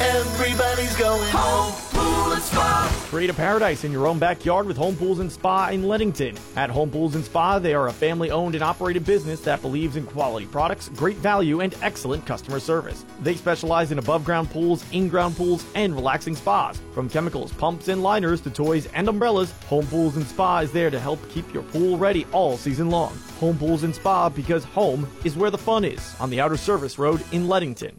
[0.00, 3.06] Everybody's going home, pool and spa.
[3.08, 6.38] Create a paradise in your own backyard with Home Pools and Spa in Leadington.
[6.56, 9.96] At Home Pools and Spa, they are a family owned and operated business that believes
[9.96, 13.04] in quality products, great value, and excellent customer service.
[13.22, 16.80] They specialize in above ground pools, in ground pools, and relaxing spas.
[16.94, 20.90] From chemicals, pumps, and liners to toys and umbrellas, Home Pools and Spa is there
[20.90, 23.18] to help keep your pool ready all season long.
[23.40, 27.00] Home Pools and Spa because home is where the fun is on the Outer Service
[27.00, 27.98] Road in Leadington.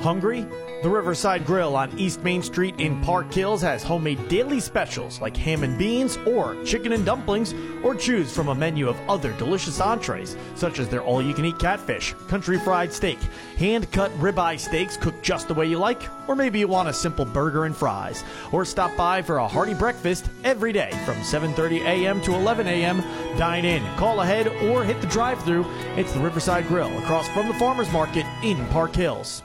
[0.00, 0.46] Hungry?
[0.82, 5.36] The Riverside Grill on East Main Street in Park Hills has homemade daily specials like
[5.36, 9.78] ham and beans or chicken and dumplings, or choose from a menu of other delicious
[9.78, 13.18] entrees, such as their all you can eat catfish, country fried steak,
[13.58, 16.94] hand cut ribeye steaks cooked just the way you like, or maybe you want a
[16.94, 18.24] simple burger and fries.
[18.52, 22.22] Or stop by for a hearty breakfast every day from 7:30 a.m.
[22.22, 23.02] to 11 a.m.
[23.36, 25.66] Dine in, call ahead, or hit the drive-through.
[25.96, 29.42] It's the Riverside Grill across from the Farmers Market in Park Hills.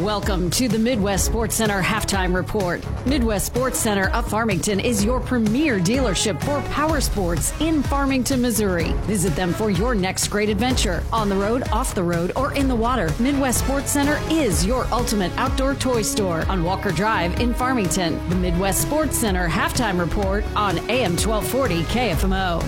[0.00, 2.84] Welcome to the Midwest Sports Center halftime report.
[3.06, 8.92] Midwest Sports Center of Farmington is your premier dealership for power sports in Farmington, Missouri.
[9.04, 12.68] Visit them for your next great adventure on the road, off the road, or in
[12.68, 13.08] the water.
[13.18, 18.20] Midwest Sports Center is your ultimate outdoor toy store on Walker Drive in Farmington.
[18.28, 22.62] The Midwest Sports Center halftime report on AM 1240 KFMO.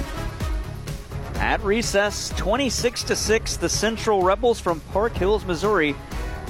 [1.40, 5.94] At recess, 26 to 6, the Central Rebels from Park Hills, Missouri,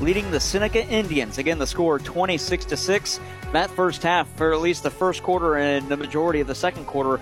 [0.01, 1.39] leading the Seneca Indians.
[1.39, 3.21] Again, the score 26 to 6.
[3.53, 6.87] That first half, for at least the first quarter and the majority of the second
[6.87, 7.21] quarter,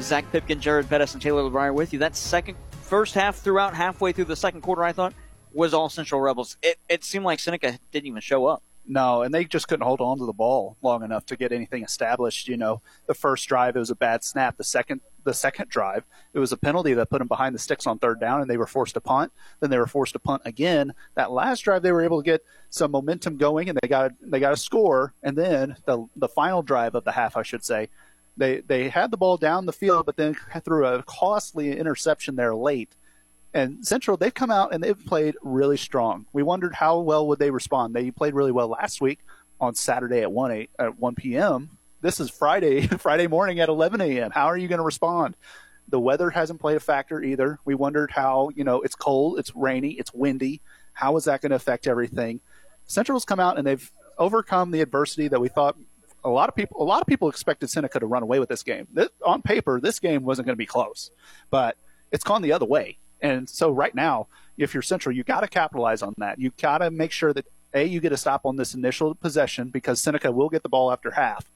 [0.00, 1.98] Zach Pipkin, Jared Pettis, and Taylor LeBrier with you.
[2.00, 5.14] That second first half throughout halfway through the second quarter, I thought,
[5.52, 6.56] was all Central Rebels.
[6.62, 8.62] It, it seemed like Seneca didn't even show up.
[8.86, 11.82] No, and they just couldn't hold on to the ball long enough to get anything
[11.82, 12.48] established.
[12.48, 14.58] You know, the first drive it was a bad snap.
[14.58, 17.86] The second the second drive, it was a penalty that put them behind the sticks
[17.86, 19.32] on third down, and they were forced to punt.
[19.60, 20.94] Then they were forced to punt again.
[21.14, 24.40] That last drive, they were able to get some momentum going, and they got they
[24.40, 25.14] got a score.
[25.22, 27.88] And then the the final drive of the half, I should say,
[28.36, 32.54] they they had the ball down the field, but then threw a costly interception there
[32.54, 32.94] late.
[33.52, 36.26] And Central, they've come out and they've played really strong.
[36.32, 37.94] We wondered how well would they respond.
[37.94, 39.20] They played really well last week
[39.60, 41.78] on Saturday at one eight, at one p.m.
[42.04, 44.30] This is Friday Friday morning at eleven a.m.
[44.30, 45.36] How are you going to respond?
[45.88, 47.58] The weather hasn't played a factor either.
[47.64, 50.60] We wondered how you know it's cold, it's rainy, it's windy.
[50.92, 52.40] How is that going to affect everything?
[52.84, 55.78] Central's come out and they've overcome the adversity that we thought
[56.22, 58.62] a lot of people a lot of people expected Seneca to run away with this
[58.62, 58.86] game.
[58.92, 61.10] This, on paper, this game wasn't going to be close,
[61.48, 61.78] but
[62.12, 62.98] it's gone the other way.
[63.22, 64.26] And so right now,
[64.58, 66.38] if you're Central, you got to capitalize on that.
[66.38, 69.68] You got to make sure that a you get a stop on this initial possession
[69.68, 71.50] because Seneca will get the ball after half,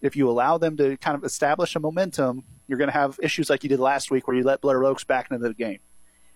[0.00, 3.50] if you allow them to kind of establish a momentum, you're going to have issues
[3.50, 5.80] like you did last week where you let Blair Oaks back into the game.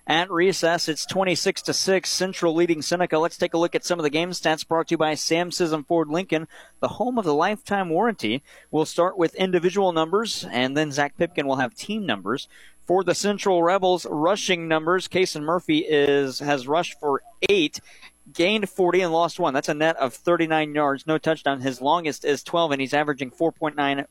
[0.06, 3.18] At recess, it's 26 to 6, Central leading Seneca.
[3.18, 5.48] Let's take a look at some of the game stats brought to you by Sam
[5.48, 6.46] Sism Ford Lincoln,
[6.80, 8.42] the home of the lifetime warranty.
[8.70, 12.48] We'll start with individual numbers, and then Zach Pipkin will have team numbers.
[12.86, 17.80] For the Central Rebels, rushing numbers, Kason Murphy is has rushed for eight,
[18.34, 19.54] gained 40 and lost one.
[19.54, 21.60] That's a net of 39 yards, no touchdown.
[21.60, 24.06] His longest is 12, and he's averaging 4.9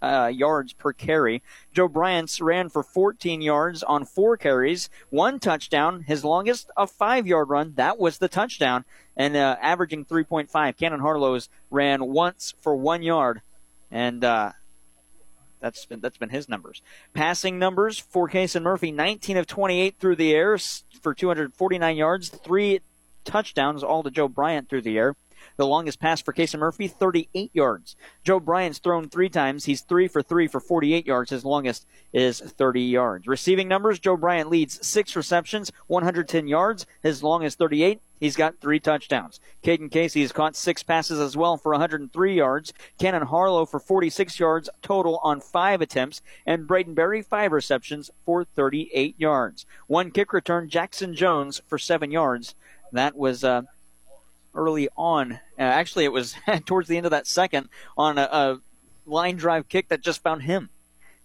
[0.00, 1.42] uh, yards per carry.
[1.72, 6.02] Joe Bryant's ran for 14 yards on four carries, one touchdown.
[6.02, 7.74] His longest, a five yard run.
[7.76, 8.84] That was the touchdown,
[9.16, 10.76] and uh, averaging 3.5.
[10.76, 13.42] Cannon Harlow's ran once for one yard,
[13.90, 14.52] and uh,
[15.60, 16.82] that's been that's been his numbers.
[17.14, 20.58] Passing numbers for Kason Murphy: 19 of 28 through the air
[21.00, 22.80] for 249 yards, three
[23.28, 25.14] touchdowns, all to Joe Bryant through the air.
[25.56, 27.96] The longest pass for Kason Murphy, 38 yards.
[28.24, 29.64] Joe Bryant's thrown three times.
[29.64, 31.30] He's three for three for 48 yards.
[31.30, 33.26] His longest is 30 yards.
[33.26, 36.86] Receiving numbers, Joe Bryant leads six receptions, 110 yards.
[37.02, 38.00] His longest 38.
[38.20, 39.38] He's got three touchdowns.
[39.62, 42.72] Caden Casey has caught six passes as well for 103 yards.
[42.98, 46.20] Cannon Harlow for 46 yards total on five attempts.
[46.44, 49.66] And Braden Berry, five receptions for 38 yards.
[49.86, 52.56] One kick return, Jackson Jones for seven yards.
[52.92, 53.62] That was uh,
[54.54, 55.32] early on.
[55.32, 56.34] Uh, actually, it was
[56.66, 58.60] towards the end of that second on a, a
[59.06, 60.70] line drive kick that just found him.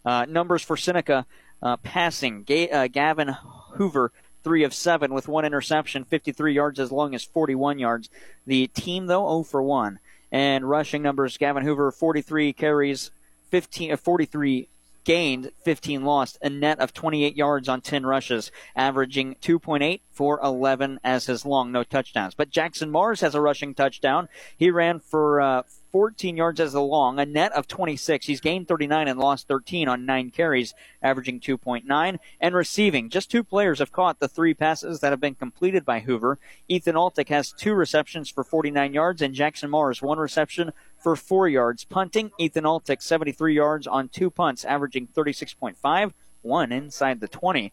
[0.06, 1.26] Uh, numbers for Seneca
[1.62, 2.44] uh, passing.
[2.44, 3.36] Ga- uh, Gavin
[3.76, 4.12] Hoover,
[4.44, 8.10] three of seven with one interception, 53 yards as long as 41 yards.
[8.46, 10.00] The team, though, 0 for 1.
[10.32, 13.12] And rushing numbers Gavin Hoover, 43 carries,
[13.52, 14.68] 15, uh, 43
[15.04, 21.00] gained, 15 lost, a net of 28 yards on 10 rushes, averaging 2.8 for 11
[21.04, 22.36] as his long, no touchdowns.
[22.36, 24.30] But Jackson Mars has a rushing touchdown.
[24.58, 25.64] He ran for uh,
[25.94, 28.26] 14 yards as a long, a net of 26.
[28.26, 32.18] He's gained 39 and lost 13 on nine carries, averaging 2.9.
[32.42, 36.00] And receiving, just two players have caught the three passes that have been completed by
[36.00, 36.40] Hoover.
[36.68, 41.48] Ethan Altick has two receptions for 49 yards, and Jackson Mars one reception for four
[41.48, 41.84] yards.
[41.84, 47.72] Punting, Ethan Altick 73 yards on two punts, averaging 36.5, one inside the 20.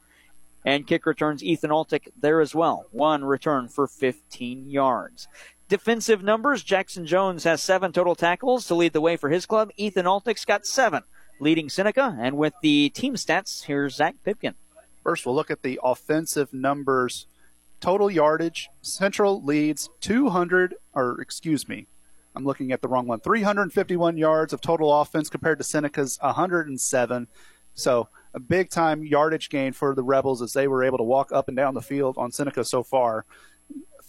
[0.63, 2.85] And kick returns, Ethan Altick there as well.
[2.91, 5.27] One return for 15 yards.
[5.71, 9.71] Defensive numbers, Jackson Jones has seven total tackles to lead the way for his club.
[9.77, 11.05] Ethan Altick's got seven,
[11.39, 12.17] leading Seneca.
[12.19, 14.57] And with the team stats, here's Zach Pipkin.
[15.05, 17.29] First, we'll look at the offensive numbers.
[17.79, 21.87] Total yardage, Central leads 200, or excuse me,
[22.35, 23.21] I'm looking at the wrong one.
[23.21, 27.29] 351 yards of total offense compared to Seneca's 107.
[27.75, 31.31] So a big time yardage gain for the Rebels as they were able to walk
[31.31, 33.25] up and down the field on Seneca so far.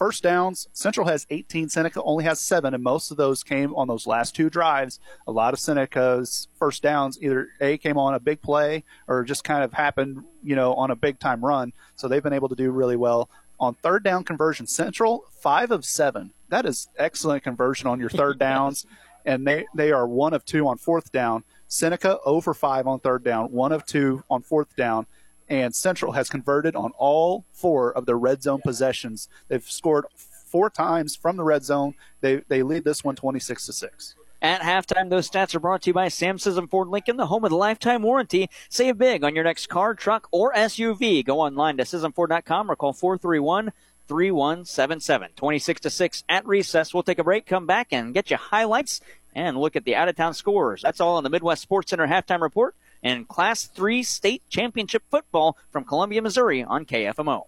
[0.02, 3.88] First downs, Central has 18, Seneca only has seven, and most of those came on
[3.88, 4.99] those last two drives.
[5.28, 9.44] A lot of Seneca's first downs either A came on a big play or just
[9.44, 11.72] kind of happened, you know, on a big time run.
[11.98, 13.30] So they've been able to do really well.
[13.60, 18.40] On third down conversion, Central, five of seven that is excellent conversion on your third
[18.49, 18.88] downs.
[19.23, 21.44] and they, they are one of two on fourth down.
[21.68, 25.06] Seneca over 5 on third down, one of two on fourth down.
[25.52, 29.28] And Central has converted on all four of their red zone possessions.
[29.49, 31.95] They've scored four times from the red zone.
[32.22, 34.15] They, they lead this one 26 to 6.
[34.41, 37.44] At halftime, those stats are brought to you by Sam Sism Ford Lincoln, the home
[37.44, 38.49] of the lifetime warranty.
[38.69, 41.26] Save big on your next car, truck, or SUV.
[41.26, 43.73] Go online to SismFord.com or call 431
[44.07, 45.32] 3177.
[45.36, 46.94] 26 to 6 at recess.
[46.94, 49.02] We'll take a break, come back, and get you highlights
[49.36, 50.82] and look at the out of town scores.
[50.82, 52.73] That's all on the Midwest Sports Center halftime report
[53.03, 57.44] and Class 3 state championship football from Columbia, Missouri on KFMO.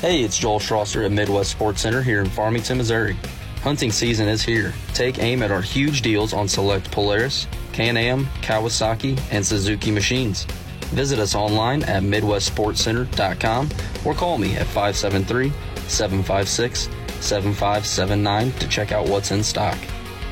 [0.00, 3.16] Hey, it's Joel Schlosser at Midwest Sports Center here in Farmington, Missouri.
[3.62, 4.74] Hunting season is here.
[4.94, 10.44] Take aim at our huge deals on select Polaris, Can-Am, Kawasaki, and Suzuki machines.
[10.90, 13.68] Visit us online at MidwestSportsCenter.com
[14.04, 15.52] or call me at 573
[15.86, 16.88] 756
[17.20, 19.78] 7579 to check out what's in stock.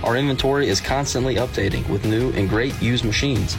[0.02, 3.56] Our inventory is constantly updating with new and great used machines.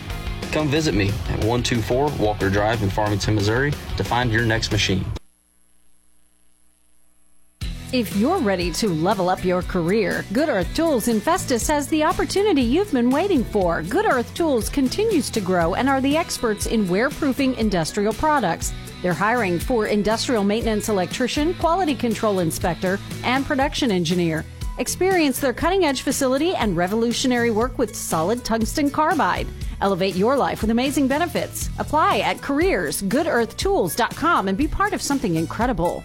[0.52, 5.06] Come visit me at 124 Walker Drive in Farmington, Missouri to find your next machine.
[7.94, 12.04] If you're ready to level up your career, Good Earth Tools in Festus has the
[12.04, 13.82] opportunity you've been waiting for.
[13.82, 18.74] Good Earth Tools continues to grow and are the experts in wear-proofing industrial products.
[19.02, 24.46] They're hiring for industrial maintenance electrician, quality control inspector, and production engineer.
[24.78, 29.48] Experience their cutting edge facility and revolutionary work with solid tungsten carbide.
[29.82, 31.70] Elevate your life with amazing benefits.
[31.80, 36.04] Apply at careersgoodearthtools.com and be part of something incredible.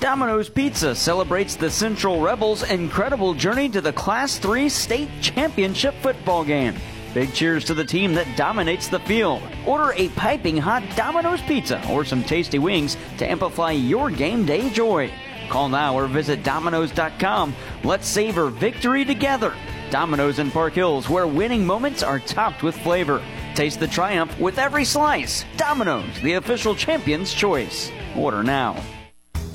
[0.00, 6.44] Domino's Pizza celebrates the Central Rebels' incredible journey to the Class 3 state championship football
[6.44, 6.74] game.
[7.14, 9.40] Big cheers to the team that dominates the field.
[9.64, 14.68] Order a piping hot Domino's pizza or some tasty wings to amplify your game day
[14.68, 15.10] joy.
[15.48, 17.54] Call now or visit Domino's.com.
[17.82, 19.54] Let's savor victory together.
[19.90, 23.22] Domino's in Park Hills, where winning moments are topped with flavor.
[23.54, 25.44] Taste the triumph with every slice.
[25.56, 27.90] Domino's, the official champion's choice.
[28.16, 28.82] Order now.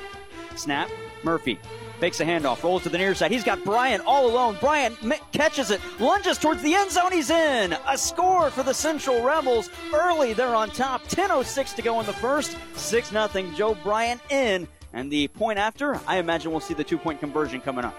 [0.54, 0.90] Snap,
[1.22, 1.58] Murphy
[2.00, 3.30] Fakes a handoff, rolls to the near side.
[3.30, 4.56] He's got Bryant all alone.
[4.58, 4.96] Bryant
[5.32, 7.12] catches it, lunges towards the end zone.
[7.12, 7.76] He's in.
[7.86, 9.68] A score for the Central Rebels.
[9.92, 11.02] Early, they're on top.
[11.04, 12.56] 10.06 to go in the first.
[12.74, 13.28] 6 0.
[13.54, 14.66] Joe Bryant in.
[14.94, 17.94] And the point after, I imagine we'll see the two point conversion coming up.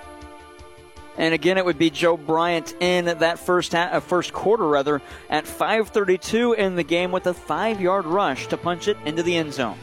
[1.18, 5.02] And again, it would be Joe Bryant in that first ha- uh, first quarter, rather,
[5.30, 9.54] at 5:32 in the game with a five-yard rush to punch it into the end
[9.54, 9.78] zone.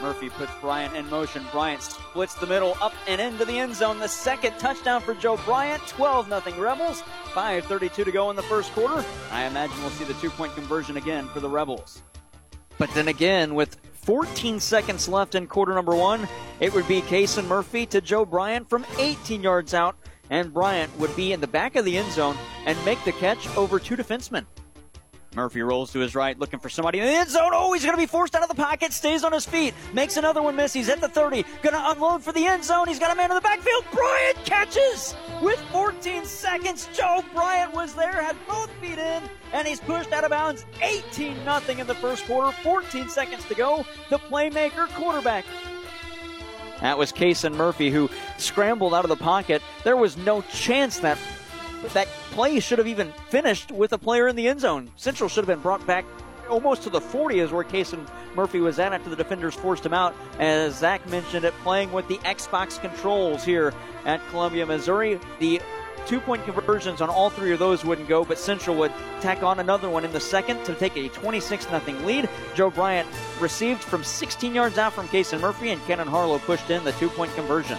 [0.00, 1.44] Murphy puts Bryant in motion.
[1.52, 3.98] Bryant splits the middle up and into the end zone.
[3.98, 5.86] The second touchdown for Joe Bryant.
[5.88, 7.02] 12 0 Rebels.
[7.32, 9.04] 5.32 to go in the first quarter.
[9.30, 12.02] I imagine we'll see the two point conversion again for the Rebels.
[12.78, 16.28] But then again, with 14 seconds left in quarter number one,
[16.60, 19.96] it would be Kason Murphy to Joe Bryant from 18 yards out,
[20.30, 22.36] and Bryant would be in the back of the end zone
[22.66, 24.46] and make the catch over two defensemen.
[25.36, 27.50] Murphy rolls to his right, looking for somebody in the end zone.
[27.52, 30.16] Oh, he's going to be forced out of the pocket, stays on his feet, makes
[30.16, 30.72] another one miss.
[30.72, 32.88] He's at the 30, going to unload for the end zone.
[32.88, 33.84] He's got a man in the backfield.
[33.92, 36.88] Bryant catches with 14 seconds.
[36.94, 39.22] Joe Bryant was there, had both feet in,
[39.52, 42.50] and he's pushed out of bounds 18 0 in the first quarter.
[42.62, 43.84] 14 seconds to go.
[44.08, 45.44] The playmaker quarterback
[46.80, 49.62] that was Kason Murphy who scrambled out of the pocket.
[49.84, 51.18] There was no chance that
[51.92, 54.90] that play should have even finished with a player in the end zone.
[54.96, 56.04] Central should have been brought back
[56.48, 59.94] almost to the 40 is where Kason Murphy was at after the defenders forced him
[59.94, 60.14] out.
[60.38, 63.72] As Zach mentioned it, playing with the Xbox controls here
[64.04, 65.18] at Columbia, Missouri.
[65.38, 65.60] The
[66.06, 69.58] two point conversions on all three of those wouldn't go, but Central would tack on
[69.58, 72.28] another one in the second to take a 26 0 lead.
[72.54, 73.08] Joe Bryant
[73.40, 77.08] received from 16 yards out from Kason Murphy, and Cannon Harlow pushed in the two
[77.08, 77.78] point conversion.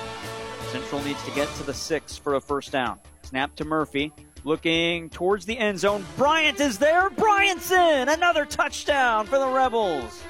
[0.72, 3.00] Central needs to get to the six for a first down.
[3.28, 4.14] Snap to Murphy.
[4.46, 6.06] Looking towards the end zone.
[6.16, 7.10] Bryant is there.
[7.10, 8.08] Bryant's in.
[8.08, 10.24] Another touchdown for the Rebels.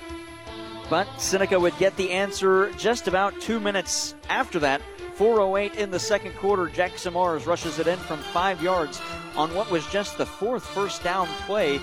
[0.89, 4.81] But Seneca would get the answer just about two minutes after that.
[5.15, 6.69] 4.08 in the second quarter.
[6.69, 8.99] Jack Mars rushes it in from five yards
[9.35, 11.77] on what was just the fourth first down play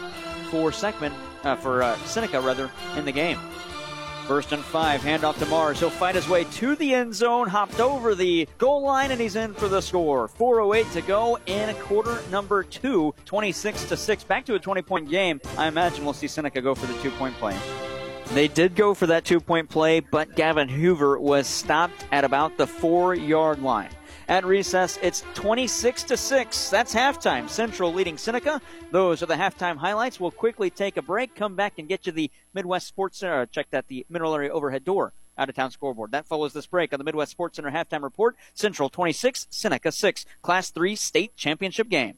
[0.50, 1.12] for Seckman,
[1.44, 3.38] uh, for uh, Seneca rather, in the game.
[4.26, 5.80] First and five, handoff to Mars.
[5.80, 9.36] He'll fight his way to the end zone, hopped over the goal line, and he's
[9.36, 10.28] in for the score.
[10.28, 14.24] 4.08 to go in quarter number two, 26 to 6.
[14.24, 15.42] Back to a 20 point game.
[15.58, 17.54] I imagine we'll see Seneca go for the two point play.
[18.32, 22.56] They did go for that two point play, but Gavin Hoover was stopped at about
[22.56, 23.90] the four yard line.
[24.28, 26.70] At recess, it's 26 to 6.
[26.70, 27.48] That's halftime.
[27.48, 28.60] Central leading Seneca.
[28.90, 30.18] Those are the halftime highlights.
[30.18, 33.42] We'll quickly take a break, come back and get you the Midwest Sports Center.
[33.42, 36.12] Uh, check that the mineral area overhead door out of town scoreboard.
[36.12, 38.36] That follows this break on the Midwest Sports Center halftime report.
[38.54, 42.16] Central 26, Seneca 6, Class 3 state championship game.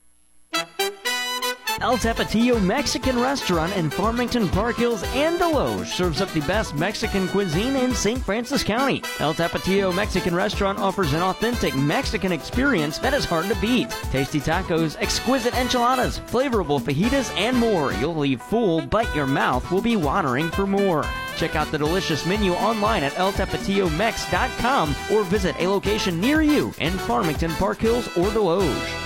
[1.83, 7.29] El Tapatio Mexican Restaurant in Farmington, Park Hills, and Desloge serves up the best Mexican
[7.29, 8.19] cuisine in St.
[8.19, 9.03] Francis County.
[9.21, 13.91] El Tapatio Mexican Restaurant offers an authentic Mexican experience that is hard to beat.
[14.11, 17.93] Tasty tacos, exquisite enchiladas, flavorful fajitas, and more.
[17.95, 21.05] You'll leave full, but your mouth will be watering for more.
[21.37, 26.93] Check out the delicious menu online at eltapatiomex.com or visit a location near you in
[27.01, 29.06] Farmington, Park Hills, or Desloge.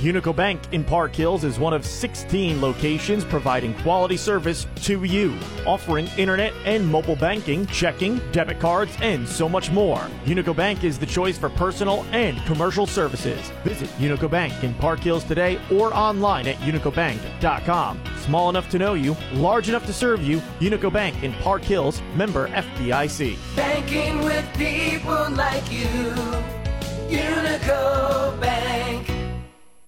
[0.00, 5.34] Unico Bank in Park Hills is one of 16 locations providing quality service to you,
[5.66, 9.98] offering internet and mobile banking, checking, debit cards, and so much more.
[10.26, 13.50] Unico Bank is the choice for personal and commercial services.
[13.64, 18.00] Visit Unico Bank in Park Hills today or online at unicobank.com.
[18.18, 22.02] Small enough to know you, large enough to serve you, Unico Bank in Park Hills,
[22.14, 23.38] member FDIC.
[23.56, 25.86] Banking with people like you.
[27.08, 29.15] Unico Bank.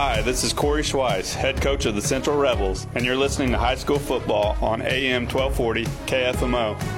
[0.00, 3.58] Hi, this is Corey Schweiss, head coach of the Central Rebels, and you're listening to
[3.58, 6.97] high school football on AM 1240 KFMO.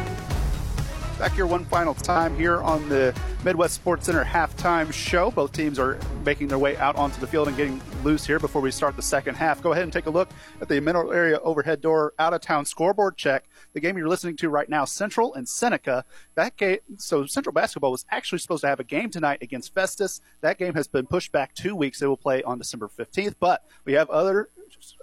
[1.20, 3.14] Back here one final time here on the
[3.44, 5.30] Midwest Sports Center halftime show.
[5.30, 8.62] Both teams are making their way out onto the field and getting loose here before
[8.62, 9.62] we start the second half.
[9.62, 10.30] Go ahead and take a look
[10.62, 13.50] at the mineral area overhead door out of town scoreboard check.
[13.74, 16.06] The game you're listening to right now, Central and Seneca.
[16.36, 20.22] That game, so Central basketball was actually supposed to have a game tonight against Festus.
[20.40, 22.00] That game has been pushed back two weeks.
[22.00, 24.48] They will play on December 15th, but we have other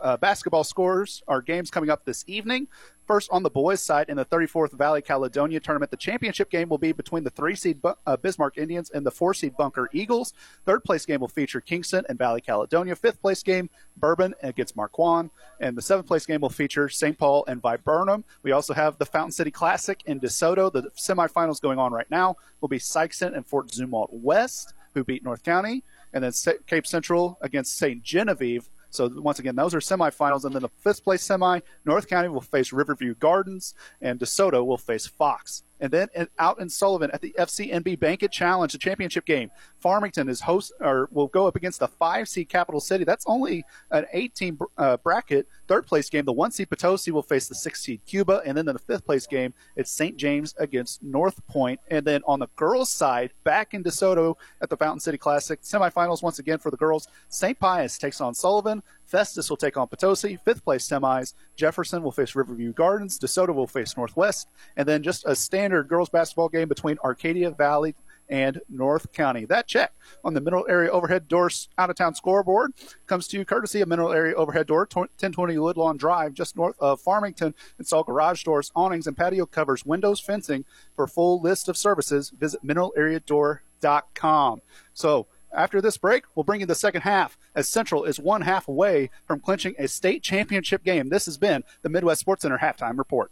[0.01, 2.67] uh, basketball scores our games coming up this evening.
[3.07, 6.77] First, on the boys' side, in the 34th Valley Caledonia tournament, the championship game will
[6.77, 10.33] be between the three seed uh, Bismarck Indians and the four seed Bunker Eagles.
[10.65, 12.97] Third place game will feature Kingston and Valley Caledonia.
[12.97, 15.29] Fifth place game, Bourbon against Marquand.
[15.61, 17.17] And the seventh place game will feature St.
[17.17, 18.25] Paul and Viburnum.
[18.43, 20.69] We also have the Fountain City Classic in DeSoto.
[20.69, 25.23] The semifinals going on right now will be Sikeston and Fort Zumwalt West, who beat
[25.23, 25.85] North County.
[26.11, 26.33] And then
[26.67, 28.03] Cape Central against St.
[28.03, 32.29] Genevieve so once again, those are semifinals, and then the fifth place semi, North County
[32.29, 35.63] will face Riverview Gardens, and DeSoto will face Fox.
[35.79, 36.07] And then
[36.39, 41.07] out in Sullivan at the FCNB Banquet Challenge, the championship game, Farmington is host or
[41.11, 43.03] will go up against the five seed Capital City.
[43.03, 45.47] That's only an 18 uh, bracket.
[45.67, 48.67] Third place game, the one seed Potosi will face the six seed Cuba, and then
[48.67, 50.17] in the fifth place game, it's St.
[50.17, 51.79] James against North Point.
[51.89, 56.23] And then on the girls' side, back in DeSoto at the Fountain City Classic, semifinals
[56.23, 57.07] once again for the girls.
[57.29, 57.59] St.
[57.59, 58.81] Pius takes on Sullivan.
[59.07, 60.37] Festus will take on Potosi.
[60.43, 61.33] Fifth place semis.
[61.55, 63.17] Jefferson will face Riverview Gardens.
[63.17, 64.47] DeSoto will face Northwest.
[64.75, 67.95] And then just a standard girls basketball game between Arcadia Valley
[68.29, 69.45] and North County.
[69.45, 69.93] That check
[70.23, 72.73] on the mineral area overhead doors out of town scoreboard
[73.05, 76.99] comes to you courtesy of mineral area overhead door 1020 Woodlawn Drive just north of
[76.99, 77.55] Farmington.
[77.79, 80.65] Install garage doors, awnings, and patio covers, windows, fencing.
[80.95, 84.61] For full list of services, visit mineralareadoor.com.
[84.93, 88.67] So after this break, we'll bring you the second half as Central is one half
[88.67, 91.09] away from clinching a state championship game.
[91.09, 93.31] This has been the Midwest Sports Center halftime report.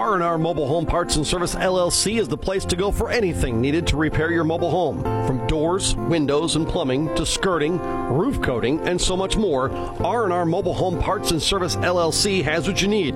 [0.00, 3.86] R&R Mobile Home Parts and Service LLC is the place to go for anything needed
[3.88, 5.02] to repair your mobile home.
[5.26, 7.78] From doors, windows, and plumbing to skirting,
[8.08, 12.80] roof coating, and so much more, R&R Mobile Home Parts and Service LLC has what
[12.80, 13.14] you need.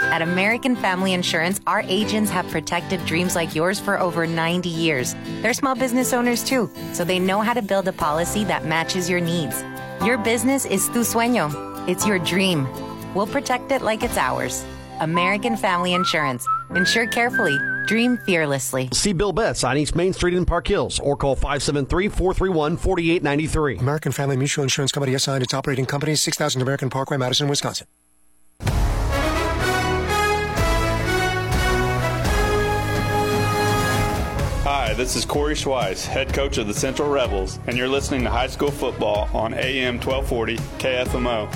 [0.00, 5.14] At American Family Insurance, our agents have protected dreams like yours for over 90 years.
[5.42, 9.10] They're small business owners too, so they know how to build a policy that matches
[9.10, 9.64] your needs.
[10.04, 11.50] Your business is tu sueño.
[11.88, 12.68] It's your dream.
[13.14, 14.64] We'll protect it like it's ours.
[15.00, 16.46] American Family Insurance.
[16.74, 17.58] Insure carefully.
[17.86, 18.88] Dream fearlessly.
[18.92, 23.80] See Bill Betts on East Main Street in Park Hills or call 573-431-4893.
[23.80, 27.86] American Family Mutual Insurance Company assigned its operating company 6000 American Parkway, Madison, Wisconsin.
[34.96, 38.46] This is Corey Schweiss, head coach of the Central Rebels, and you're listening to high
[38.46, 41.52] school football on AM 1240 KFMO.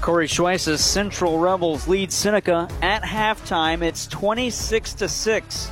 [0.00, 3.82] Corey Schweiss's Central Rebels lead Seneca at halftime.
[3.82, 5.70] It's 26 to 6.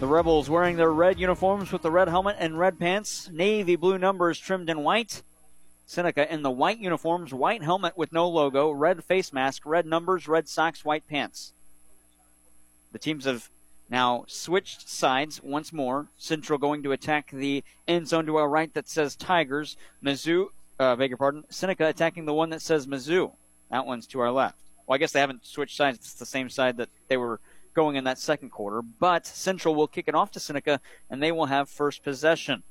[0.00, 3.98] The Rebels wearing their red uniforms with the red helmet and red pants, navy blue
[3.98, 5.22] numbers trimmed in white.
[5.84, 10.26] Seneca in the white uniforms, white helmet with no logo, red face mask, red numbers,
[10.26, 11.52] red socks, white pants.
[12.92, 13.50] The teams have
[13.88, 16.08] now switched sides once more.
[16.16, 19.76] Central going to attack the end zone to our right that says Tigers.
[20.02, 20.46] Mizzou,
[20.78, 23.32] uh, beg your pardon, Seneca attacking the one that says Mizzou.
[23.70, 24.58] That one's to our left.
[24.86, 25.98] Well, I guess they haven't switched sides.
[25.98, 27.40] It's the same side that they were
[27.74, 28.82] going in that second quarter.
[28.82, 30.80] But Central will kick it off to Seneca,
[31.10, 32.62] and they will have first possession.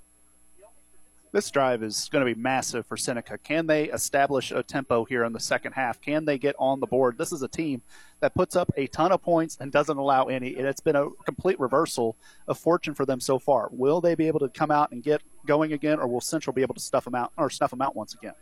[1.35, 3.37] This drive is going to be massive for Seneca.
[3.37, 5.99] Can they establish a tempo here in the second half?
[5.99, 7.17] Can they get on the board?
[7.17, 7.81] This is a team
[8.21, 10.55] that puts up a ton of points and doesn't allow any.
[10.55, 12.15] And it's been a complete reversal
[12.47, 13.67] of fortune for them so far.
[13.73, 16.61] Will they be able to come out and get going again, or will Central be
[16.61, 18.35] able to stuff them out or snuff them out once again?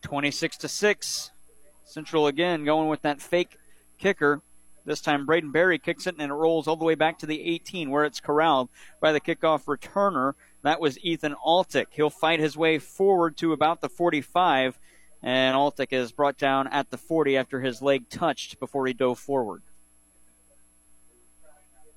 [0.00, 1.30] 26 to 6.
[1.84, 3.56] Central again going with that fake
[3.98, 4.42] kicker.
[4.84, 7.40] This time Braden Berry kicks it and it rolls all the way back to the
[7.40, 8.68] 18 where it's corralled
[9.00, 10.34] by the kickoff returner.
[10.62, 11.86] That was Ethan Altick.
[11.90, 14.78] He'll fight his way forward to about the 45
[15.22, 19.18] and Altick is brought down at the 40 after his leg touched before he dove
[19.18, 19.62] forward.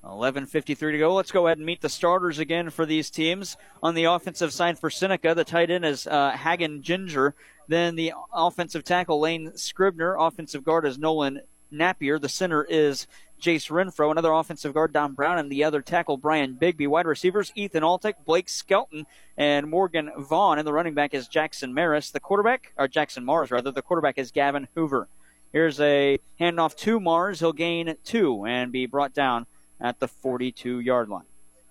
[0.04, 1.16] 11.53 to go.
[1.16, 3.58] Let's go ahead and meet the starters again for these teams.
[3.82, 7.34] On the offensive side for Seneca, the tight end is uh, Hagen Ginger.
[7.68, 10.16] Then the offensive tackle, Lane Scribner.
[10.20, 11.42] Offensive guard is Nolan
[11.78, 12.20] Napier.
[12.20, 13.08] The center is
[13.42, 14.12] Jace Renfro.
[14.12, 15.38] Another offensive guard, Don Brown.
[15.38, 16.88] And the other tackle, Brian Bigby.
[16.88, 19.06] Wide receivers, Ethan Altick, Blake Skelton,
[19.38, 20.58] and Morgan Vaughn.
[20.58, 22.12] And the running back is Jackson Maris.
[22.12, 23.72] The quarterback, or Jackson Mars, rather.
[23.72, 25.08] The quarterback is Gavin Hoover.
[25.52, 27.40] Here's a handoff to Mars.
[27.40, 29.46] He'll gain two and be brought down
[29.80, 31.24] at the 42 yard line.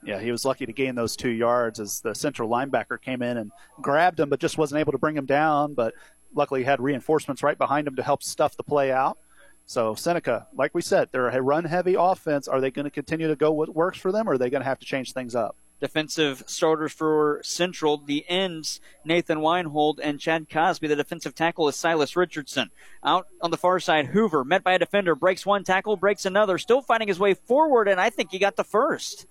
[0.04, 3.38] Yeah, he was lucky to gain those two yards as the central linebacker came in
[3.38, 3.50] and
[3.80, 5.74] grabbed him, but just wasn't able to bring him down.
[5.74, 5.94] But
[6.34, 9.18] luckily, he had reinforcements right behind him to help stuff the play out.
[9.66, 12.48] So Seneca, like we said, they're a run-heavy offense.
[12.48, 14.60] Are they going to continue to go what works for them, or are they going
[14.60, 15.56] to have to change things up?
[15.80, 20.86] Defensive starters for Central, the ends, Nathan Weinhold and Chad Cosby.
[20.86, 22.70] The defensive tackle is Silas Richardson.
[23.02, 26.58] Out on the far side, Hoover, met by a defender, breaks one tackle, breaks another,
[26.58, 29.26] still finding his way forward, and I think he got the first.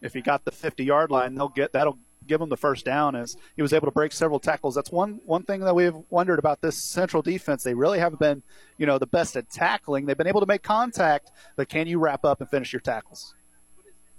[0.00, 1.98] If he got the 50 yard line, they'll get that'll
[2.32, 4.74] give him the first down as he was able to break several tackles.
[4.74, 7.62] That's one one thing that we've wondered about this central defense.
[7.62, 8.42] They really haven't been,
[8.78, 10.06] you know, the best at tackling.
[10.06, 13.34] They've been able to make contact, but can you wrap up and finish your tackles?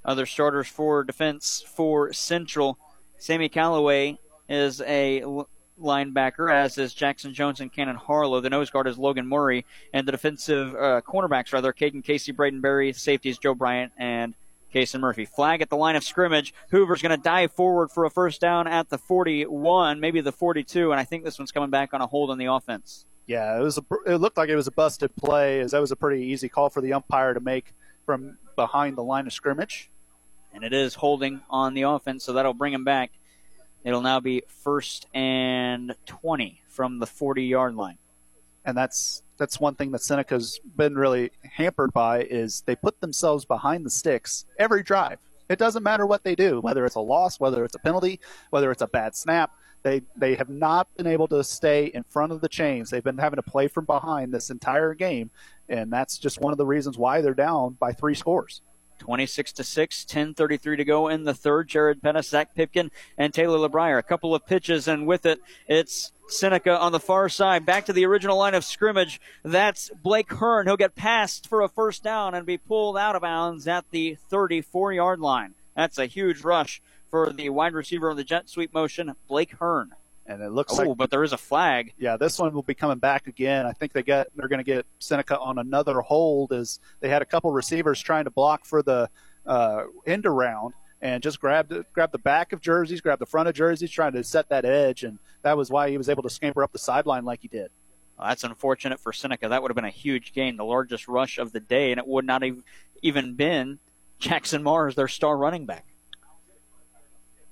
[0.06, 2.78] Other starters for defense for Central,
[3.18, 5.24] Sammy Calloway is a
[5.82, 8.42] linebacker, as is Jackson Jones and Cannon Harlow.
[8.42, 12.62] The nose guard is Logan Murray, and the defensive uh, cornerbacks rather Caden Casey, Braden
[12.62, 14.36] Berry, safeties Joe Bryant and
[14.74, 15.26] Kason Murphy.
[15.26, 16.54] Flag at the line of scrimmage.
[16.72, 20.92] Hoover's going to dive forward for a first down at the 41, maybe the 42,
[20.92, 23.06] and I think this one's coming back on a hold on the offense.
[23.28, 23.78] Yeah, it was.
[23.78, 26.50] A, it looked like it was a busted play, as that was a pretty easy
[26.50, 27.74] call for the umpire to make
[28.06, 29.90] from behind the line of scrimmage.
[30.54, 33.12] And it is holding on the offense, so that'll bring him back.
[33.84, 37.98] It'll now be first and 20 from the 40 yard line.
[38.66, 43.44] And that's that's one thing that Seneca's been really hampered by is they put themselves
[43.44, 45.20] behind the sticks every drive.
[45.50, 48.22] It doesn't matter what they do, whether it's a loss, whether it's a penalty,
[48.52, 49.52] whether it's a bad snap.
[49.84, 52.90] They they have not been able to stay in front of the chains.
[52.90, 55.30] They've been having to play from behind this entire game,
[55.68, 58.62] and that's just one of the reasons why they're down by three scores.
[59.04, 61.68] 26 to 6, 10:33 to go in the third.
[61.68, 64.00] Jared Pettis, Zach Pipkin, and Taylor LeBrier.
[64.00, 67.66] A couple of pitches, and with it, it's Seneca on the far side.
[67.66, 69.20] Back to the original line of scrimmage.
[69.44, 70.68] That's Blake Hearn.
[70.68, 74.16] He'll get passed for a first down and be pulled out of bounds at the
[74.30, 75.54] 34 yard line.
[75.76, 76.82] That's a huge rush
[77.12, 79.96] for the wide receiver on the jet sweep motion, Blake Hearn.
[80.26, 81.94] And it looks oh, like, but there is a flag.
[81.98, 83.66] Yeah, this one will be coming back again.
[83.66, 87.22] I think they get they're going to get Seneca on another hold as they had
[87.22, 89.10] a couple receivers trying to block for the
[89.46, 93.54] uh, end around and just grabbed grabbed the back of jerseys, grabbed the front of
[93.54, 96.64] jerseys, trying to set that edge, and that was why he was able to scamper
[96.64, 97.70] up the sideline like he did.
[98.18, 99.50] Well, that's unfortunate for Seneca.
[99.50, 102.08] That would have been a huge gain, the largest rush of the day, and it
[102.08, 102.58] would not have
[103.02, 103.80] even been
[104.20, 105.86] Jackson Mars, their star running back.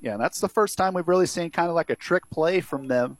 [0.01, 2.87] Yeah, that's the first time we've really seen kind of like a trick play from
[2.87, 3.17] them.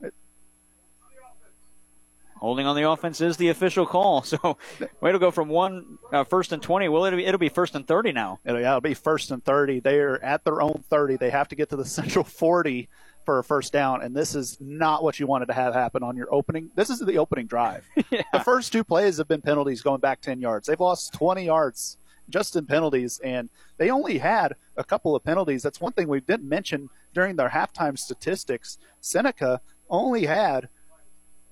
[2.38, 4.24] Holding on the offense is the official call.
[4.32, 4.58] So,
[5.00, 6.90] way to go from one uh, first and twenty.
[6.90, 8.40] Well, it'll be, it'll be first and thirty now.
[8.44, 9.80] It'll, yeah, it'll be first and thirty.
[9.80, 11.18] They're at their own thirty.
[11.18, 12.90] They have to get to the central forty
[13.26, 16.18] for a first down, and this is not what you wanted to have happen on
[16.18, 16.72] your opening.
[16.76, 17.86] This is the opening drive.
[18.10, 18.24] yeah.
[18.34, 20.66] The first two plays have been penalties going back ten yards.
[20.66, 21.98] They've lost twenty yards
[22.30, 25.64] just in penalties, and they only had a couple of penalties.
[25.64, 28.78] That's one thing we didn't mention during their halftime statistics.
[29.00, 30.70] Seneca only had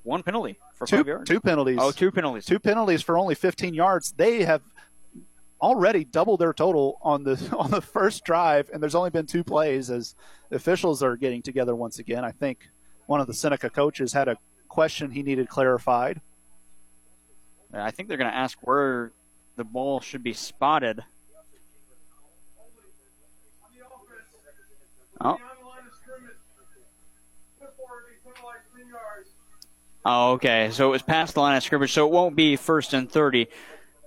[0.04, 1.30] one penalty for two, five yards.
[1.30, 1.78] Two penalties.
[1.80, 2.46] Oh, two penalties.
[2.46, 4.14] Two penalties for only 15 yards.
[4.14, 4.62] They have
[5.62, 9.44] already doubled their total on the on the first drive, and there's only been two
[9.44, 10.16] plays as
[10.52, 12.24] officials are getting together once again.
[12.24, 12.70] I think
[13.08, 14.38] one of the Seneca coaches had a
[14.68, 16.22] question he needed clarified.
[17.74, 19.12] I think they're going to ask where
[19.60, 21.03] the ball should be spotted.
[25.19, 25.38] Oh.
[30.06, 30.69] Oh, okay.
[30.72, 33.48] So it was past the line of scrimmage, so it won't be first and 30.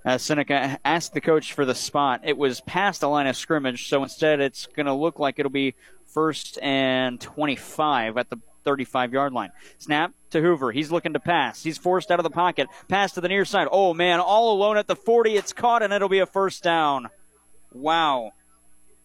[0.03, 3.87] As Seneca asked the coach for the spot, it was past the line of scrimmage,
[3.87, 5.75] so instead it's going to look like it'll be
[6.07, 9.51] first and 25 at the 35 yard line.
[9.77, 10.71] Snap to Hoover.
[10.71, 11.63] He's looking to pass.
[11.63, 12.67] He's forced out of the pocket.
[12.87, 13.67] Pass to the near side.
[13.71, 15.35] Oh, man, all alone at the 40.
[15.35, 17.09] It's caught, and it'll be a first down.
[17.71, 18.31] Wow.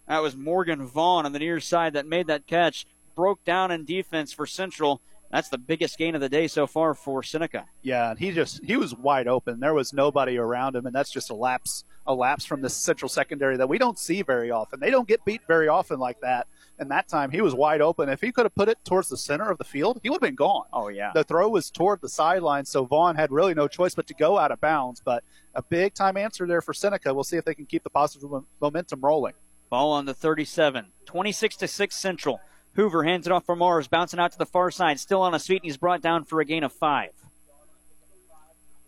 [0.07, 2.87] That was Morgan Vaughn on the near side that made that catch.
[3.15, 5.01] Broke down in defense for Central.
[5.31, 7.67] That's the biggest gain of the day so far for Seneca.
[7.83, 9.61] Yeah, he just he was wide open.
[9.61, 13.09] There was nobody around him, and that's just a lapse a lapse from the Central
[13.11, 14.81] secondary that we don't see very often.
[14.81, 16.47] They don't get beat very often like that.
[16.79, 18.09] And that time he was wide open.
[18.09, 20.29] If he could have put it towards the center of the field, he would have
[20.29, 20.67] been gone.
[20.73, 21.11] Oh yeah.
[21.13, 24.39] The throw was toward the sideline, so Vaughn had really no choice but to go
[24.39, 25.03] out of bounds.
[25.05, 25.25] But
[25.55, 27.13] a big time answer there for Seneca.
[27.13, 28.31] We'll see if they can keep the positive
[28.61, 29.35] momentum rolling.
[29.71, 30.87] Ball on the 37.
[31.05, 32.41] 26 to 6 Central.
[32.75, 35.39] Hoover hands it off for Mars, bouncing out to the far side, still on a
[35.41, 37.11] sweep, and he's brought down for a gain of five.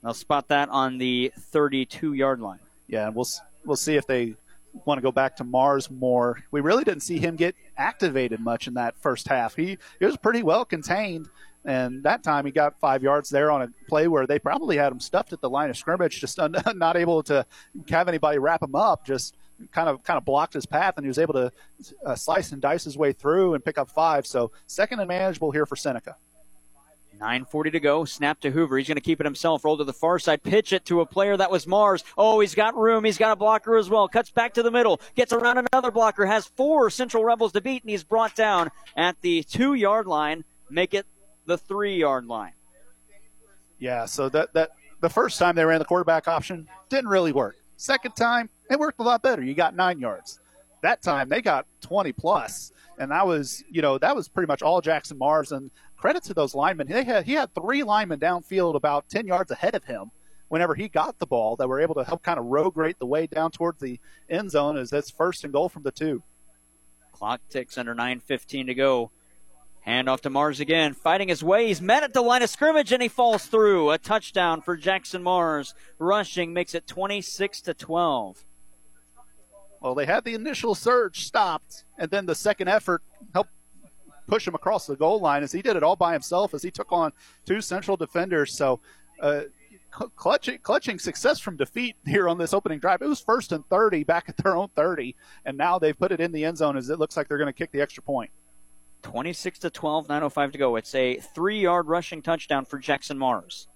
[0.03, 2.61] They'll spot that on the 32 yard line.
[2.87, 3.29] Yeah, and we'll
[3.65, 4.35] we'll see if they
[4.85, 6.43] want to go back to Mars more.
[6.51, 9.55] We really didn't see him get activated much in that first half.
[9.55, 11.29] He, he was pretty well contained,
[11.65, 14.93] and that time he got five yards there on a play where they probably had
[14.93, 16.39] him stuffed at the line of scrimmage, just
[16.75, 17.45] not able to
[17.89, 19.05] have anybody wrap him up.
[19.05, 19.37] Just
[19.73, 21.53] kind of kind of blocked his path, and he was able to
[22.07, 24.27] uh, slice and dice his way through and pick up five.
[24.27, 26.17] So second and manageable here for Seneca.
[27.21, 28.05] 9.40 to go.
[28.05, 28.79] Snap to Hoover.
[28.79, 29.65] He's going to keep it himself.
[29.65, 30.43] Roll to the far side.
[30.43, 32.03] Pitch it to a player that was Mars.
[32.17, 33.05] Oh, he's got room.
[33.05, 34.09] He's got a blocker as well.
[34.09, 35.01] Cuts back to the middle.
[35.15, 36.25] Gets around another blocker.
[36.27, 40.45] Has four Central Rebels to beat, and he's brought down at the two yard line.
[40.71, 41.07] Make it
[41.47, 42.53] the three yard line.
[43.79, 44.71] Yeah, so that, that
[45.01, 47.57] the first time they ran the quarterback option didn't really work.
[47.77, 49.43] Second time, it worked a lot better.
[49.43, 50.39] You got nine yards.
[50.83, 54.63] That time they got 20 plus, and that was you know that was pretty much
[54.63, 55.53] all Jackson Mars.
[55.53, 56.89] And credit to those linemen.
[56.89, 60.10] They had he had three linemen downfield about 10 yards ahead of him
[60.48, 63.06] whenever he got the ball that were able to help kind of rogue rate the
[63.06, 66.22] way down towards the end zone as that's first and goal from the two.
[67.12, 69.10] Clock ticks under 9:15 to go.
[69.82, 71.66] Hand off to Mars again, fighting his way.
[71.68, 73.90] He's met at the line of scrimmage and he falls through.
[73.90, 75.74] A touchdown for Jackson Mars.
[75.98, 78.44] Rushing makes it 26 to 12.
[79.81, 83.02] Well, they had the initial surge stopped, and then the second effort
[83.32, 83.52] helped
[84.31, 86.70] push him across the goal line as he did it all by himself as he
[86.70, 87.12] took on
[87.44, 88.57] two central defenders.
[88.57, 88.81] So,
[89.20, 89.43] uh,
[89.90, 93.02] clutching, clutching success from defeat here on this opening drive.
[93.02, 96.20] It was first and 30 back at their own 30, and now they've put it
[96.20, 98.31] in the end zone as it looks like they're going to kick the extra point.
[99.02, 100.77] 26 to 12, 9.05 to go.
[100.77, 103.66] It's a three yard rushing touchdown for Jackson Mars.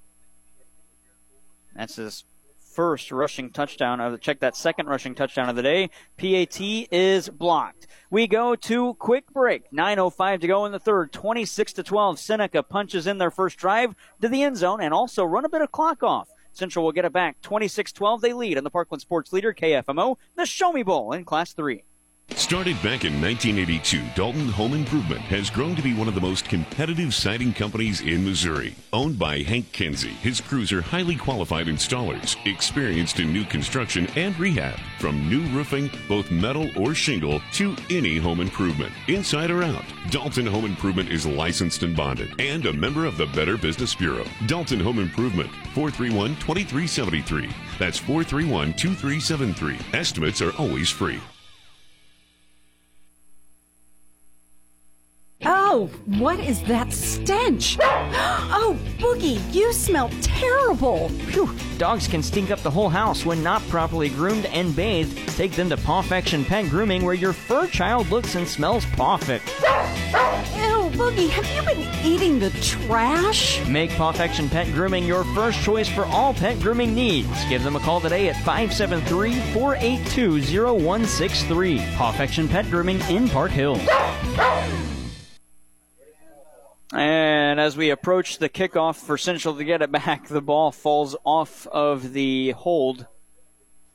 [1.75, 2.25] That's his
[2.75, 5.91] first rushing touchdown of the check that second rushing touchdown of the day.
[6.17, 6.61] PAT
[6.91, 7.87] is blocked.
[8.11, 9.71] We go to quick break.
[9.73, 11.13] 9:05 to go in the third.
[11.13, 12.19] 26 to 12.
[12.19, 15.63] Seneca punches in their first drive to the end zone and also run a bit
[15.63, 16.29] of clock off.
[16.53, 17.41] Central will get it back.
[17.43, 18.21] 26-12.
[18.21, 21.85] They lead in the Parkland Sports Leader KFMO, the Show Me Bowl in Class 3.
[22.45, 26.45] Started back in 1982, Dalton Home Improvement has grown to be one of the most
[26.45, 28.75] competitive siding companies in Missouri.
[28.93, 34.39] Owned by Hank Kinsey, his crews are highly qualified installers, experienced in new construction and
[34.39, 34.79] rehab.
[34.99, 39.85] From new roofing, both metal or shingle, to any home improvement, inside or out.
[40.11, 44.27] Dalton Home Improvement is licensed and bonded and a member of the Better Business Bureau.
[44.47, 47.49] Dalton Home Improvement, 431 2373.
[47.79, 49.79] That's 431 2373.
[49.99, 51.19] Estimates are always free.
[55.47, 57.77] Oh, what is that stench?
[57.81, 61.09] Oh, Boogie, you smell terrible.
[61.09, 61.55] Phew.
[61.77, 65.29] Dogs can stink up the whole house when not properly groomed and bathed.
[65.37, 69.47] Take them to Pawfection Pet Grooming where your fur child looks and smells perfect.
[69.61, 73.67] Ew, Boogie, have you been eating the trash?
[73.67, 77.45] Make Pawfection Pet Grooming your first choice for all pet grooming needs.
[77.49, 80.41] Give them a call today at 573 482
[80.79, 81.79] 0163.
[81.97, 83.81] Pawfection Pet Grooming in Park Hills.
[86.95, 91.17] And as we approach the kickoff for Central to get it back, the ball falls
[91.25, 93.07] off of the hold.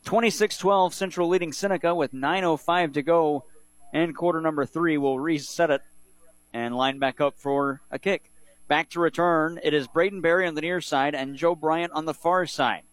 [0.04, 3.46] 26 12, Central leading Seneca with 9.05 to go.
[3.94, 5.82] And quarter number three will reset it
[6.54, 8.32] and line back up for a kick.
[8.68, 12.06] Back to return, it is Braden Berry on the near side and Joe Bryant on
[12.06, 12.84] the far side.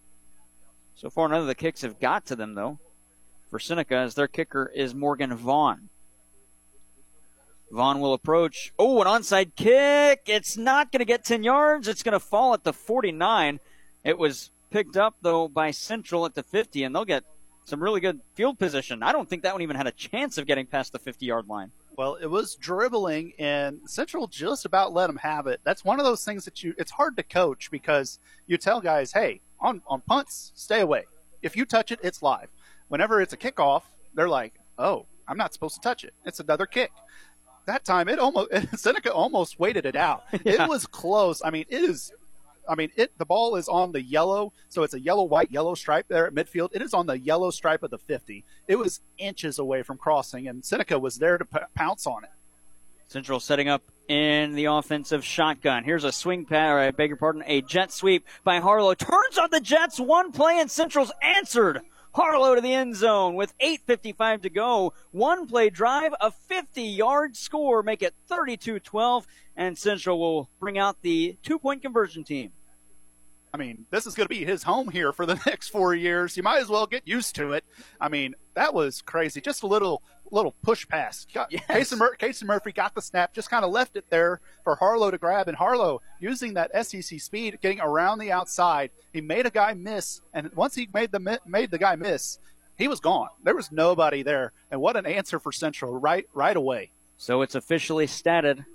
[0.95, 2.79] So far, none of the kicks have got to them, though,
[3.51, 5.91] for Seneca, as their kicker is Morgan Vaughn.
[7.71, 8.73] Vaughn will approach.
[8.79, 10.23] Oh, an onside kick.
[10.27, 11.89] It's not going to get 10 yards.
[11.89, 13.61] It's going to fall at the 49.
[14.05, 17.25] It was picked up, though, by Central at the 50, and they'll get
[17.65, 19.03] some really good field position.
[19.03, 21.49] I don't think that one even had a chance of getting past the 50 yard
[21.49, 21.73] line.
[21.97, 25.61] Well, it was dribbling, and Central just about let them have it.
[25.65, 29.13] That's one of those things that you, it's hard to coach because you tell guys,
[29.13, 31.05] hey, on, on punts, stay away.
[31.43, 32.49] If you touch it, it's live.
[32.89, 33.83] Whenever it's a kickoff,
[34.15, 36.15] they're like, oh, I'm not supposed to touch it.
[36.25, 36.93] It's another kick
[37.67, 40.25] that time it almost Seneca almost waited it out.
[40.45, 40.65] Yeah.
[40.65, 41.43] It was close.
[41.45, 42.13] I mean, it is.
[42.69, 45.75] I mean, it the ball is on the yellow, so it's a yellow, white, yellow
[45.75, 46.71] stripe there at midfield.
[46.73, 48.45] It is on the yellow stripe of the 50.
[48.69, 52.31] It was inches away from crossing, and Seneca was there to p- pounce on it.
[53.09, 55.85] Central setting up in the offensive shotgun.
[55.85, 58.95] Here's a swing pass, I beg your pardon, a jet sweep by Harlow.
[58.95, 61.81] Turns on the Jets, one play, and Central's answered
[62.17, 64.95] Harlow to the end zone with 8.55 to go.
[65.11, 70.79] One play drive, a 50 yard score, make it 32 12, and Central will bring
[70.79, 72.53] out the two point conversion team.
[73.57, 76.37] I mean, this is going to be his home here for the next four years.
[76.37, 77.65] You might as well get used to it.
[77.99, 79.41] I mean, that was crazy.
[79.41, 81.27] Just a little little push pass.
[81.33, 81.65] Got, yes.
[81.67, 85.11] Casey, Mur- Casey Murphy got the snap, just kind of left it there for Harlow
[85.11, 85.49] to grab.
[85.49, 90.21] And Harlow, using that SEC speed, getting around the outside, he made a guy miss.
[90.35, 92.39] And once he made the made the guy miss,
[92.77, 93.29] he was gone.
[93.43, 94.53] There was nobody there.
[94.71, 96.91] And what an answer for Central right right away.
[97.17, 98.67] So it's officially statted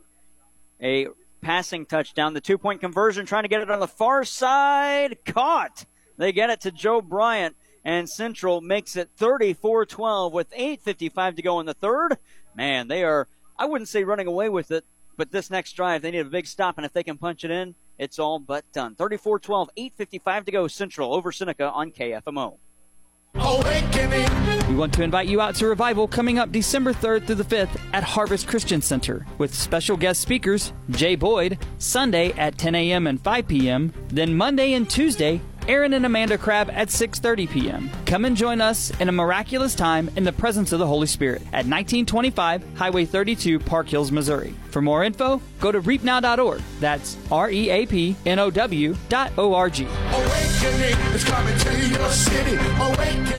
[0.82, 1.08] a
[1.41, 2.34] passing touchdown.
[2.34, 5.85] The two point conversion, trying to get it on the far side, caught.
[6.18, 11.59] They get it to Joe Bryant and Central makes it 34-12 with 8.55 to go
[11.59, 12.18] in the third.
[12.55, 13.27] Man, they are,
[13.57, 14.85] I wouldn't say running away with it,
[15.18, 17.51] but this next drive, they need a big stop, and if they can punch it
[17.51, 18.95] in, it's all but done.
[18.95, 22.57] 34-12, 8.55 to go Central over Seneca on KFMO.
[24.72, 27.80] We want to invite you out to Revival coming up December 3rd through the 5th
[27.94, 33.08] at Harvest Christian Center with special guest speakers Jay Boyd, Sunday at 10 a.m.
[33.08, 35.41] and 5 p.m., then Monday and Tuesday
[35.72, 37.89] Aaron and Amanda Crabb at 6:30 p.m.
[38.06, 41.41] Come and join us in a miraculous time in the presence of the Holy Spirit
[41.53, 44.53] at 1925 Highway 32, Park Hills, Missouri.
[44.69, 46.61] For more info, go to reapnow.org.
[46.81, 49.85] That's R E A P N O W dot O R G.
[49.85, 52.57] Awakening is coming to your city.
[52.77, 53.38] Awakening.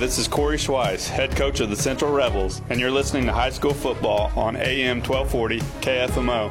[0.00, 3.50] This is Corey Schweiss, head coach of the Central Rebels, and you're listening to high
[3.50, 6.50] school football on AM 1240 KFMO.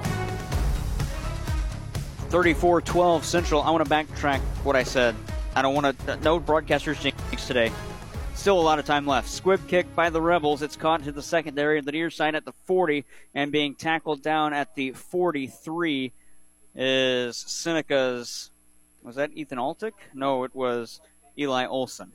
[2.29, 3.63] 34 12 Central.
[3.63, 5.15] I want to backtrack what I said.
[5.55, 6.17] I don't want to.
[6.17, 7.71] No broadcasters jinx today.
[8.35, 9.27] Still a lot of time left.
[9.27, 10.61] Squib kick by the Rebels.
[10.61, 13.03] It's caught to the secondary, the near side at the 40,
[13.33, 16.13] and being tackled down at the 43
[16.75, 18.51] is Seneca's.
[19.01, 19.93] Was that Ethan Altick?
[20.13, 21.01] No, it was
[21.35, 22.11] Eli Olson.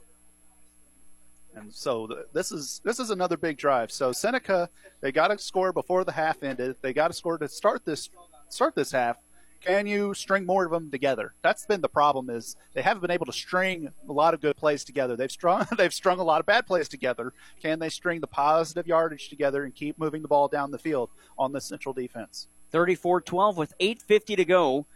[1.56, 3.90] And so th- this is this is another big drive.
[3.92, 4.68] So Seneca,
[5.00, 6.76] they got to score before the half ended.
[6.82, 8.10] They got to score to start this
[8.48, 9.16] start this half.
[9.60, 11.32] Can you string more of them together?
[11.40, 12.28] That's been the problem.
[12.28, 15.16] Is they haven't been able to string a lot of good plays together.
[15.16, 17.32] They've strung they've strung a lot of bad plays together.
[17.62, 21.10] Can they string the positive yardage together and keep moving the ball down the field
[21.38, 22.48] on the Central defense?
[22.72, 24.86] 34-12 with 8:50 to go.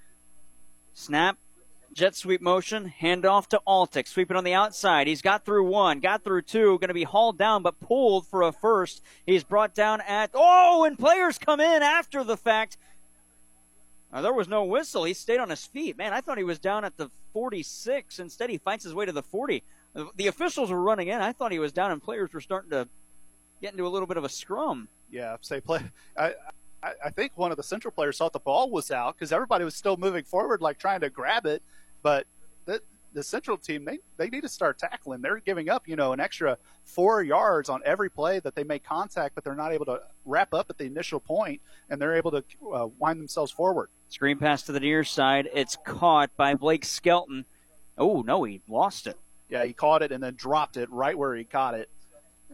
[0.93, 1.39] Snap
[1.99, 5.09] jet sweep motion, handoff to Altick, sweeping on the outside.
[5.09, 8.43] He's got through one, got through two, going to be hauled down, but pulled for
[8.43, 9.03] a first.
[9.27, 12.79] He's brought down at oh, and players come in after the fact.
[14.13, 15.05] Now, there was no whistle.
[15.05, 15.99] He stayed on his feet.
[15.99, 18.21] Man, I thought he was down at the 46.
[18.21, 19.63] Instead, he fights his way to the 40.
[20.17, 21.21] The officials were running in.
[21.21, 22.89] I thought he was down, and players were starting to
[23.61, 24.89] get into a little bit of a scrum.
[25.11, 25.83] Yeah, say play.
[26.17, 26.33] I,
[26.83, 29.75] I think one of the central players thought the ball was out because everybody was
[29.75, 31.63] still moving forward, like trying to grab it.
[32.03, 32.27] But
[32.65, 32.81] the,
[33.13, 35.21] the central team, they, they need to start tackling.
[35.21, 38.85] They're giving up, you know, an extra four yards on every play that they make
[38.85, 41.61] contact, but they're not able to wrap up at the initial point,
[41.91, 43.91] and they're able to uh, wind themselves forward.
[44.09, 45.49] Screen pass to the near side.
[45.53, 47.45] It's caught by Blake Skelton.
[47.97, 49.19] Oh, no, he lost it.
[49.49, 51.89] Yeah, he caught it and then dropped it right where he caught it.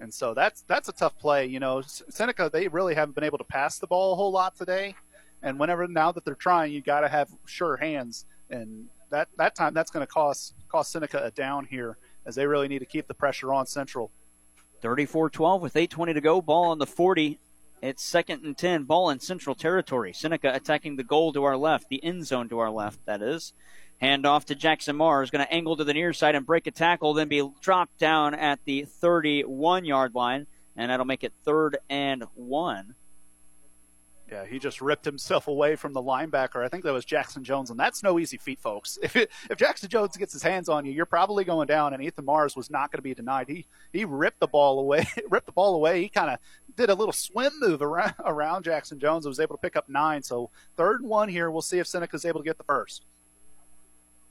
[0.00, 1.46] And so that's that's a tough play.
[1.46, 4.56] You know, Seneca they really haven't been able to pass the ball a whole lot
[4.56, 4.96] today.
[5.42, 8.24] And whenever now that they're trying, you got to have sure hands.
[8.50, 11.97] And that that time that's going to cost cost Seneca a down here
[12.27, 14.11] as they really need to keep the pressure on Central.
[14.82, 16.43] 34-12 with 8:20 to go.
[16.43, 17.39] Ball on the 40.
[17.81, 18.85] It's second and 10.
[18.85, 20.12] Ball in Central territory.
[20.12, 22.99] Seneca attacking the goal to our left, the end zone to our left.
[23.07, 23.53] That is.
[24.01, 25.31] Hand off to Jackson Mars.
[25.31, 28.35] Going to angle to the near side and break a tackle, then be dropped down
[28.35, 30.47] at the 31 yard line,
[30.77, 32.95] and that'll make it third and one.
[34.30, 36.64] Yeah, he just ripped himself away from the linebacker.
[36.64, 38.98] I think that was Jackson Jones, and that's no easy feat, folks.
[39.05, 41.92] If it, if Jackson Jones gets his hands on you, you're probably going down.
[41.92, 43.48] And Ethan Mars was not going to be denied.
[43.48, 46.01] He he ripped the ball away, ripped the ball away.
[46.01, 46.38] He kind of
[46.74, 49.88] did a little swim move around around Jackson Jones and was able to pick up
[49.88, 50.22] nine.
[50.22, 51.51] So third and one here.
[51.51, 53.05] We'll see if Seneca's able to get the first.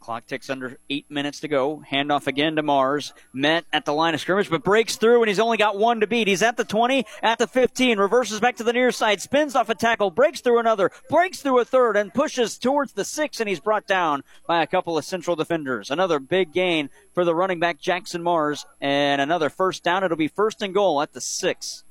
[0.03, 1.81] Clock ticks under eight minutes to go.
[1.89, 3.13] Handoff again to Mars.
[3.31, 6.07] Met at the line of scrimmage, but breaks through, and he's only got one to
[6.07, 6.27] beat.
[6.27, 9.69] He's at the 20, at the 15, reverses back to the near side, spins off
[9.69, 13.47] a tackle, breaks through another, breaks through a third, and pushes towards the six, and
[13.47, 15.89] he's brought down by a couple of central defenders.
[15.89, 20.03] Another big gain for the running back Jackson Mars, and another first down.
[20.03, 21.85] It'll be first and goal at the six.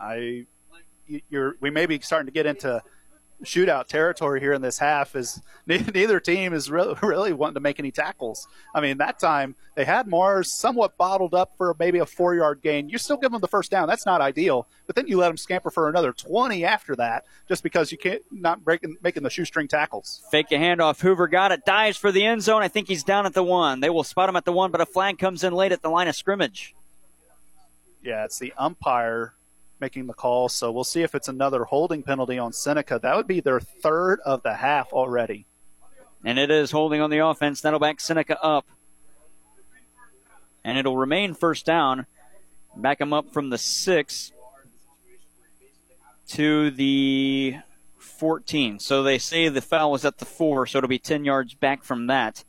[0.00, 0.46] I,
[1.30, 2.82] you're, we may be starting to get into
[3.44, 7.78] shootout territory here in this half is neither team is really, really wanting to make
[7.78, 8.46] any tackles.
[8.74, 12.60] I mean, that time they had Mars somewhat bottled up for maybe a four yard
[12.62, 12.88] gain.
[12.88, 13.88] You still give them the first down.
[13.88, 14.66] That's not ideal.
[14.86, 18.22] But then you let them scamper for another 20 after that just because you can't
[18.30, 20.22] not breaking, making the shoestring tackles.
[20.30, 21.00] Fake a handoff.
[21.00, 21.64] Hoover got it.
[21.64, 22.62] Dives for the end zone.
[22.62, 23.80] I think he's down at the one.
[23.80, 25.90] They will spot him at the one, but a flag comes in late at the
[25.90, 26.74] line of scrimmage.
[28.02, 29.34] Yeah, it's the umpire
[29.80, 30.48] making the call.
[30.48, 32.98] So we'll see if it's another holding penalty on Seneca.
[33.02, 35.46] That would be their third of the half already.
[36.24, 37.60] And it is holding on the offense.
[37.60, 38.66] That'll back Seneca up.
[40.64, 42.06] And it'll remain first down.
[42.76, 44.32] Back them up from the six
[46.28, 47.56] to the
[47.98, 48.78] 14.
[48.78, 51.82] So they say the foul was at the four, so it'll be 10 yards back
[51.82, 52.44] from that.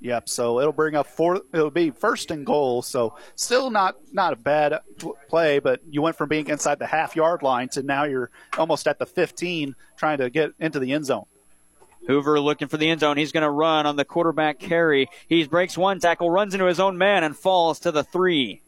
[0.00, 0.28] Yep.
[0.28, 1.42] So it'll bring up four.
[1.52, 2.82] It'll be first and goal.
[2.82, 4.80] So still not not a bad
[5.28, 8.88] play, but you went from being inside the half yard line to now you're almost
[8.88, 11.26] at the 15, trying to get into the end zone.
[12.06, 13.18] Hoover looking for the end zone.
[13.18, 15.08] He's going to run on the quarterback carry.
[15.28, 18.62] He breaks one tackle, runs into his own man, and falls to the three.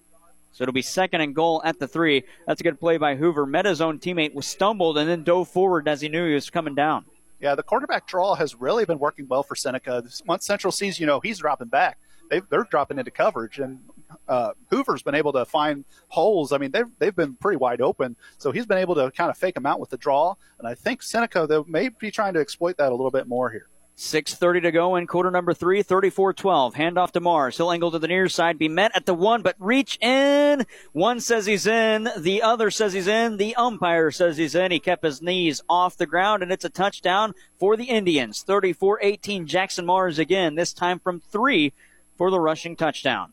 [0.52, 2.24] So it'll be second and goal at the three.
[2.46, 3.46] That's a good play by Hoover.
[3.46, 6.50] Met his own teammate, was stumbled, and then dove forward as he knew he was
[6.50, 7.06] coming down.
[7.42, 10.04] Yeah, the quarterback draw has really been working well for Seneca.
[10.26, 11.98] Once Central sees, you know, he's dropping back,
[12.30, 13.80] they are dropping into coverage, and
[14.28, 16.52] uh, Hoover's been able to find holes.
[16.52, 19.36] I mean, they've they've been pretty wide open, so he's been able to kind of
[19.36, 20.36] fake them out with the draw.
[20.60, 23.50] And I think Seneca they may be trying to exploit that a little bit more
[23.50, 23.66] here.
[23.96, 26.74] 6.30 to go in quarter number three, 34-12.
[26.74, 27.56] Handoff to Mars.
[27.56, 30.64] He'll angle to the near side, be met at the one, but reach in.
[30.92, 32.08] One says he's in.
[32.16, 33.36] The other says he's in.
[33.36, 34.72] The umpire says he's in.
[34.72, 38.44] He kept his knees off the ground, and it's a touchdown for the Indians.
[38.46, 39.46] 34-18.
[39.46, 41.72] Jackson Mars again, this time from three
[42.16, 43.32] for the rushing touchdown.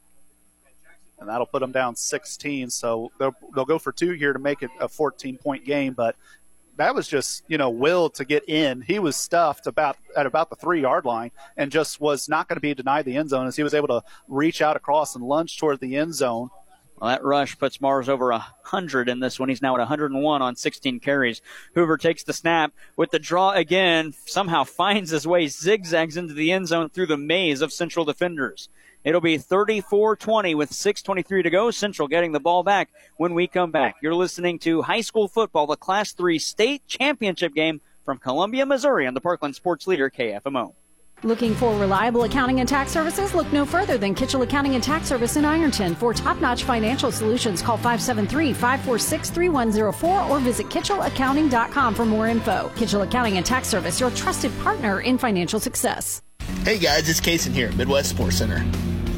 [1.20, 2.70] And that'll put them down 16.
[2.70, 6.16] So they'll, they'll go for two here to make it a 14 point game, but
[6.80, 8.82] that was just you know will to get in.
[8.82, 12.56] He was stuffed about at about the three yard line and just was not going
[12.56, 15.24] to be denied the end zone as he was able to reach out across and
[15.24, 16.50] lunge toward the end zone.
[16.98, 19.50] Well, that rush puts Mars over 100 in this one.
[19.50, 21.42] He's now at 101 on 16 carries.
[21.76, 26.52] Hoover takes the snap with the draw again, somehow finds his way, zigzags into the
[26.52, 28.70] end zone through the maze of Central defenders.
[29.04, 31.72] It'll be 34 20 with 6.23 to go.
[31.72, 33.96] Central getting the ball back when we come back.
[34.02, 39.08] You're listening to high school football, the Class 3 state championship game from Columbia, Missouri
[39.08, 40.74] on the Parkland Sports Leader, KFMO.
[41.24, 43.34] Looking for reliable accounting and tax services?
[43.34, 45.94] Look no further than Kitchell Accounting and Tax Service in Ironton.
[45.96, 52.72] For top notch financial solutions, call 573 546 3104 or visit KitchellAccounting.com for more info.
[52.78, 56.22] Kitchell Accounting and Tax Service, your trusted partner in financial success.
[56.64, 58.66] Hey guys, it's Kason here Midwest Sports Center.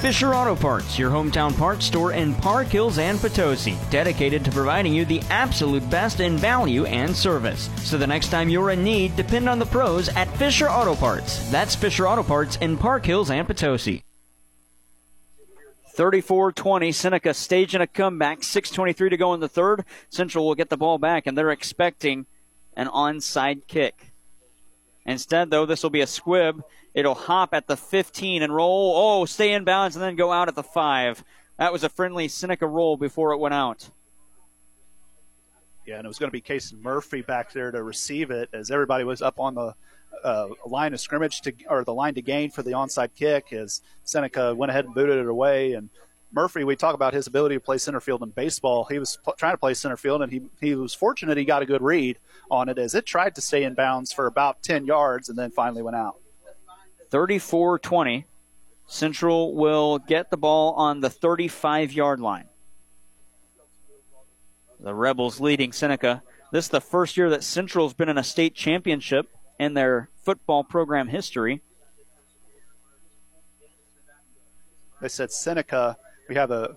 [0.00, 4.92] Fisher Auto Parts, your hometown parts store in Park Hills and Potosi, dedicated to providing
[4.92, 7.70] you the absolute best in value and service.
[7.78, 11.50] So the next time you're in need, depend on the pros at Fisher Auto Parts.
[11.50, 14.04] That's Fisher Auto Parts in Park Hills and Potosi.
[15.96, 18.40] 34-20, Seneca staging a comeback.
[18.40, 19.82] 6.23 to go in the third.
[20.10, 22.26] Central will get the ball back, and they're expecting
[22.76, 24.12] an onside kick.
[25.06, 26.62] Instead, though, this will be a squib.
[26.96, 28.94] It'll hop at the 15 and roll.
[28.96, 31.22] Oh, stay in bounds and then go out at the 5.
[31.58, 33.90] That was a friendly Seneca roll before it went out.
[35.86, 38.70] Yeah, and it was going to be Casey Murphy back there to receive it as
[38.70, 39.74] everybody was up on the
[40.24, 43.82] uh, line of scrimmage to or the line to gain for the onside kick as
[44.02, 45.90] Seneca went ahead and booted it away and
[46.32, 48.84] Murphy, we talk about his ability to play center field in baseball.
[48.84, 51.62] He was pl- trying to play center field, and he, he was fortunate he got
[51.62, 52.18] a good read
[52.50, 55.50] on it as it tried to stay in bounds for about 10 yards and then
[55.50, 56.18] finally went out.
[57.16, 58.26] 34 20.
[58.84, 62.44] Central will get the ball on the 35 yard line.
[64.80, 66.22] The Rebels leading Seneca.
[66.52, 70.62] This is the first year that Central's been in a state championship in their football
[70.62, 71.62] program history.
[75.00, 75.96] They said Seneca,
[76.28, 76.76] we have a,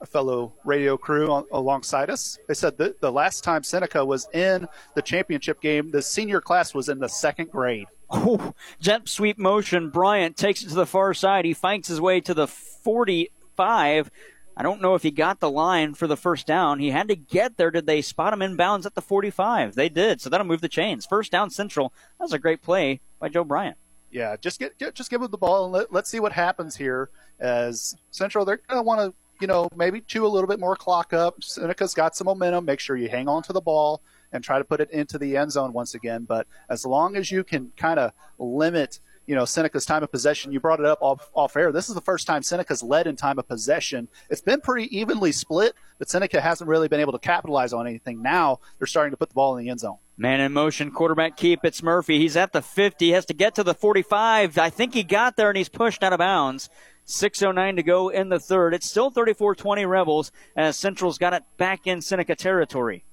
[0.00, 2.38] a fellow radio crew on, alongside us.
[2.46, 6.88] They said the last time Seneca was in the championship game, the senior class was
[6.88, 7.88] in the second grade.
[8.12, 9.88] Oh, jet sweep motion.
[9.88, 11.46] Bryant takes it to the far side.
[11.46, 14.10] He fights his way to the 45.
[14.54, 16.78] I don't know if he got the line for the first down.
[16.78, 17.70] He had to get there.
[17.70, 19.74] Did they spot him in bounds at the 45?
[19.74, 20.20] They did.
[20.20, 21.06] So that'll move the chains.
[21.06, 21.92] First down Central.
[22.18, 23.78] That was a great play by Joe Bryant.
[24.10, 26.76] Yeah, just get, get just give him the ball and let, let's see what happens
[26.76, 27.08] here.
[27.40, 30.76] As Central, they're going to want to you know maybe chew a little bit more
[30.76, 31.42] clock up.
[31.42, 32.66] Seneca's got some momentum.
[32.66, 34.02] Make sure you hang on to the ball
[34.32, 36.24] and try to put it into the end zone once again.
[36.24, 40.52] But as long as you can kind of limit you know Seneca's time of possession.
[40.52, 41.72] You brought it up off, off air.
[41.72, 44.08] This is the first time Seneca's led in time of possession.
[44.30, 48.22] It's been pretty evenly split, but Seneca hasn't really been able to capitalize on anything.
[48.22, 49.98] Now they're starting to put the ball in the end zone.
[50.16, 51.64] Man in motion, quarterback keep.
[51.64, 52.18] It's Murphy.
[52.18, 53.06] He's at the 50.
[53.06, 54.58] He has to get to the 45.
[54.58, 56.68] I think he got there and he's pushed out of bounds.
[57.06, 58.74] 6.09 to go in the third.
[58.74, 63.04] It's still 34 20 Rebels as Central's got it back in Seneca territory.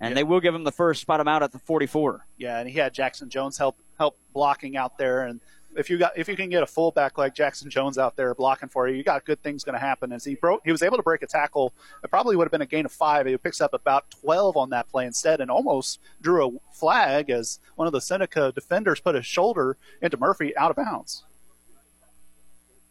[0.00, 0.14] And yeah.
[0.16, 2.26] they will give him the first spot him out at the 44.
[2.36, 5.24] Yeah, and he had Jackson Jones help help blocking out there.
[5.24, 5.40] And
[5.76, 8.68] if you got if you can get a fullback like Jackson Jones out there blocking
[8.68, 10.12] for you, you got good things going to happen.
[10.12, 11.72] As he broke, he was able to break a tackle.
[12.02, 13.26] It probably would have been a gain of five.
[13.26, 17.58] He picks up about 12 on that play instead, and almost drew a flag as
[17.76, 21.24] one of the Seneca defenders put his shoulder into Murphy out of bounds.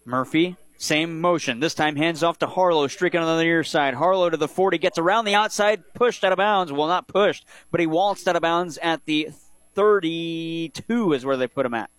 [0.05, 1.59] Murphy same motion.
[1.59, 3.93] This time hands off to Harlow, streaking on the near side.
[3.93, 6.71] Harlow to the 40, gets around the outside, pushed out of bounds.
[6.71, 9.29] Well, not pushed, but he waltzed out of bounds at the
[9.75, 11.89] 32 is where they put him at.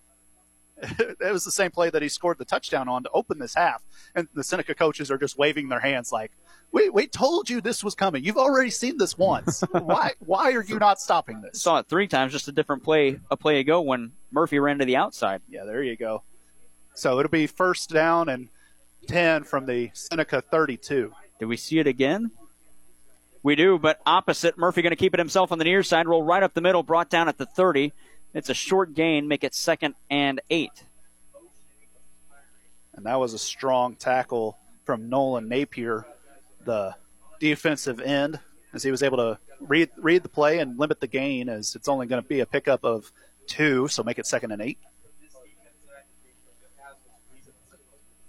[0.98, 3.82] it was the same play that he scored the touchdown on to open this half.
[4.14, 6.32] And the Seneca coaches are just waving their hands like,
[6.72, 8.24] we, we told you this was coming.
[8.24, 9.62] You've already seen this once.
[9.70, 11.62] why, why are you not stopping this?
[11.62, 14.84] Saw it three times, just a different play, a play ago when Murphy ran to
[14.84, 15.40] the outside.
[15.48, 16.24] Yeah, there you go.
[16.94, 18.48] So it'll be first down and
[19.06, 21.12] 10 from the Seneca 32.
[21.38, 22.30] Do we see it again?
[23.42, 24.58] We do, but opposite.
[24.58, 26.82] Murphy going to keep it himself on the near side, roll right up the middle,
[26.82, 27.92] brought down at the 30.
[28.34, 30.84] It's a short gain, make it second and eight.
[32.94, 36.06] And that was a strong tackle from Nolan Napier,
[36.64, 36.96] the
[37.38, 38.40] defensive end,
[38.72, 41.88] as he was able to read read the play and limit the gain, as it's
[41.88, 43.12] only going to be a pickup of
[43.46, 44.78] two, so make it second and eight.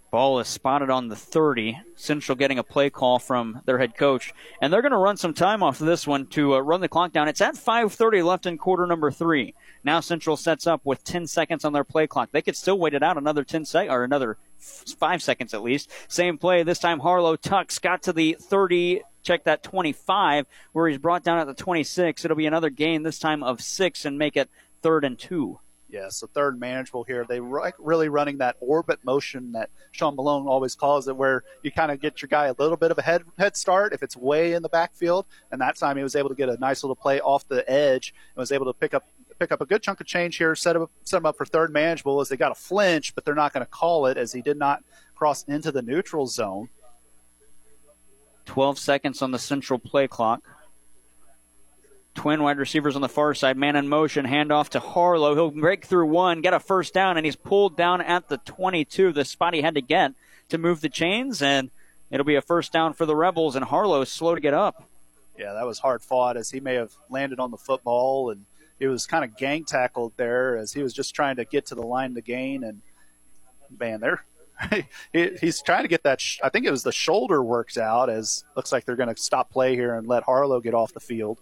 [0.10, 1.82] Ball is spotted on the 30.
[1.96, 5.34] Central getting a play call from their head coach, and they're going to run some
[5.34, 7.28] time off of this one to uh, run the clock down.
[7.28, 9.54] It's at 5:30 left in quarter number three.
[9.84, 12.30] Now Central sets up with 10 seconds on their play clock.
[12.32, 15.92] They could still wait it out another 10 sec or another five seconds at least.
[16.08, 17.00] Same play this time.
[17.00, 19.02] Harlow tucks got to the 30.
[19.24, 22.24] Check that 25 where he's brought down at the 26.
[22.24, 24.50] It'll be another gain this time of six and make it
[24.82, 25.60] third and two.
[25.90, 27.26] Yeah, so third manageable here.
[27.28, 31.92] They really running that orbit motion that Sean Malone always calls it, where you kind
[31.92, 34.52] of get your guy a little bit of a head head start if it's way
[34.52, 35.26] in the backfield.
[35.50, 38.14] And that time he was able to get a nice little play off the edge
[38.36, 39.06] and was able to pick up
[39.40, 41.72] pick up a good chunk of change here, set him, set him up for third
[41.72, 44.42] manageable as they got a flinch, but they're not going to call it as he
[44.42, 44.84] did not
[45.16, 46.70] cross into the neutral zone.
[48.46, 50.42] 12 seconds on the central play clock.
[52.18, 55.36] Twin wide receivers on the far side, man in motion, handoff to Harlow.
[55.36, 59.14] He'll break through one, get a first down, and he's pulled down at the 22,
[59.14, 60.14] the spot he had to get
[60.50, 61.70] to move the chains, and
[62.10, 64.90] it'll be a first down for the Rebels, and Harlow slow to get up.
[65.38, 68.46] Yeah, that was hard fought as he may have landed on the football, and
[68.80, 71.76] he was kind of gang tackled there as he was just trying to get to
[71.76, 72.82] the line to gain, and
[73.80, 74.26] man, they're
[75.14, 76.20] he's trying to get that.
[76.20, 78.10] Sh- I think it was the shoulder worked out.
[78.10, 81.00] As looks like they're going to stop play here and let Harlow get off the
[81.00, 81.40] field.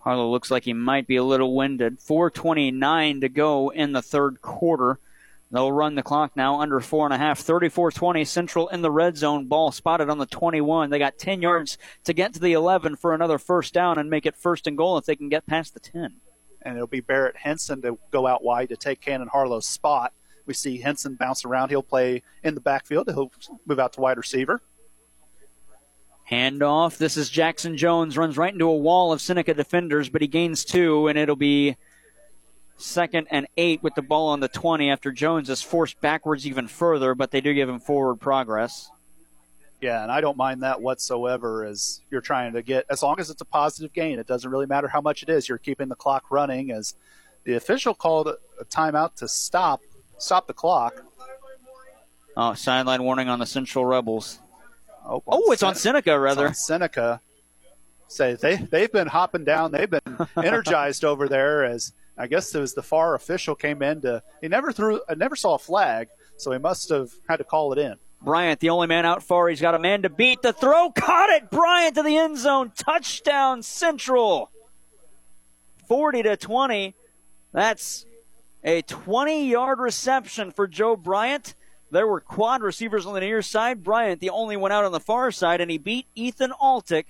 [0.00, 1.98] Harlow looks like he might be a little winded.
[2.00, 4.98] 4:29 to go in the third quarter.
[5.50, 7.42] They'll run the clock now under four and a half.
[7.42, 9.46] 34-20 Central in the red zone.
[9.46, 10.90] Ball spotted on the 21.
[10.90, 14.26] They got 10 yards to get to the 11 for another first down and make
[14.26, 16.20] it first and goal if they can get past the 10.
[16.62, 20.12] And it'll be Barrett Henson to go out wide to take Cannon Harlow's spot.
[20.46, 21.70] We see Henson bounce around.
[21.70, 23.08] He'll play in the backfield.
[23.08, 23.32] He'll
[23.66, 24.62] move out to wide receiver.
[26.30, 26.96] Handoff.
[26.96, 28.16] This is Jackson Jones.
[28.16, 31.76] Runs right into a wall of Seneca defenders, but he gains two, and it'll be
[32.76, 36.68] second and eight with the ball on the 20 after Jones is forced backwards even
[36.68, 38.90] further, but they do give him forward progress.
[39.80, 43.30] Yeah, and I don't mind that whatsoever as you're trying to get, as long as
[43.30, 45.48] it's a positive gain, it doesn't really matter how much it is.
[45.48, 46.94] You're keeping the clock running as
[47.44, 49.80] the official called a timeout to stop,
[50.18, 51.02] stop the clock.
[52.36, 54.38] Oh, sideline warning on the Central Rebels.
[55.10, 56.46] Oh, oh it's Sen- on Seneca rather.
[56.46, 57.20] On Seneca.
[58.06, 59.72] Say they they've been hopping down.
[59.72, 60.00] They've been
[60.36, 61.64] energized over there.
[61.64, 64.22] As I guess it was the far official came in to.
[64.40, 65.00] He never threw.
[65.08, 67.96] I never saw a flag, so he must have had to call it in.
[68.22, 69.48] Bryant, the only man out far.
[69.48, 70.42] He's got a man to beat.
[70.42, 71.50] The throw caught it.
[71.50, 72.72] Bryant to the end zone.
[72.76, 74.50] Touchdown Central.
[75.88, 76.94] 40 to 20.
[77.52, 78.04] That's
[78.62, 81.54] a 20 yard reception for Joe Bryant.
[81.90, 83.82] There were quad receivers on the near side.
[83.82, 87.06] Bryant, the only one out on the far side, and he beat Ethan Altick,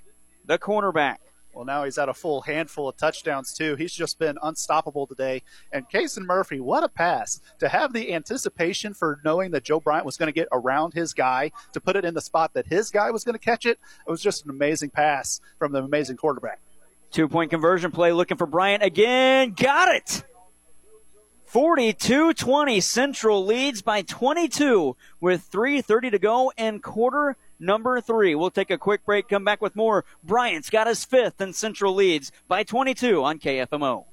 [0.47, 1.17] the cornerback.
[1.53, 3.75] Well, now he's at a full handful of touchdowns, too.
[3.75, 5.43] He's just been unstoppable today.
[5.73, 7.41] And Kason Murphy, what a pass.
[7.59, 11.13] To have the anticipation for knowing that Joe Bryant was going to get around his
[11.13, 13.81] guy, to put it in the spot that his guy was going to catch it,
[14.07, 16.61] it was just an amazing pass from the amazing quarterback.
[17.11, 19.53] Two point conversion play looking for Bryant again.
[19.53, 20.25] Got it.
[21.51, 22.81] 42 20.
[22.81, 28.37] Central leads by 22 with 3.30 to go in quarter number three.
[28.37, 30.05] We'll take a quick break, come back with more.
[30.23, 34.05] Bryant's got his fifth, and Central leads by 22 on KFMO.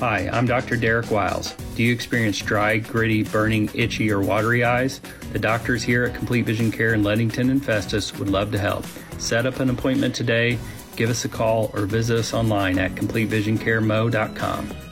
[0.00, 0.76] Hi, I'm Dr.
[0.76, 1.52] Derek Wiles.
[1.76, 5.00] Do you experience dry, gritty, burning, itchy, or watery eyes?
[5.32, 8.84] The doctors here at Complete Vision Care in Leadington and Festus would love to help.
[9.18, 10.58] Set up an appointment today,
[10.96, 14.91] give us a call, or visit us online at CompleteVisionCareMo.com.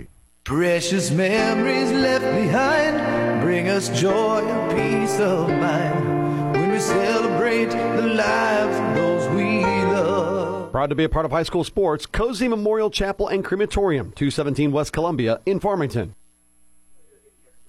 [0.43, 8.07] Precious memories left behind bring us joy and peace of mind when we celebrate the
[8.07, 10.71] lives of those we love.
[10.71, 14.71] Proud to be a part of high school sports, Cozean Memorial Chapel and Crematorium, 217
[14.71, 16.15] West Columbia in Farmington.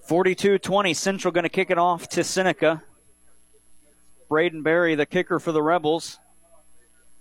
[0.07, 2.81] 42 20, Central going to kick it off to Seneca.
[4.29, 6.17] Braden Berry, the kicker for the Rebels.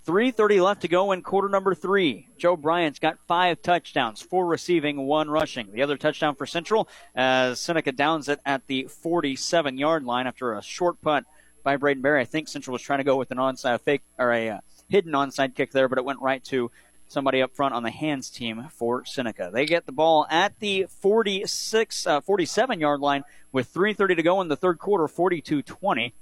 [0.07, 2.29] 3.30 left to go in quarter number three.
[2.37, 5.71] Joe Bryant's got five touchdowns, four receiving, one rushing.
[5.71, 10.55] The other touchdown for Central as Seneca downs it at the 47 yard line after
[10.55, 11.27] a short punt
[11.63, 12.21] by Braden Berry.
[12.21, 14.59] I think Central was trying to go with an onside fake or a uh,
[14.89, 16.73] hidden onside kick there, but it went right to
[17.07, 19.51] somebody up front on the hands team for Seneca.
[19.53, 23.23] They get the ball at the 46, uh, 47 yard line
[23.53, 26.13] with 3.30 to go in the third quarter, 42 20.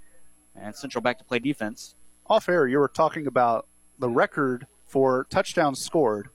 [0.55, 1.95] And Central back to play defense.
[2.27, 3.67] Off air, you were talking about
[4.01, 6.31] the record for touchdowns scored.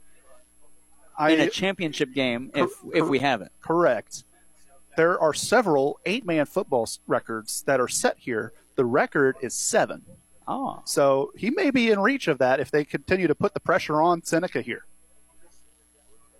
[1.19, 3.51] in a championship game, if, if we haven't.
[3.61, 4.23] Correct.
[4.95, 8.53] There are several eight man football records that are set here.
[8.75, 10.03] The record is seven.
[10.47, 10.81] Oh.
[10.85, 14.01] So he may be in reach of that if they continue to put the pressure
[14.01, 14.85] on Seneca here.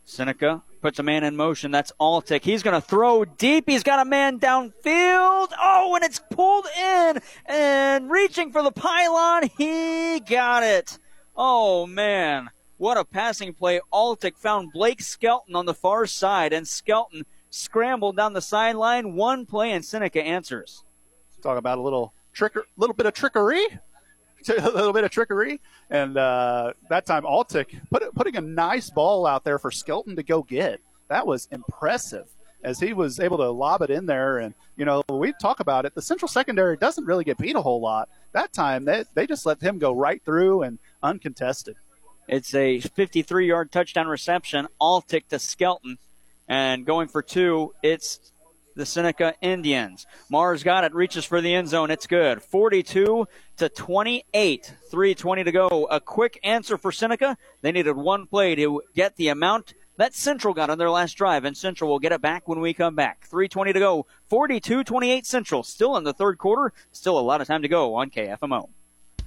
[0.05, 1.71] Seneca puts a man in motion.
[1.71, 2.43] That's Altick.
[2.43, 3.67] He's going to throw deep.
[3.67, 5.51] He's got a man downfield.
[5.59, 9.49] Oh, and it's pulled in and reaching for the pylon.
[9.57, 10.99] He got it.
[11.35, 12.49] Oh, man.
[12.77, 13.79] What a passing play.
[13.93, 19.15] Altick found Blake Skelton on the far side, and Skelton scrambled down the sideline.
[19.15, 20.83] One play, and Seneca answers.
[21.41, 23.65] Talk about a little trick, little bit of trickery
[24.57, 25.59] a little bit of trickery.
[25.89, 30.23] And uh, that time, Altick put, putting a nice ball out there for Skelton to
[30.23, 30.79] go get.
[31.09, 32.27] That was impressive
[32.63, 34.39] as he was able to lob it in there.
[34.39, 35.93] And, you know, we talk about it.
[35.93, 38.09] The Central Secondary doesn't really get beat a whole lot.
[38.33, 41.75] That time, they, they just let him go right through and uncontested.
[42.27, 45.97] It's a 53 yard touchdown reception, all Altick to Skelton.
[46.47, 48.31] And going for two, it's
[48.75, 50.05] the Seneca Indians.
[50.29, 51.91] Mars got it, reaches for the end zone.
[51.91, 52.41] It's good.
[52.41, 53.27] 42
[53.57, 54.73] to 28.
[54.91, 55.87] 320 to go.
[55.89, 57.37] A quick answer for Seneca.
[57.61, 61.45] They needed one play to get the amount that Central got on their last drive,
[61.45, 63.25] and Central will get it back when we come back.
[63.27, 64.05] 320 to go.
[64.29, 65.63] 42 28 Central.
[65.63, 66.73] Still in the third quarter.
[66.91, 68.67] Still a lot of time to go on KFMO.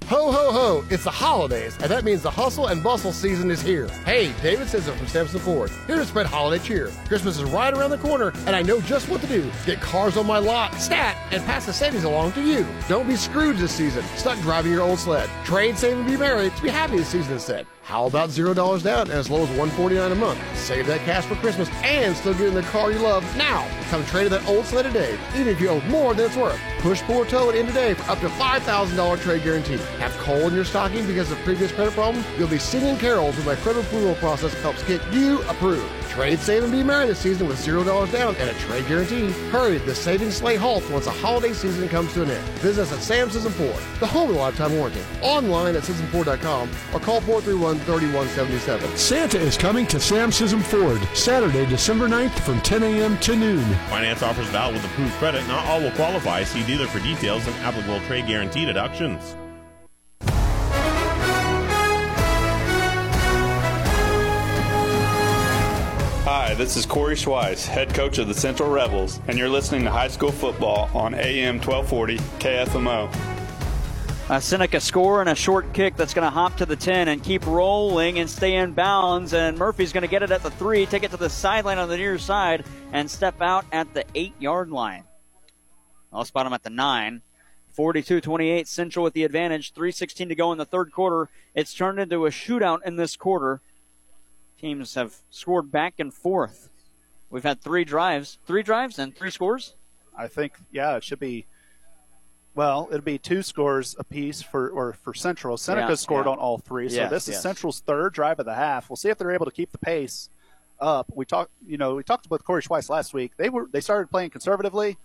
[0.08, 0.84] Ho, ho, ho!
[0.88, 3.88] It's the holidays, and that means the hustle and bustle season is here.
[4.06, 6.90] Hey, David Sisson from Sampson Ford, here to spread holiday cheer.
[7.08, 9.50] Christmas is right around the corner, and I know just what to do.
[9.66, 12.66] Get cars on my lot, stat, and pass the savings along to you.
[12.88, 15.28] Don't be screwed this season, stuck driving your old sled.
[15.44, 17.66] Trade, save, and be merry to be happy this season instead.
[17.88, 20.38] How about $0 down and as low as 149 a month?
[20.58, 23.66] Save that cash for Christmas and still get in the car you love now.
[23.88, 26.60] Come trade that old sled today, even if you owe more than it's worth.
[26.80, 29.80] Push, pull, tow it in today for up to $5,000 trade guarantee.
[29.98, 32.24] Have coal in your stocking because of previous credit problems?
[32.38, 35.90] You'll be singing carols when my credit approval process helps get you approved.
[36.08, 39.30] Trade, save, and be merry this season with $0 down and a trade guarantee.
[39.50, 42.44] Hurry, the savings sleigh halts once the holiday season comes to an end.
[42.60, 45.00] Visit us at Sam Sisson Ford, the home of the lifetime warranty.
[45.22, 48.96] Online at SissonFord.com or call 431 3177.
[48.96, 53.18] Santa is coming to Sam Sisson Ford Saturday, December 9th from 10 a.m.
[53.18, 53.64] to noon.
[53.88, 55.46] Finance offers valid with approved credit.
[55.48, 56.44] Not all will qualify.
[56.44, 59.36] See dealer for details and applicable trade guarantee deductions.
[66.30, 69.90] Hi, this is Corey Schweiss, head coach of the Central Rebels, and you're listening to
[69.90, 73.10] high school football on AM 1240 KFMO.
[74.28, 77.24] Uh, Seneca score and a short kick that's going to hop to the 10 and
[77.24, 79.32] keep rolling and stay in bounds.
[79.32, 81.88] And Murphy's going to get it at the 3, take it to the sideline on
[81.88, 85.04] the near side, and step out at the 8 yard line.
[86.12, 87.22] I'll spot him at the 9.
[87.70, 89.72] 42 28, Central with the advantage.
[89.72, 91.30] 3.16 to go in the third quarter.
[91.54, 93.62] It's turned into a shootout in this quarter.
[94.60, 96.68] Teams have scored back and forth.
[97.30, 99.74] We've had three drives, three drives and three scores.
[100.16, 101.46] I think, yeah, it should be.
[102.54, 105.56] Well, it'll be two scores apiece for or for Central.
[105.56, 106.32] Seneca Yeah, scored yeah.
[106.32, 107.42] on all three, so Yes, this is yes.
[107.42, 108.90] Central's third drive of the half.
[108.90, 110.28] We'll see if they're able to keep the pace
[110.80, 111.06] up.
[111.14, 113.32] We talked, you know, we talked about Corey Schweiss last week.
[113.36, 114.98] They were they started playing conservatively.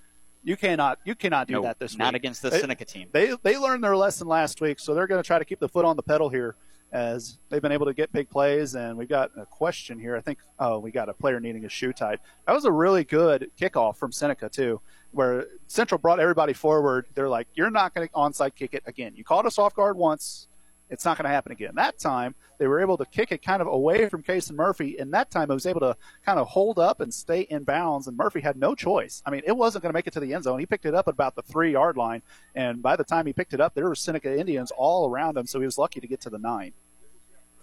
[0.44, 2.22] You cannot you cannot do No, that this not week.
[2.22, 3.10] against the Seneca team.
[3.12, 5.70] They they learned their lesson last week, so they're going to try to keep the
[5.70, 6.56] foot on the pedal here
[6.94, 8.76] as they've been able to get big plays.
[8.76, 10.16] And we've got a question here.
[10.16, 12.20] I think oh we got a player needing a shoe tied.
[12.48, 14.80] That was a really good kickoff from Seneca too,
[15.12, 17.08] where Central brought everybody forward.
[17.16, 19.14] They're like, you're not going to onside kick it again.
[19.16, 20.48] You caught us off guard once.
[20.90, 21.74] It's not going to happen again.
[21.76, 25.12] That time, they were able to kick it kind of away from Kason Murphy, and
[25.14, 28.16] that time it was able to kind of hold up and stay in bounds, and
[28.16, 29.24] Murphy had no choice.
[29.26, 30.60] I mean, it wasn't going to make it to the end zone.
[30.60, 32.22] He picked it up at about the three yard line,
[32.54, 35.48] and by the time he picked it up, there were Seneca Indians all around him,
[35.48, 36.74] so he was lucky to get to the nine.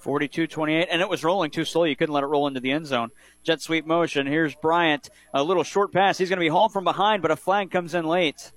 [0.00, 1.84] 42 28, and it was rolling too slow.
[1.84, 3.10] You couldn't let it roll into the end zone.
[3.42, 4.26] Jet sweep motion.
[4.26, 5.10] Here's Bryant.
[5.32, 6.18] A little short pass.
[6.18, 8.50] He's going to be hauled from behind, but a flag comes in late.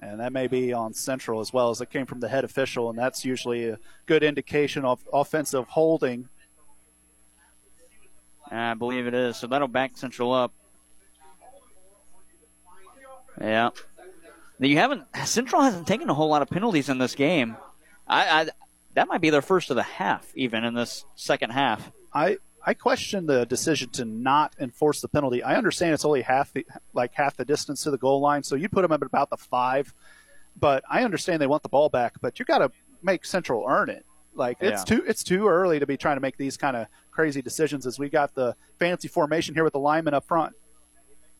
[0.00, 2.88] And that may be on Central as well as it came from the head official,
[2.88, 6.28] and that's usually a good indication of offensive holding.
[8.50, 9.36] I believe it is.
[9.36, 10.52] So that'll back Central up.
[13.40, 13.70] Yeah.
[14.60, 17.56] You haven't Central hasn't taken a whole lot of penalties in this game.
[18.08, 18.48] I, I
[18.94, 21.90] that might be their first of the half, even in this second half.
[22.12, 25.42] I I question the decision to not enforce the penalty.
[25.42, 28.56] I understand it's only half the like half the distance to the goal line, so
[28.56, 29.94] you put them at about the five.
[30.58, 32.70] But I understand they want the ball back, but you got to
[33.02, 34.04] make Central earn it.
[34.34, 34.96] Like it's Yeah.
[34.96, 37.98] too it's too early to be trying to make these kind of crazy decisions as
[37.98, 40.54] we got the fancy formation here with the lineman up front.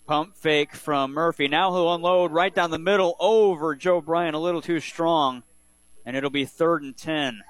[0.07, 1.49] Pump fake from Murphy.
[1.49, 5.43] Now he'll unload right down the middle over Joe Bryant, a little too strong,
[6.09, 7.43] and it'll be third and ten.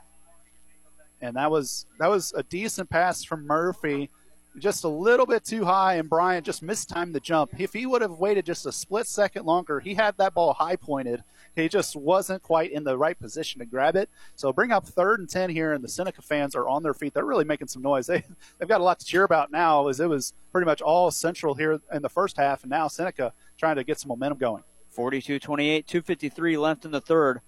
[1.21, 4.11] and that was that was a decent pass from Murphy,
[4.59, 7.53] just a little bit too high, and Bryant just mistimed the jump.
[7.61, 10.75] If he would have waited just a split second longer, he had that ball high
[10.75, 11.23] pointed.
[11.55, 14.11] He just wasn't quite in the right position to grab it.
[14.35, 17.15] So bring up third and ten here, and the Seneca fans are on their feet.
[17.15, 18.09] They're really making some noise.
[18.13, 18.25] They
[18.59, 21.55] they've got a lot to cheer about now, as it was pretty much all Central
[21.55, 24.65] here in the first half, and now Seneca trying to get some momentum going.
[24.91, 27.41] 42 28, 253 left in the third.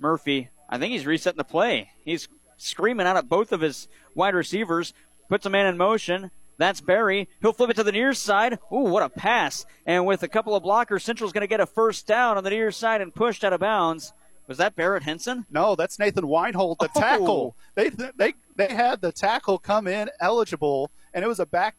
[0.00, 1.90] Murphy, I think he's resetting the play.
[2.04, 4.92] He's screaming out at both of his wide receivers,
[5.28, 6.30] puts a man in motion.
[6.58, 7.28] That's Berry.
[7.40, 8.58] He'll flip it to the near side.
[8.70, 9.64] Ooh, what a pass.
[9.86, 12.50] And with a couple of blockers, Central's going to get a first down on the
[12.50, 14.12] near side and pushed out of bounds.
[14.46, 15.46] Was that Barrett Henson?
[15.50, 17.00] No, that's Nathan Weinhold, the Oh.
[17.00, 17.56] tackle.
[17.76, 21.76] They they they had the tackle come in eligible, and it was a back.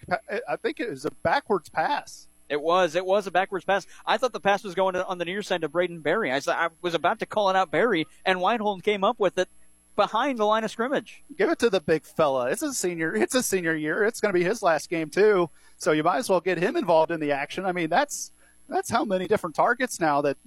[0.50, 2.28] I think it was a backwards pass.
[2.52, 2.96] It was.
[2.96, 3.88] It was a backwards pass.
[4.06, 6.32] I thought the pass was going on the near side to Braden Berry.
[6.32, 6.42] I
[6.82, 9.48] was about to call it out Berry, and Weinhold came up with it
[9.96, 11.24] behind the line of scrimmage.
[11.38, 12.50] Give it to the big fella.
[12.52, 13.16] It's a senior.
[13.16, 14.04] It's a senior year.
[14.04, 15.50] It's going to be his last game too.
[15.78, 17.66] So you might as well get him involved in the action.
[17.66, 18.32] I mean, that's
[18.68, 20.38] that's how many different targets now that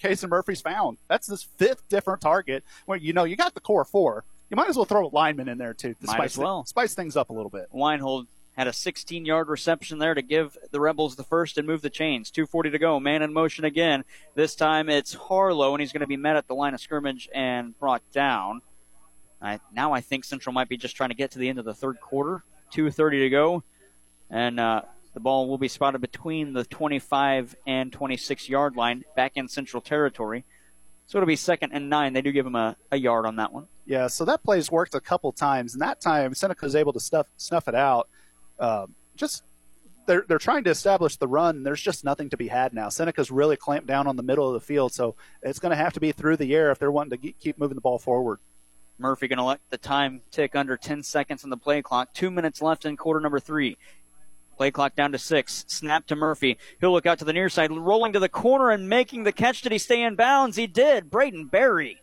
[0.00, 0.98] Case and Murphy's found.
[1.08, 2.64] That's this fifth different target.
[2.86, 4.24] Where you know you got the core four.
[4.50, 5.92] You might as well throw a lineman in there too.
[5.94, 6.62] To Might spice, as well.
[6.62, 7.66] thi- spice things up a little bit.
[7.70, 8.28] Weinhold
[8.58, 11.88] had a 16 yard reception there to give the Rebels the first and move the
[11.88, 12.28] chains.
[12.32, 12.98] 2.40 to go.
[12.98, 14.02] Man in motion again.
[14.34, 17.28] This time it's Harlow, and he's going to be met at the line of scrimmage
[17.32, 18.62] and brought down.
[19.40, 21.64] I, now I think Central might be just trying to get to the end of
[21.64, 22.42] the third quarter.
[22.74, 23.62] 2.30 to go.
[24.28, 24.82] And uh,
[25.14, 29.80] the ball will be spotted between the 25 and 26 yard line back in Central
[29.80, 30.44] territory.
[31.06, 32.12] So it'll be second and nine.
[32.12, 33.68] They do give him a, a yard on that one.
[33.86, 37.00] Yeah, so that play's worked a couple times, and that time Seneca was able to
[37.00, 38.08] stuff, snuff it out.
[38.58, 39.42] Um, just
[40.06, 41.62] they're they're trying to establish the run.
[41.62, 42.88] There's just nothing to be had now.
[42.88, 45.92] Seneca's really clamped down on the middle of the field, so it's going to have
[45.94, 48.40] to be through the air if they're wanting to keep moving the ball forward.
[48.98, 52.12] Murphy going to let the time tick under 10 seconds on the play clock.
[52.12, 53.76] Two minutes left in quarter number three.
[54.56, 55.64] Play clock down to six.
[55.68, 56.58] Snap to Murphy.
[56.80, 59.62] He'll look out to the near side, rolling to the corner and making the catch.
[59.62, 60.56] Did he stay in bounds?
[60.56, 61.10] He did.
[61.10, 62.00] Braden Berry.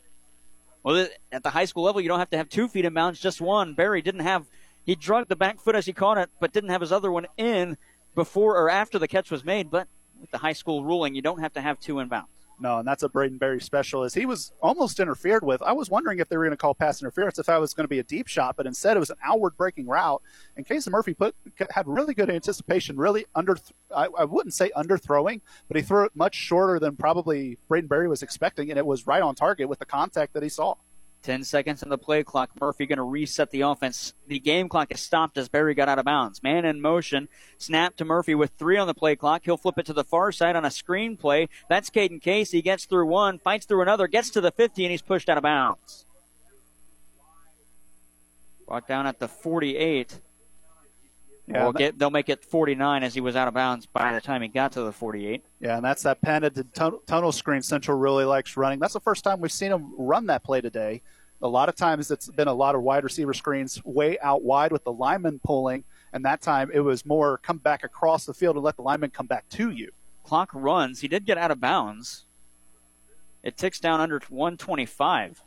[0.81, 3.19] Well, at the high school level, you don't have to have two feet in bounds,
[3.19, 3.73] just one.
[3.73, 4.45] Berry didn't have,
[4.85, 7.27] he drugged the back foot as he caught it, but didn't have his other one
[7.37, 7.77] in
[8.13, 9.71] before or after the catch was made.
[9.71, 9.87] But
[10.19, 12.25] with the high school ruling, you don't have to have two inbounds.
[12.59, 14.03] No, and that's a Braden Berry special.
[14.03, 15.61] As he was almost interfered with.
[15.61, 17.83] I was wondering if they were going to call pass interference if that was going
[17.83, 20.21] to be a deep shot, but instead it was an outward breaking route.
[20.55, 21.35] And Kason Murphy put
[21.69, 23.57] had really good anticipation, really under.
[23.93, 28.07] I, I wouldn't say underthrowing, but he threw it much shorter than probably Braden Berry
[28.07, 30.75] was expecting, and it was right on target with the contact that he saw.
[31.25, 32.51] 10 seconds on the play clock.
[32.61, 34.13] Murphy going to reset the offense.
[34.27, 36.43] The game clock is stopped as Berry got out of bounds.
[36.43, 37.27] Man in motion.
[37.57, 39.41] Snap to Murphy with three on the play clock.
[39.43, 41.49] He'll flip it to the far side on a screen play.
[41.67, 42.61] That's Caden Casey.
[42.61, 45.43] Gets through one, fights through another, gets to the 50, and he's pushed out of
[45.43, 46.05] bounds.
[48.67, 50.19] Brought down at the 48.
[51.47, 54.21] Yeah, Well, get, they'll make it 49 as he was out of bounds by the
[54.21, 55.43] time he got to the 48.
[55.59, 58.79] Yeah, and that's that patented tun- tunnel screen Central really likes running.
[58.79, 61.01] That's the first time we've seen him run that play today.
[61.41, 64.71] A lot of times it's been a lot of wide receiver screens way out wide
[64.71, 65.83] with the lineman pulling,
[66.13, 69.11] and that time it was more come back across the field and let the lineman
[69.11, 69.91] come back to you.
[70.23, 71.01] Clock runs.
[71.01, 72.25] He did get out of bounds.
[73.43, 75.43] It ticks down under 125.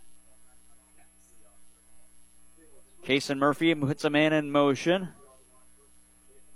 [3.05, 5.09] Kason Murphy puts a man in motion.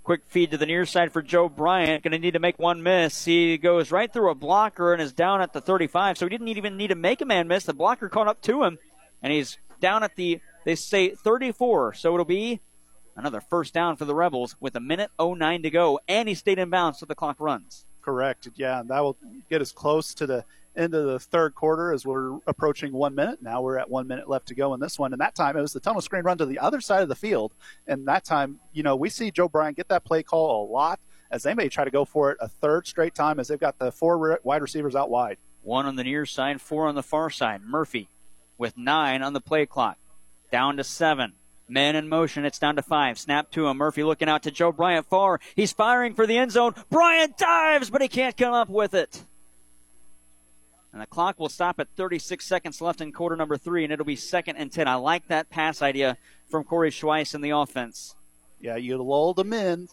[0.04, 2.04] Quick feed to the near side for Joe Bryant.
[2.04, 3.24] Going to need to make one miss.
[3.24, 6.18] He goes right through a blocker and is down at the 35.
[6.18, 7.64] So he didn't even need to make a man miss.
[7.64, 8.78] The blocker caught up to him,
[9.22, 11.94] and he's down at the they say 34.
[11.94, 12.60] So it'll be
[13.16, 16.58] another first down for the Rebels with a minute 09 to go, and he stayed
[16.58, 17.84] in bounds so the clock runs.
[18.00, 18.48] Correct.
[18.56, 19.16] Yeah, and that will
[19.48, 20.44] get us close to the
[20.76, 23.42] end of the third quarter as we're approaching one minute.
[23.42, 25.12] Now we're at one minute left to go in this one.
[25.12, 27.14] And that time it was the tunnel screen run to the other side of the
[27.14, 27.52] field.
[27.86, 30.98] And that time, you know, we see Joe Bryant get that play call a lot
[31.30, 33.78] as they may try to go for it a third straight time as they've got
[33.78, 35.36] the four re- wide receivers out wide.
[35.62, 37.62] One on the near side, four on the far side.
[37.62, 38.08] Murphy
[38.62, 39.98] with nine on the play clock.
[40.52, 41.32] Down to seven.
[41.68, 42.44] Men in motion.
[42.44, 43.18] It's down to five.
[43.18, 43.76] Snap to him.
[43.76, 45.40] Murphy looking out to Joe Bryant far.
[45.56, 46.74] He's firing for the end zone.
[46.88, 49.24] Bryant dives, but he can't come up with it.
[50.92, 54.04] And the clock will stop at 36 seconds left in quarter number three, and it'll
[54.04, 54.86] be second and 10.
[54.86, 56.16] I like that pass idea
[56.48, 58.14] from Corey Schweiss in the offense.
[58.60, 59.88] Yeah, you lulled them in.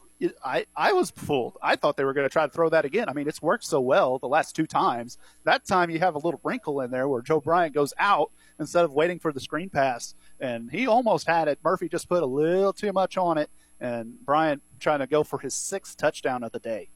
[0.46, 1.58] I, I was fooled.
[1.64, 3.10] I thought they were going to try to throw that again.
[3.10, 5.18] I mean, it's worked so well the last two times.
[5.46, 8.86] That time you have a little wrinkle in there where Joe Bryant goes out instead
[8.86, 10.16] of waiting for the screen pass.
[10.40, 11.60] And he almost had it.
[11.64, 13.50] Murphy just put a little too much on it.
[13.80, 16.90] And Bryant trying to go for his sixth touchdown of the day.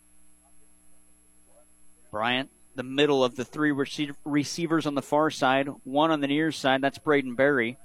[2.11, 6.51] Bryant, the middle of the three receivers on the far side, one on the near
[6.51, 6.81] side.
[6.81, 7.77] That's Braden Berry.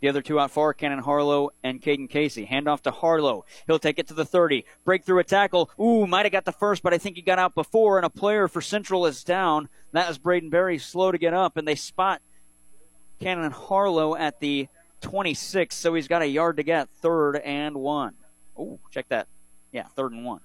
[0.00, 2.44] The other two out far, Cannon Harlow and Caden Casey.
[2.44, 3.44] Hand off to Harlow.
[3.66, 4.64] He'll take it to the 30.
[4.84, 5.70] Break through a tackle.
[5.80, 8.10] Ooh, might have got the first, but I think he got out before, and a
[8.10, 9.68] player for Central is down.
[9.92, 12.22] That is Braden Berry, slow to get up, and they spot
[13.20, 14.68] Cannon Harlow at the
[15.00, 16.88] 26, so he's got a yard to get.
[16.90, 18.14] Third and one.
[18.58, 19.28] Ooh, check that.
[19.72, 20.40] Yeah, third and one.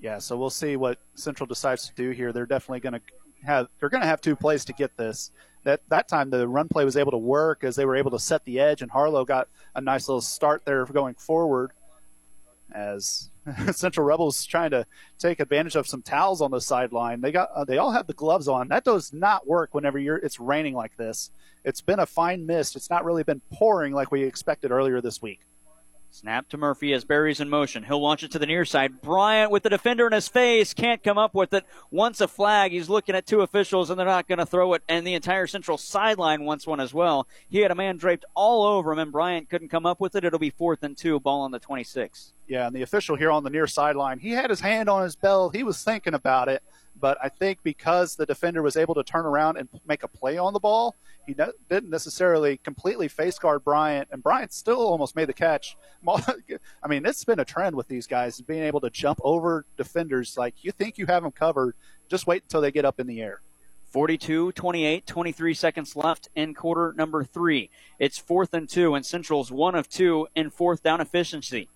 [0.00, 2.32] Yeah, so we'll see what Central decides to do here.
[2.32, 3.00] They're definitely going to
[3.44, 5.30] have they're going to have two plays to get this.
[5.64, 8.18] That that time the run play was able to work as they were able to
[8.18, 11.72] set the edge, and Harlow got a nice little start there going forward.
[12.74, 13.30] As
[13.72, 14.86] Central Rebels trying to
[15.18, 18.14] take advantage of some towels on the sideline, they got uh, they all have the
[18.14, 18.68] gloves on.
[18.68, 21.30] That does not work whenever you're it's raining like this.
[21.64, 22.76] It's been a fine mist.
[22.76, 25.40] It's not really been pouring like we expected earlier this week.
[26.14, 27.84] Snap to Murphy as Berry's in motion.
[27.84, 29.00] He'll launch it to the near side.
[29.00, 31.64] Bryant with the defender in his face can't come up with it.
[31.90, 34.82] Once a flag, he's looking at two officials and they're not going to throw it.
[34.90, 37.26] And the entire central sideline wants one as well.
[37.48, 40.22] He had a man draped all over him and Bryant couldn't come up with it.
[40.22, 42.34] It'll be fourth and two, ball on the 26.
[42.46, 45.16] Yeah, and the official here on the near sideline, he had his hand on his
[45.16, 45.56] belt.
[45.56, 46.62] He was thinking about it.
[47.02, 50.38] But I think because the defender was able to turn around and make a play
[50.38, 50.94] on the ball,
[51.26, 55.76] he didn't necessarily completely face guard Bryant, and Bryant still almost made the catch.
[56.08, 60.38] I mean, it's been a trend with these guys being able to jump over defenders.
[60.38, 61.74] Like you think you have them covered,
[62.08, 63.40] just wait until they get up in the air.
[63.90, 67.68] 42 28, 23 seconds left in quarter number three.
[67.98, 71.68] It's fourth and two, and Central's one of two in fourth down efficiency.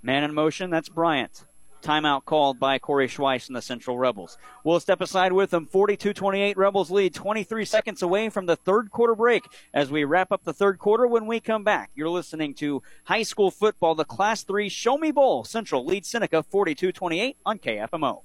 [0.00, 1.44] Man in motion, that's Bryant.
[1.86, 4.38] Timeout called by Corey Schweiss and the Central Rebels.
[4.64, 5.66] We'll step aside with them.
[5.66, 10.32] 42 28 Rebels lead, 23 seconds away from the third quarter break as we wrap
[10.32, 11.92] up the third quarter when we come back.
[11.94, 15.44] You're listening to high school football, the Class 3 Show Me Bowl.
[15.44, 18.22] Central leads Seneca 42 28 on KFMO.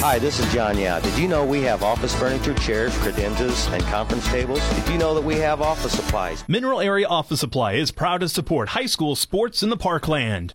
[0.00, 1.00] Hi, this is John Yao.
[1.00, 4.60] Did you know we have office furniture, chairs, credenzas, and conference tables?
[4.74, 6.44] Did you know that we have office supplies?
[6.48, 10.54] Mineral Area Office Supply is proud to support high school sports in the parkland.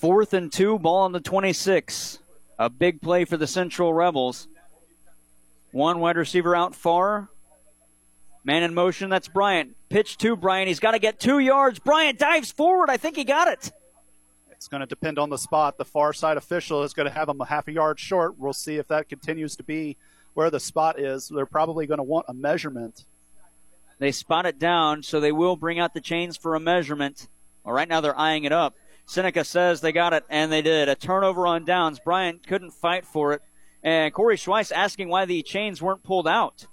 [0.00, 2.20] Fourth and two, ball on the 26.
[2.58, 4.48] A big play for the Central Rebels.
[5.72, 7.28] One wide receiver out far.
[8.42, 9.76] Man in motion, that's Bryant.
[9.90, 10.68] Pitch to Bryant.
[10.68, 11.78] He's got to get two yards.
[11.78, 12.88] Bryant dives forward.
[12.88, 13.70] I think he got it.
[14.50, 15.76] It's going to depend on the spot.
[15.76, 18.38] The far side official is going to have him a half a yard short.
[18.38, 19.98] We'll see if that continues to be
[20.32, 21.28] where the spot is.
[21.28, 23.04] They're probably going to want a measurement.
[23.98, 27.28] They spot it down, so they will bring out the chains for a measurement.
[27.64, 28.74] Well, right now they're eyeing it up.
[29.10, 30.88] Seneca says they got it, and they did.
[30.88, 31.98] A turnover on downs.
[31.98, 33.42] Bryant couldn't fight for it.
[33.82, 36.68] And Corey Schweiss asking why the chains weren't pulled out.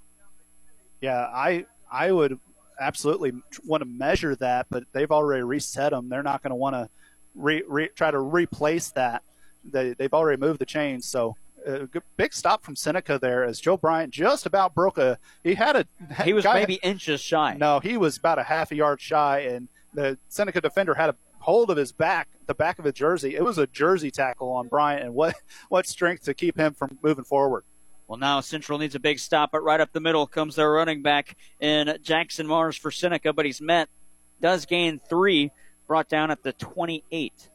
[1.00, 2.38] Yeah, I I would
[2.78, 3.32] absolutely
[3.66, 6.08] want to measure that, but they've already reset them.
[6.08, 6.88] They're not going to want to
[7.34, 9.24] re, re, try to replace that.
[9.64, 11.34] They, they've already moved the chains, so
[11.66, 11.86] a uh,
[12.16, 15.18] big stop from Seneca there as Joe Bryant just about broke a.
[15.42, 15.86] He had a.
[16.22, 17.56] He was maybe inches shy.
[17.58, 21.16] No, he was about a half a yard shy, and the Seneca defender had a
[21.48, 23.34] hold of his back, the back of his jersey.
[23.34, 25.34] It was a jersey tackle on Bryant, and what
[25.70, 27.64] what strength to keep him from moving forward.
[28.06, 31.02] Well, now Central needs a big stop, but right up the middle comes their running
[31.02, 33.88] back in Jackson Mars for Seneca, but he's met,
[34.40, 35.50] does gain three,
[35.86, 37.50] brought down at the 28.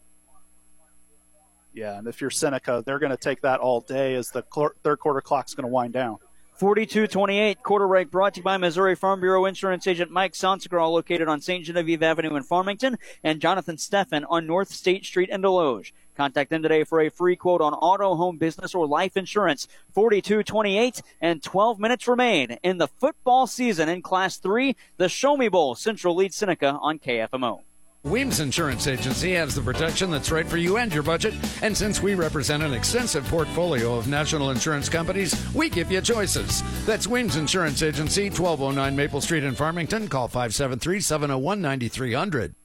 [1.74, 4.44] Yeah, and if you're Seneca, they're going to take that all day as the
[4.84, 6.18] third quarter clock's going to wind down.
[6.60, 11.28] 42-28 quarter break brought to you by Missouri Farm Bureau Insurance Agent Mike Sansegraw located
[11.28, 11.66] on St.
[11.66, 15.94] Genevieve Avenue in Farmington and Jonathan Steffen on North State Street in Desloge.
[16.16, 19.68] Contact them today for a free quote on auto, home, business, or life insurance.
[19.96, 25.50] 42-28 and 12 minutes remain in the football season in Class 3, the Show Me
[25.50, 25.74] Bowl.
[25.74, 27.62] Central leads Seneca on KFMO.
[28.06, 31.34] Weems Insurance Agency has the protection that's right for you and your budget.
[31.62, 36.62] And since we represent an extensive portfolio of national insurance companies, we give you choices.
[36.86, 40.10] That's Weems Insurance Agency, 1209 Maple Street in Farmington.
[40.10, 42.56] Call 573 701 9300.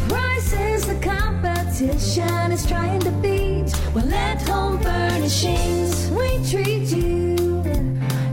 [0.09, 3.73] Price is the competition is trying to beat.
[3.95, 7.63] Well, at Home Furnishings, we treat you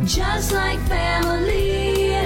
[0.06, 2.18] just like family.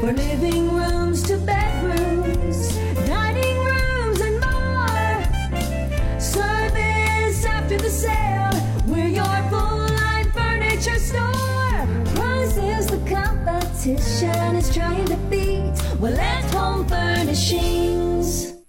[0.00, 2.76] For living rooms to bedrooms,
[3.06, 6.20] dining rooms, and more.
[6.20, 8.50] Service after the sale,
[8.86, 11.86] we're your full line furniture store.
[12.16, 15.72] Price is the competition is trying to beat.
[16.00, 18.61] Well, at Home Furnishings.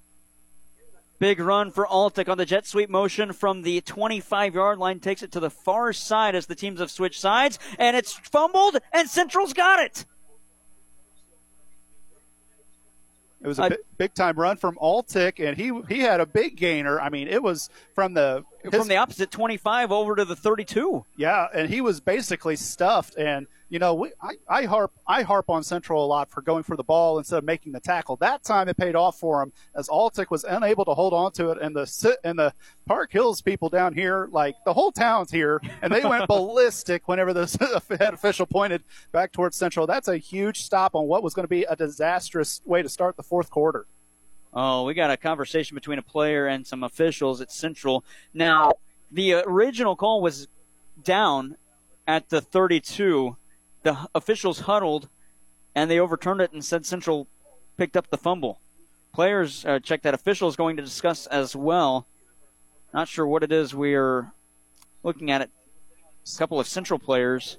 [1.20, 5.00] Big run for Altick on the jet sweep motion from the 25 yard line.
[5.00, 7.60] Takes it to the far side as the teams have switched sides.
[7.80, 10.06] And it's fumbled, and Central's got it.
[13.44, 16.56] It was a big, big time run from Altick, and he he had a big
[16.56, 17.00] gainer.
[17.00, 21.04] I mean, it was from the his, from the opposite 25 over to the 32.
[21.18, 23.18] Yeah, and he was basically stuffed.
[23.18, 26.62] And you know, we, I, I harp I harp on Central a lot for going
[26.62, 28.16] for the ball instead of making the tackle.
[28.18, 31.50] That time it paid off for him as Altick was unable to hold on to
[31.50, 32.54] it, and the and the
[32.86, 37.34] Park Hills people down here, like the whole town's here, and they went ballistic whenever
[37.34, 39.88] the head official pointed back towards Central.
[39.88, 43.18] That's a huge stop on what was going to be a disastrous way to start
[43.18, 43.88] the fourth quarter.
[44.54, 48.06] Oh, we got a conversation between a player and some officials at Central.
[48.36, 48.74] Now,
[49.12, 50.48] the original call was
[51.04, 51.58] down
[52.06, 53.36] at the 32
[53.84, 55.10] the officials huddled
[55.76, 57.28] and they overturned it and said Central
[57.78, 58.60] picked up the fumble.
[59.14, 62.08] Players uh, check that official is going to discuss as well.
[62.94, 64.32] Not sure what it is we're
[65.04, 65.42] looking at.
[65.42, 65.52] It.
[66.34, 67.58] A couple of Central players.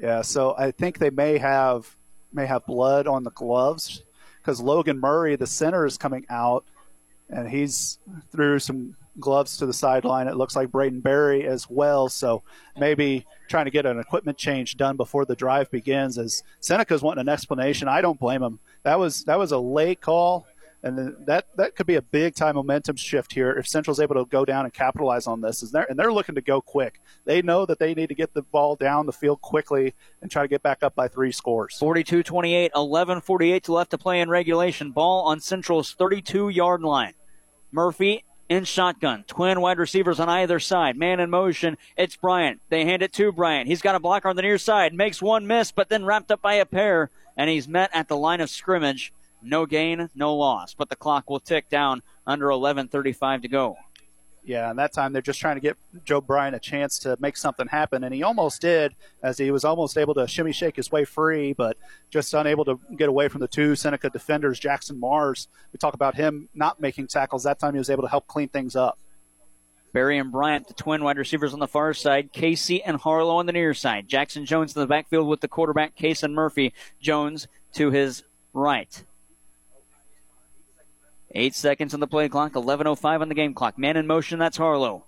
[0.00, 1.96] Yeah, so I think they may have
[2.32, 4.02] may have blood on the gloves
[4.40, 6.64] because Logan Murray, the center, is coming out
[7.30, 7.98] and he's
[8.30, 10.28] threw some gloves to the sideline.
[10.28, 12.08] It looks like Braden Berry as well.
[12.08, 12.42] So
[12.78, 16.18] maybe trying to get an equipment change done before the drive begins.
[16.18, 18.58] As Seneca's wanting an explanation, I don't blame him.
[18.84, 20.46] That was that was a late call,
[20.82, 24.24] and that that could be a big time momentum shift here if Central's able to
[24.24, 25.62] go down and capitalize on this.
[25.62, 27.00] And they're, and they're looking to go quick.
[27.24, 30.42] They know that they need to get the ball down the field quickly and try
[30.42, 31.78] to get back up by three scores.
[31.80, 34.90] 42-28, 11:48 to left to play in regulation.
[34.90, 37.14] Ball on Central's 32-yard line.
[37.70, 39.24] Murphy in shotgun.
[39.26, 40.96] Twin wide receivers on either side.
[40.96, 41.78] Man in motion.
[41.96, 42.60] It's Bryant.
[42.68, 43.68] They hand it to Bryant.
[43.68, 44.92] He's got a blocker on the near side.
[44.92, 47.10] Makes one miss, but then wrapped up by a pair.
[47.36, 49.12] And he's met at the line of scrimmage.
[49.42, 50.74] No gain, no loss.
[50.74, 53.76] But the clock will tick down under 11.35 to go.
[54.44, 57.36] Yeah, and that time they're just trying to get Joe Bryant a chance to make
[57.36, 60.90] something happen, and he almost did, as he was almost able to shimmy shake his
[60.90, 61.76] way free, but
[62.10, 65.46] just unable to get away from the two Seneca defenders, Jackson Mars.
[65.72, 67.44] We talk about him not making tackles.
[67.44, 68.98] That time he was able to help clean things up.
[69.92, 72.32] Berry and Bryant, the twin wide receivers on the far side.
[72.32, 74.08] Casey and Harlow on the near side.
[74.08, 76.72] Jackson Jones in the backfield with the quarterback, Kason Murphy.
[77.00, 79.04] Jones to his right.
[81.34, 83.78] Eight seconds on the play clock, 11.05 on the game clock.
[83.78, 85.06] Man in motion, that's Harlow.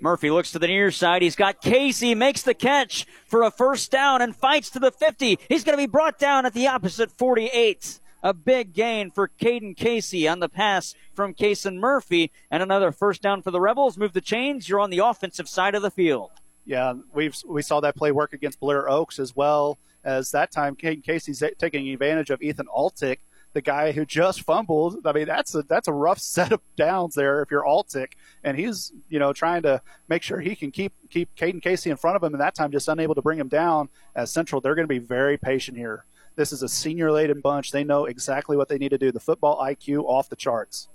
[0.00, 1.22] Murphy looks to the near side.
[1.22, 5.38] He's got Casey, makes the catch for a first down and fights to the 50.
[5.48, 7.98] He's going to be brought down at the opposite 48.
[8.22, 13.22] A big gain for Caden Casey on the pass from Kason Murphy, and another first
[13.22, 13.96] down for the Rebels.
[13.96, 14.68] Move the chains.
[14.68, 16.30] You're on the offensive side of the field.
[16.64, 20.74] Yeah, we we saw that play work against Blair Oaks as well as that time.
[20.74, 23.18] Caden Casey's taking advantage of Ethan Altick
[23.52, 25.06] the guy who just fumbled.
[25.06, 28.12] I mean, that's a that's a rough set of downs there if you're Altick,
[28.44, 31.96] and he's you know trying to make sure he can keep keep Caden Casey in
[31.96, 33.88] front of him, and that time just unable to bring him down.
[34.14, 36.04] As Central, they're going to be very patient here.
[36.36, 37.72] This is a senior laden bunch.
[37.72, 39.10] They know exactly what they need to do.
[39.10, 40.88] The football IQ off the charts.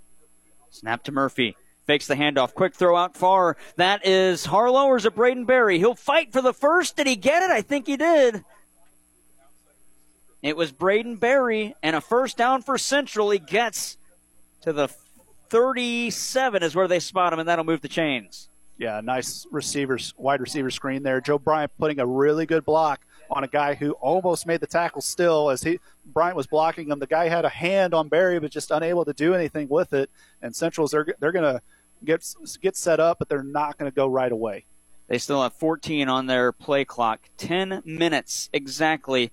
[0.70, 1.58] Snap to Murphy.
[1.86, 2.54] Fakes the handoff.
[2.54, 3.58] Quick throw out far.
[3.76, 5.80] That is Harlow or is it Braden Berry?
[5.80, 6.96] He'll fight for the first.
[6.96, 7.52] Did he get it?
[7.52, 8.46] I think he did.
[10.44, 13.32] It was Braden Berry and a first down for Central.
[13.32, 13.98] He gets
[14.62, 14.90] to the
[15.50, 18.50] 37 is where they spot him, and that'll move the chains.
[18.78, 21.22] Yeah, nice receivers, wide receiver screen there.
[21.22, 23.00] Joe Bryant putting a really good block
[23.32, 27.00] on a guy who almost made the tackle still as he Bryant was blocking him.
[27.00, 30.10] The guy had a hand on Berry, but just unable to do anything with it.
[30.42, 31.62] And Central's they're they're going to
[32.04, 34.66] get get set up, but they're not going to go right away.
[35.08, 37.30] They still have 14 on their play clock.
[37.38, 39.32] 10 minutes exactly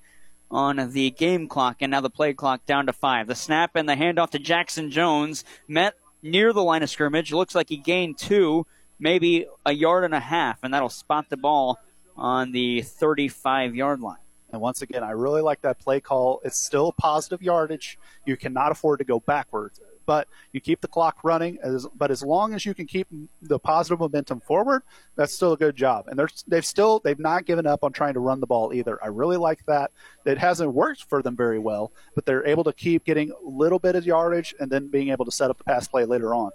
[0.51, 3.27] on the game clock, and now the play clock down to five.
[3.27, 7.33] The snap and the handoff to Jackson Jones met near the line of scrimmage.
[7.33, 8.67] Looks like he gained two,
[8.99, 11.79] maybe a yard and a half, and that'll spot the ball
[12.17, 14.17] on the 35 yard line.
[14.53, 16.41] And once again, I really like that play call.
[16.45, 17.99] It's still positive yardage.
[18.27, 19.81] You cannot afford to go backwards
[20.11, 21.61] but you keep the clock running.
[21.63, 23.07] As, but as long as you can keep
[23.43, 24.83] the positive momentum forward,
[25.15, 26.09] that's still a good job.
[26.09, 28.99] And they're, they've still they've not given up on trying to run the ball either.
[29.05, 29.93] I really like that.
[30.27, 33.79] It hasn't worked for them very well, but they're able to keep getting a little
[33.79, 36.51] bit of yardage and then being able to set up the pass play later on.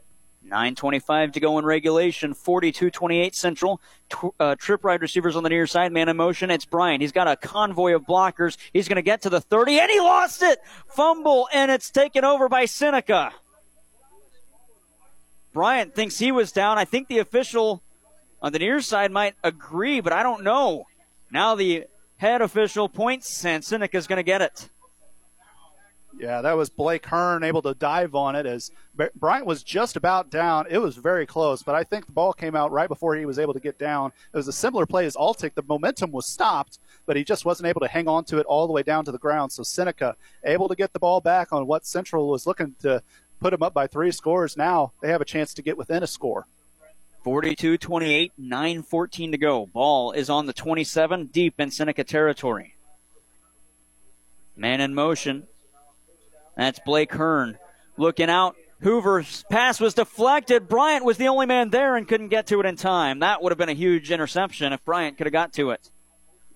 [0.49, 2.33] 9.25 to go in regulation.
[2.33, 3.81] 42 28 Central.
[4.39, 5.91] uh, trip ride receivers on the near side.
[5.91, 6.51] Man in motion.
[6.51, 7.01] It's Bryant.
[7.01, 8.57] He's got a convoy of blockers.
[8.73, 10.59] He's going to get to the 30, and he lost it.
[10.87, 13.33] Fumble, and it's taken over by Seneca.
[15.55, 16.77] Bryant thinks he was down.
[16.77, 17.81] I think the official
[18.41, 20.85] on the near side might agree, but I don't know.
[21.31, 21.85] Now the
[22.17, 24.69] head official points, and Seneca's going to get it.
[26.19, 28.71] Yeah, that was Blake Hearn able to dive on it as
[29.15, 30.65] Bryant was just about down.
[30.69, 33.37] It was very close, but I think the ball came out right before he was
[33.37, 34.11] able to get down.
[34.33, 35.55] It was a similar play as Altick.
[35.55, 38.65] The momentum was stopped, but he just wasn't able to hang on to it all
[38.65, 39.51] the way down to the ground.
[39.51, 40.13] So Seneca uh,
[40.45, 43.03] able to get the ball back on what Central was looking to
[43.39, 44.57] put them up by three scores.
[44.57, 46.47] Now they have a chance to get within a score.
[47.23, 49.65] 42 28, 9 14 to go.
[49.65, 52.75] Ball is on the 27, deep in Seneca territory.
[54.55, 55.47] Man in motion.
[56.55, 57.57] That's Blake Hearn.
[57.97, 58.55] Looking out.
[58.81, 60.67] Hoover's pass was deflected.
[60.67, 63.19] Bryant was the only man there and couldn't get to it in time.
[63.19, 65.89] That would have been a huge interception if Bryant could have got to it.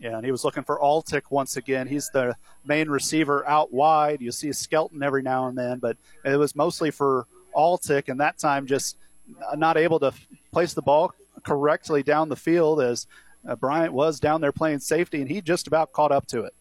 [0.01, 1.87] And he was looking for Altick once again.
[1.87, 4.21] He's the main receiver out wide.
[4.21, 8.19] You see a Skelton every now and then, but it was mostly for Altick, and
[8.19, 8.97] that time just
[9.55, 10.13] not able to
[10.51, 11.13] place the ball
[11.43, 13.07] correctly down the field as
[13.47, 16.53] uh, Bryant was down there playing safety, and he just about caught up to it.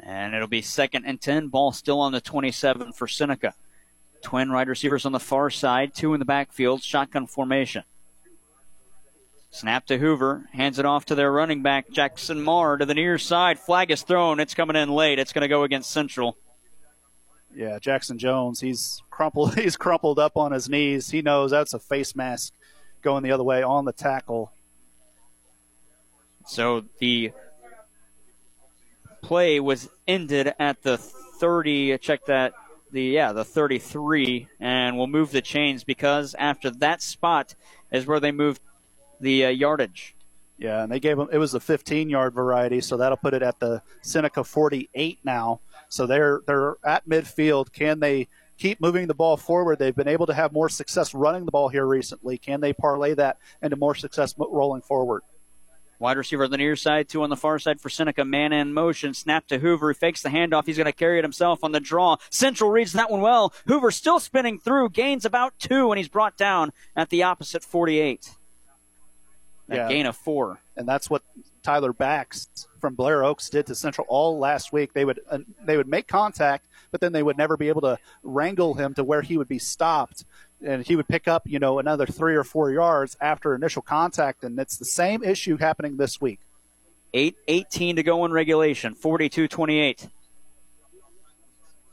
[0.00, 1.48] And it'll be second and 10.
[1.48, 3.54] Ball still on the 27 for Seneca.
[4.22, 7.84] Twin wide receivers on the far side, two in the backfield, shotgun formation.
[9.50, 10.48] Snap to Hoover.
[10.52, 13.58] Hands it off to their running back, Jackson Mars, to the near side.
[13.58, 14.40] Flag is thrown.
[14.40, 15.18] It's coming in late.
[15.18, 16.36] It's going to go against Central.
[17.54, 18.60] Yeah, Jackson Jones.
[18.60, 19.54] He's crumpled.
[19.58, 21.10] He's crumpled up on his knees.
[21.10, 22.52] He knows that's a face mask
[23.02, 24.52] going the other way on the tackle.
[26.46, 27.32] So the
[29.22, 31.98] play was ended at the 30.
[31.98, 32.52] Check that.
[32.90, 37.54] The yeah, the 33, and we'll move the chains because after that spot
[37.92, 38.62] is where they moved
[39.20, 40.14] the uh, yardage.
[40.58, 43.42] Yeah, and they gave them it was the 15 yard variety, so that'll put it
[43.42, 45.60] at the Seneca 48 now.
[45.88, 47.72] So they're they're at midfield.
[47.72, 48.26] Can they
[48.58, 49.78] keep moving the ball forward?
[49.78, 52.38] They've been able to have more success running the ball here recently.
[52.38, 55.22] Can they parlay that into more success rolling forward?
[56.00, 58.24] Wide receiver on the near side, two on the far side for Seneca.
[58.24, 59.14] Man in motion.
[59.14, 59.90] Snap to Hoover.
[59.90, 60.66] He fakes the handoff.
[60.66, 62.16] He's going to carry it himself on the draw.
[62.30, 63.52] Central reads that one well.
[63.66, 64.90] Hoover still spinning through.
[64.90, 68.30] Gains about two, and he's brought down at the opposite 48.
[69.76, 69.88] Yeah.
[69.88, 70.60] gain of four.
[70.76, 71.22] And that's what
[71.62, 72.48] Tyler Bax
[72.80, 74.92] from Blair Oaks did to Central all last week.
[74.94, 77.98] They would uh, they would make contact, but then they would never be able to
[78.22, 80.24] wrangle him to where he would be stopped,
[80.64, 84.44] and he would pick up you know another three or four yards after initial contact.
[84.44, 86.40] And it's the same issue happening this week.
[87.12, 88.94] Eight eighteen to go in regulation.
[88.94, 90.08] 42-28.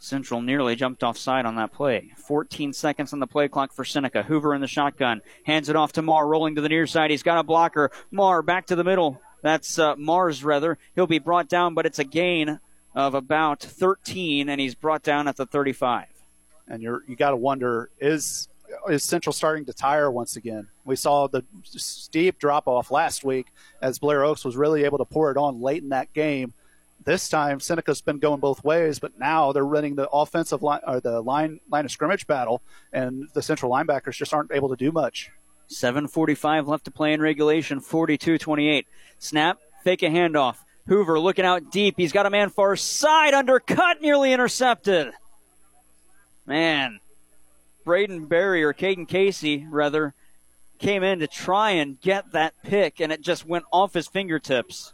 [0.05, 2.13] Central nearly jumped offside on that play.
[2.17, 4.23] 14 seconds on the play clock for Seneca.
[4.23, 5.21] Hoover in the shotgun.
[5.43, 7.11] Hands it off to Marr, rolling to the near side.
[7.11, 7.91] He's got a blocker.
[8.11, 9.21] Marr back to the middle.
[9.41, 10.77] That's uh, Mars, rather.
[10.95, 12.59] He'll be brought down, but it's a gain
[12.95, 16.05] of about 13, and he's brought down at the 35.
[16.67, 18.47] And you're you got to wonder is
[18.89, 20.67] is Central starting to tire once again?
[20.83, 23.47] We saw the steep drop off last week
[23.81, 26.53] as Blair Oaks was really able to pour it on late in that game
[27.05, 30.99] this time, Seneca's been going both ways, but now they're running the offensive line or
[30.99, 32.61] the line line of scrimmage battle,
[32.91, 35.31] and the central linebackers just aren't able to do much.
[35.69, 37.79] 7:45 left to play in regulation.
[37.79, 38.85] 42-28.
[39.19, 40.57] Snap, fake a handoff.
[40.87, 41.95] Hoover looking out deep.
[41.97, 45.13] He's got a man far side, undercut, nearly intercepted.
[46.45, 46.99] Man,
[47.83, 50.13] Braden Berry or Caden Casey rather
[50.77, 54.93] came in to try and get that pick, and it just went off his fingertips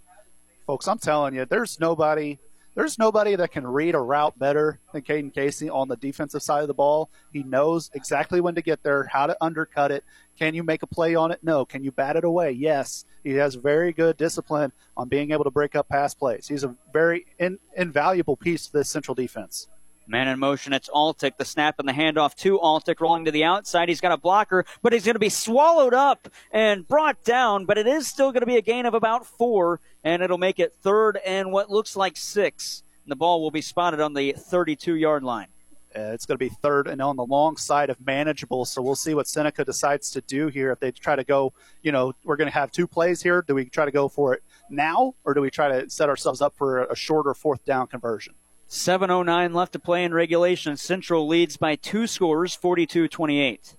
[0.71, 2.39] folks, I'm telling you, there's nobody
[2.75, 6.61] there's nobody that can read a route better than Caden Casey on the defensive side
[6.61, 7.09] of the ball.
[7.33, 10.05] He knows exactly when to get there, how to undercut it.
[10.39, 11.39] Can you make a play on it?
[11.43, 11.65] No.
[11.65, 12.51] Can you bat it away?
[12.51, 13.03] Yes.
[13.21, 16.47] He has very good discipline on being able to break up pass plays.
[16.47, 19.67] He's a very in, invaluable piece to this Central defense.
[20.11, 21.37] Man in motion, it's Altick.
[21.37, 23.87] The snap and the handoff to Altick, rolling to the outside.
[23.87, 27.77] He's got a blocker, but he's going to be swallowed up and brought down, but
[27.77, 30.75] it is still going to be a gain of about four, and it'll make it
[30.81, 32.83] third and what looks like six.
[33.05, 35.47] And the ball will be spotted on the 32 yard line.
[35.95, 38.65] Uh, it's going to be third and on the long side of manageable.
[38.65, 40.73] So we'll see what Seneca decides to do here.
[40.73, 43.45] If they try to go, you know, we're going to have two plays here.
[43.47, 46.41] Do we try to go for it now, or do we try to set ourselves
[46.41, 48.33] up for a shorter fourth down conversion?
[48.71, 50.77] 7.09 left to play in regulation.
[50.77, 53.75] Central leads by two scores, 42 28.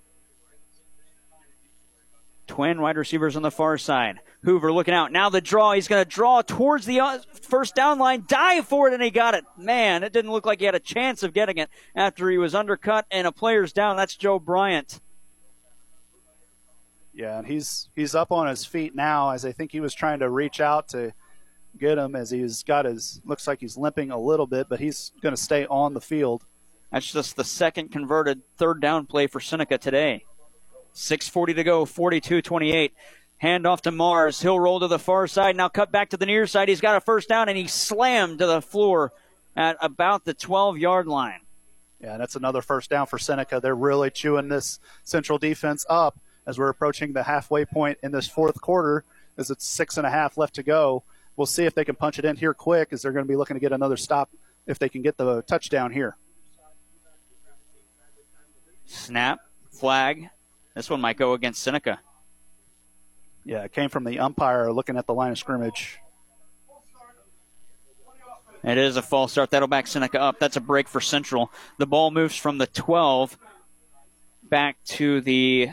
[2.46, 4.20] Twin wide receivers on the far side.
[4.42, 5.10] Hoover looking out.
[5.10, 5.72] Now the draw.
[5.72, 9.10] He's going to draw towards the uh, first down line, dive for it, and he
[9.10, 9.44] got it.
[9.56, 12.54] Man, it didn't look like he had a chance of getting it after he was
[12.54, 13.96] undercut and a player's down.
[13.96, 15.00] That's Joe Bryant.
[17.14, 20.18] Yeah, and he's he's up on his feet now as I think he was trying
[20.18, 21.14] to reach out to
[21.78, 25.12] get him as he's got his looks like he's limping a little bit, but he's
[25.22, 26.44] going to stay on the field.
[26.90, 30.24] That's just the second converted third down play for Seneca today.
[30.94, 32.92] 6.40 to go, 42 28.
[33.38, 34.40] Hand off to Mars.
[34.40, 35.56] He'll roll to the far side.
[35.56, 36.68] Now cut back to the near side.
[36.68, 39.12] He's got a first down and he slammed to the floor
[39.56, 41.40] at about the 12 yard line.
[42.00, 43.60] Yeah, that's another first down for Seneca.
[43.60, 48.28] They're really chewing this central defense up as we're approaching the halfway point in this
[48.28, 49.04] fourth quarter
[49.38, 51.04] as it's six and a half left to go.
[51.36, 53.36] We'll see if they can punch it in here quick as they're going to be
[53.36, 54.30] looking to get another stop
[54.66, 56.16] if they can get the touchdown here.
[58.84, 60.28] Snap, flag.
[60.74, 62.00] This one might go against Seneca.
[63.44, 65.98] Yeah, it came from the umpire looking at the line of scrimmage.
[68.62, 69.50] It is a false start.
[69.50, 70.38] That'll back Seneca up.
[70.38, 71.50] That's a break for Central.
[71.78, 73.36] The ball moves from the 12
[74.44, 75.70] back to the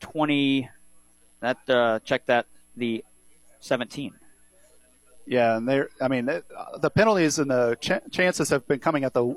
[0.00, 0.70] 20.
[1.40, 3.04] That uh, check that the
[3.60, 4.14] 17.
[5.26, 5.88] Yeah, and they're.
[6.00, 9.36] I mean, the penalties and the ch- chances have been coming at the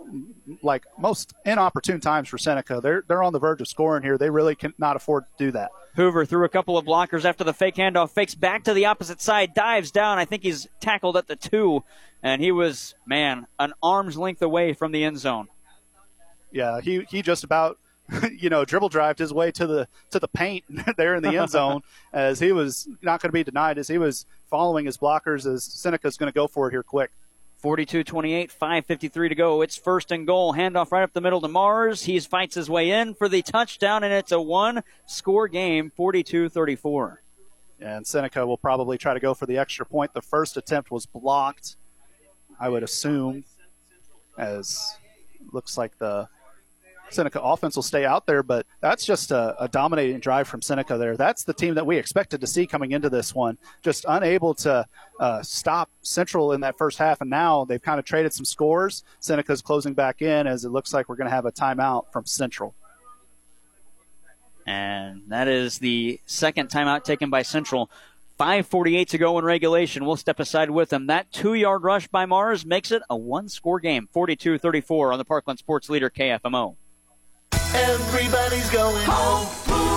[0.64, 2.80] like most inopportune times for Seneca.
[2.82, 4.18] They're they're on the verge of scoring here.
[4.18, 5.70] They really cannot afford to do that.
[5.96, 9.22] Hoover threw a couple of blockers after the fake handoff, fakes back to the opposite
[9.22, 10.18] side, dives down.
[10.18, 11.84] I think he's tackled at the two,
[12.24, 15.48] and he was man an arm's length away from the end zone.
[16.52, 17.78] Yeah, he he just about
[18.38, 20.64] you know, dribble drived his way to the to the paint
[20.98, 21.82] there in the end zone
[22.14, 25.64] as he was not going to be denied as he was following his blockers as
[25.64, 27.12] Seneca's going to go for it here quick.
[27.64, 29.62] 42-28, 5.53 to go.
[29.62, 30.54] It's first and goal.
[30.54, 32.04] Handoff right up the middle to Mars.
[32.04, 37.16] He fights his way in for the touchdown, and it's a one-score game, 42-34.
[37.80, 40.14] And Seneca will probably try to go for the extra point.
[40.14, 41.78] The first attempt was blocked,
[42.60, 43.46] I would assume,
[44.38, 44.98] as
[45.52, 46.28] looks like the
[47.10, 50.98] Seneca offense will stay out there, but that's just a, a, dominating drive from Seneca
[50.98, 51.16] there.
[51.16, 53.58] That's the team that we expected to see coming into this one.
[53.84, 54.86] Just unable to
[55.20, 59.04] uh, stop Central in that first half, and now they've kind of traded some scores.
[59.20, 62.26] Seneca's closing back in as it looks like we're going to have a timeout from
[62.26, 62.74] Central.
[64.66, 67.90] And that is the second timeout taken by Central.
[68.40, 70.06] 5.48 to go in regulation.
[70.06, 71.08] We'll step aside with them.
[71.08, 75.18] That two yard rush by Mars makes it a one score game, 42 34 on
[75.18, 76.76] the Parkland Sports Leader KFMO.
[77.76, 79.48] Everybody's going home.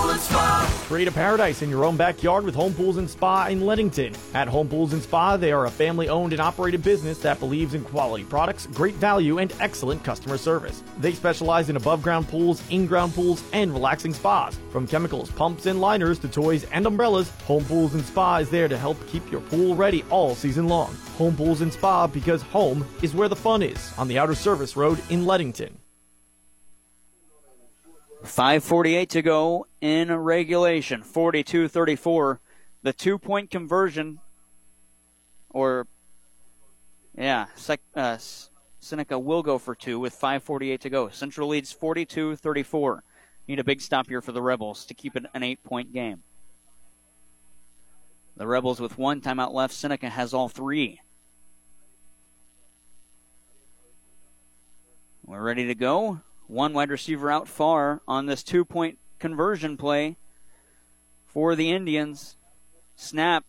[0.09, 0.83] And Spa.
[0.87, 4.15] Create a paradise in your own backyard with Home Pools and Spa in Leadington.
[4.33, 7.75] At Home Pools and Spa, they are a family owned and operated business that believes
[7.75, 10.83] in quality products, great value, and excellent customer service.
[10.97, 14.57] They specialize in above ground pools, in ground pools, and relaxing spas.
[14.71, 18.67] From chemicals, pumps, and liners to toys and umbrellas, Home Pools and Spa is there
[18.67, 20.95] to help keep your pool ready all season long.
[21.19, 24.75] Home Pools and Spa because home is where the fun is on the Outer Service
[24.75, 25.77] Road in Leadington.
[28.23, 31.03] 5.48 to go in regulation.
[31.03, 32.39] 42 34.
[32.81, 34.19] The two point conversion,
[35.49, 35.87] or,
[37.17, 38.17] yeah, sec, uh,
[38.79, 41.09] Seneca will go for two with 5.48 to go.
[41.09, 43.03] Central leads 42 34.
[43.47, 46.23] Need a big stop here for the Rebels to keep it an eight point game.
[48.37, 49.73] The Rebels with one timeout left.
[49.73, 51.01] Seneca has all three.
[55.25, 56.21] We're ready to go.
[56.49, 60.17] One wide receiver out far on this two point conversion play
[61.27, 62.37] for the Indians.
[62.95, 63.45] Snap.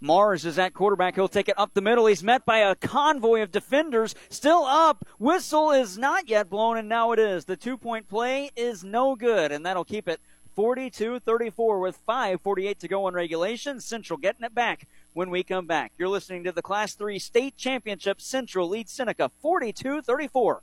[0.00, 1.16] Mars is at quarterback.
[1.16, 2.06] He'll take it up the middle.
[2.06, 4.14] He's met by a convoy of defenders.
[4.28, 5.04] Still up.
[5.18, 7.46] Whistle is not yet blown, and now it is.
[7.46, 10.20] The two point play is no good, and that'll keep it
[10.54, 13.80] 42 34 with 5.48 to go in regulation.
[13.80, 15.90] Central getting it back when we come back.
[15.98, 18.20] You're listening to the Class 3 State Championship.
[18.20, 20.62] Central leads Seneca 42 34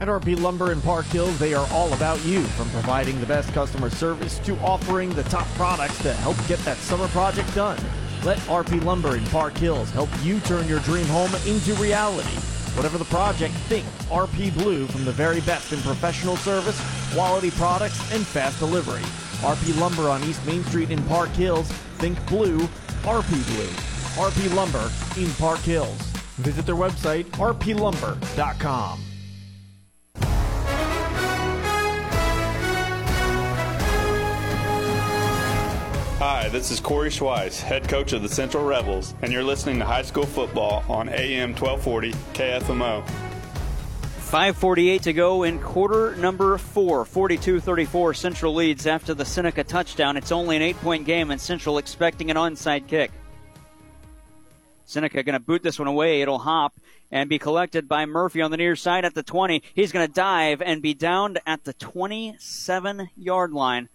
[0.00, 3.52] At RP Lumber in Park Hills, they are all about you, from providing the best
[3.52, 7.78] customer service to offering the top products to help get that summer project done.
[8.24, 12.36] Let RP Lumber in Park Hills help you turn your dream home into reality.
[12.74, 16.80] Whatever the project, think RP Blue from the very best in professional service,
[17.12, 19.02] quality products, and fast delivery.
[19.42, 21.70] RP Lumber on East Main Street in Park Hills.
[21.98, 22.58] Think blue,
[23.04, 23.70] RP Blue.
[24.20, 26.00] RP Lumber in Park Hills.
[26.38, 29.00] Visit their website, rplumber.com.
[36.18, 39.84] Hi, this is Corey Schweiss, head coach of the Central Rebels, and you're listening to
[39.84, 43.04] high school football on AM 1240 KFMO.
[44.20, 47.04] 548 to go in quarter number four.
[47.04, 50.16] 42-34 Central leads after the Seneca touchdown.
[50.16, 53.10] It's only an eight-point game and Central expecting an onside kick.
[54.86, 56.22] Seneca going to boot this one away.
[56.22, 56.74] It'll hop
[57.10, 59.64] and be collected by Murphy on the near side at the 20.
[59.74, 63.88] He's going to dive and be downed at the 27 yard line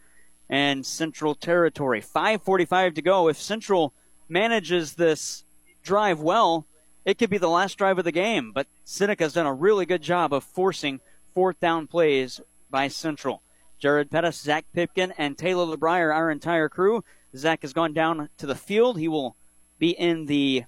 [0.49, 2.01] and Central territory.
[2.01, 3.27] 5:45 to go.
[3.27, 3.93] If Central
[4.27, 5.43] manages this
[5.83, 6.65] drive well,
[7.05, 8.51] it could be the last drive of the game.
[8.51, 10.99] But Seneca's done a really good job of forcing
[11.33, 13.41] fourth down plays by Central.
[13.77, 17.03] Jared Pettis, Zach Pipkin, and Taylor LeBrier, our entire crew.
[17.35, 18.99] Zach has gone down to the field.
[18.99, 19.35] He will
[19.77, 20.65] be in the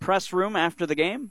[0.00, 1.30] press room after the game.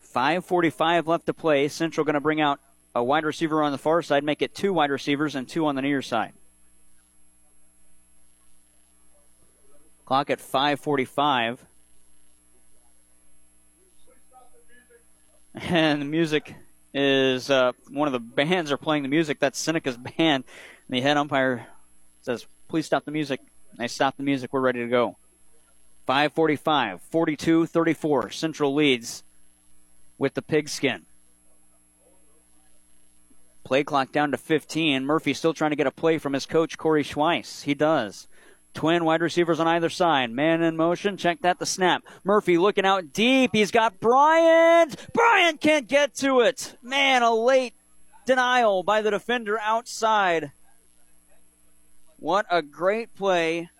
[0.00, 1.68] 5:45 left to play.
[1.68, 2.60] Central going to bring out
[2.94, 5.74] a wide receiver on the far side, make it two wide receivers and two on
[5.74, 6.32] the near side.
[10.04, 11.58] Clock at 5:45.
[15.52, 16.54] And the music
[16.94, 19.40] is uh, one of the bands are playing the music.
[19.40, 20.44] That's Seneca's band.
[20.44, 20.44] And
[20.88, 21.66] the head umpire
[22.22, 23.40] says, "Please stop the music."
[23.76, 24.52] They stop the music.
[24.52, 25.16] We're ready to go.
[26.08, 28.32] 5:45, 42-34.
[28.32, 29.22] Central leads
[30.18, 31.06] with the pigskin.
[33.70, 35.06] Play clock down to 15.
[35.06, 37.62] Murphy still trying to get a play from his coach, Corey Schweiss.
[37.62, 38.26] He does.
[38.74, 40.32] Twin wide receivers on either side.
[40.32, 41.16] Man in motion.
[41.16, 42.02] Check that the snap.
[42.24, 43.52] Murphy looking out deep.
[43.52, 44.96] He's got Bryant.
[45.14, 46.74] Bryant can't get to it.
[46.82, 47.74] Man, a late
[48.26, 50.50] denial by the defender outside.
[52.18, 53.70] What a great play.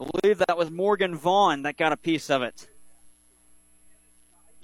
[0.00, 2.66] I believe that was Morgan Vaughn that got a piece of it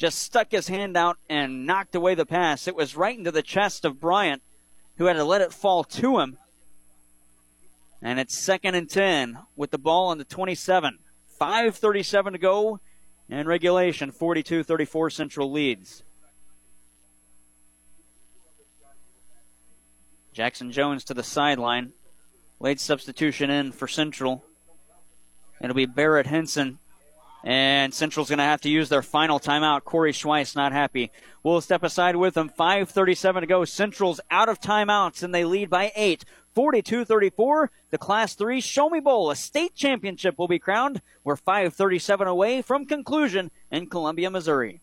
[0.02, 2.66] just stuck his hand out and knocked away the pass.
[2.66, 4.42] It was right into the chest of Bryant,
[4.96, 6.38] who had to let it fall to him.
[8.02, 10.98] And it's second and 10 with the ball on the 27.
[11.40, 12.80] 5.37 to go
[13.30, 14.10] and regulation.
[14.10, 16.02] 42 34 Central leads.
[20.32, 21.92] Jackson Jones to the sideline.
[22.58, 24.42] Late substitution in for Central.
[25.60, 26.80] It'll be Barrett Henson
[27.44, 29.84] and Central's going to have to use their final timeout.
[29.84, 31.10] Corey Schweiss not happy.
[31.42, 32.50] We'll step aside with them.
[32.50, 33.64] 5.37 to go.
[33.64, 36.24] Central's out of timeouts, and they lead by eight.
[36.54, 41.00] 42-34, the Class 3 Show Me Bowl, a state championship will be crowned.
[41.24, 44.82] We're 5.37 away from conclusion in Columbia, Missouri.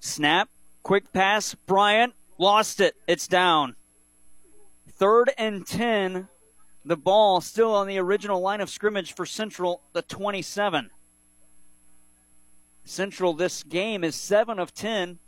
[0.00, 0.48] Snap,
[0.82, 2.96] quick pass, Bryant lost it.
[3.06, 3.76] It's down.
[4.90, 6.28] Third and 10.
[6.84, 10.90] The ball still on the original line of scrimmage for Central, the 27.
[12.84, 15.18] Central this game is 7 of 10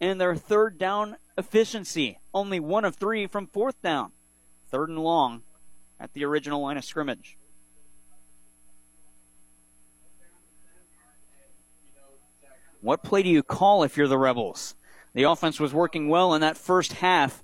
[0.00, 2.18] in their third down efficiency.
[2.34, 4.12] Only one of three from fourth down.
[4.70, 5.42] Third and long
[5.98, 7.38] at the original line of scrimmage.
[12.80, 14.74] What play do you call if you're the Rebels?
[15.14, 17.42] The offense was working well in that first half.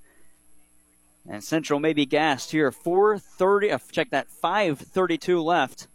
[1.28, 2.70] And Central may be gassed here.
[2.70, 5.88] 430, uh, check that, 532 left.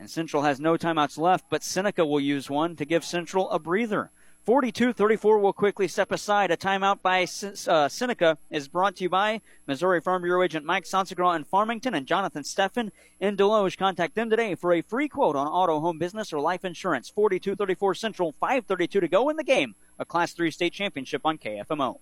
[0.00, 3.58] And Central has no timeouts left, but Seneca will use one to give Central a
[3.58, 4.10] breather.
[4.48, 6.50] 42 34 will quickly step aside.
[6.50, 7.24] A timeout by
[7.70, 11.92] uh, Seneca is brought to you by Missouri Farm Bureau agent Mike Sansagra in Farmington
[11.92, 13.76] and Jonathan Steffen in Desloge.
[13.76, 17.10] Contact them today for a free quote on auto, home business, or life insurance.
[17.10, 19.74] 42 34 Central, 532 to go in the game.
[19.98, 21.98] A Class 3 state championship on KFMO.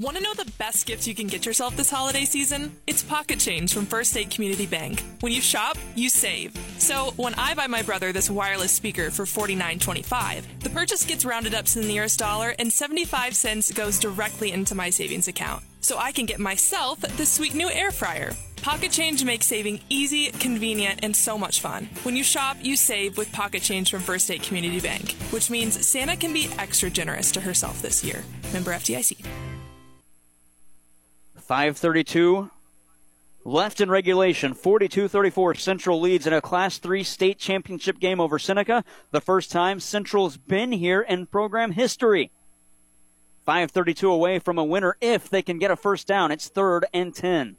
[0.00, 2.74] Want to know the best gifts you can get yourself this holiday season?
[2.86, 5.04] It's pocket change from First State Community Bank.
[5.20, 6.56] When you shop, you save.
[6.78, 11.52] So when I buy my brother this wireless speaker for $49.25, the purchase gets rounded
[11.52, 15.64] up to the nearest dollar and 75 cents goes directly into my savings account.
[15.82, 18.32] So I can get myself this sweet new air fryer.
[18.62, 21.90] Pocket Change makes saving easy, convenient, and so much fun.
[22.04, 25.86] When you shop, you save with Pocket Change from First State Community Bank, which means
[25.86, 28.24] Santa can be extra generous to herself this year.
[28.54, 29.26] Member FDIC.
[31.50, 32.48] 532
[33.44, 34.54] left in regulation.
[34.54, 35.56] 42 34.
[35.56, 38.84] Central leads in a Class 3 state championship game over Seneca.
[39.10, 42.30] The first time Central's been here in program history.
[43.46, 46.30] 532 away from a winner if they can get a first down.
[46.30, 47.56] It's third and 10.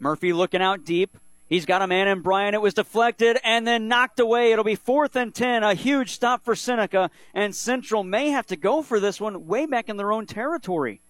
[0.00, 1.16] Murphy looking out deep.
[1.48, 2.54] He's got a man in Bryant.
[2.54, 4.52] It was deflected and then knocked away.
[4.52, 5.62] It'll be fourth and 10.
[5.62, 7.10] A huge stop for Seneca.
[7.32, 11.00] And Central may have to go for this one way back in their own territory.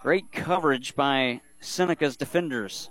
[0.00, 2.90] Great coverage by Seneca's defenders.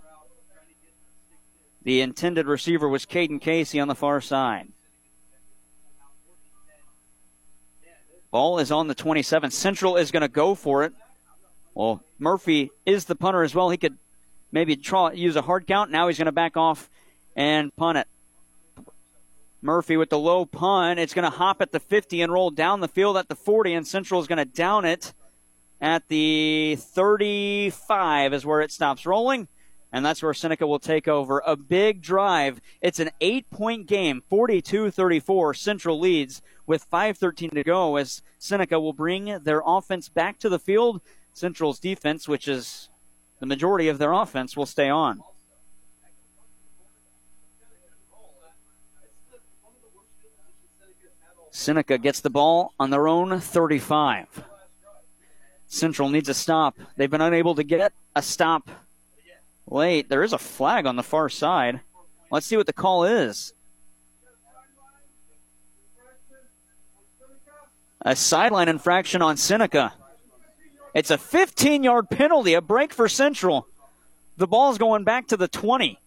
[1.83, 4.69] The intended receiver was Caden Casey on the far side.
[8.31, 9.51] Ball is on the 27.
[9.51, 10.93] Central is going to go for it.
[11.74, 13.69] Well, Murphy is the punter as well.
[13.69, 13.98] He could
[14.52, 15.92] maybe try, use a hard count.
[15.92, 16.90] Now he's going to back off
[17.35, 18.08] and punt it.
[19.61, 21.00] Murphy with the low punt.
[21.00, 23.74] It's going to hop at the 50 and roll down the field at the 40,
[23.74, 25.14] and Central is going to down it
[25.82, 29.48] at the 35 is where it stops rolling.
[29.92, 31.43] And that's where Seneca will take over.
[31.45, 32.60] A big drive.
[32.82, 35.53] It's an eight point game, 42 34.
[35.53, 40.58] Central leads with 5.13 to go as Seneca will bring their offense back to the
[40.58, 41.00] field
[41.33, 42.89] Central's defense, which is
[43.39, 45.21] the majority of their offense, will stay on.
[51.49, 54.43] Seneca gets the ball on their own 35.
[55.67, 56.77] Central needs a stop.
[56.97, 58.69] They've been unable to get a stop
[59.67, 60.09] late.
[60.09, 61.81] There is a flag on the far side.
[62.31, 63.53] Let's see what the call is.
[68.01, 69.93] A sideline infraction on Seneca.
[70.93, 73.67] It's a 15 yard penalty, a break for Central.
[74.38, 75.99] The ball's going back to the 20.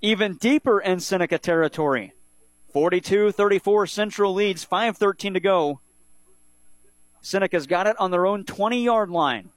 [0.00, 2.12] Even deeper in Seneca territory.
[2.72, 5.80] 42 34 Central leads, 5.13 to go.
[7.20, 9.50] Seneca's got it on their own 20 yard line.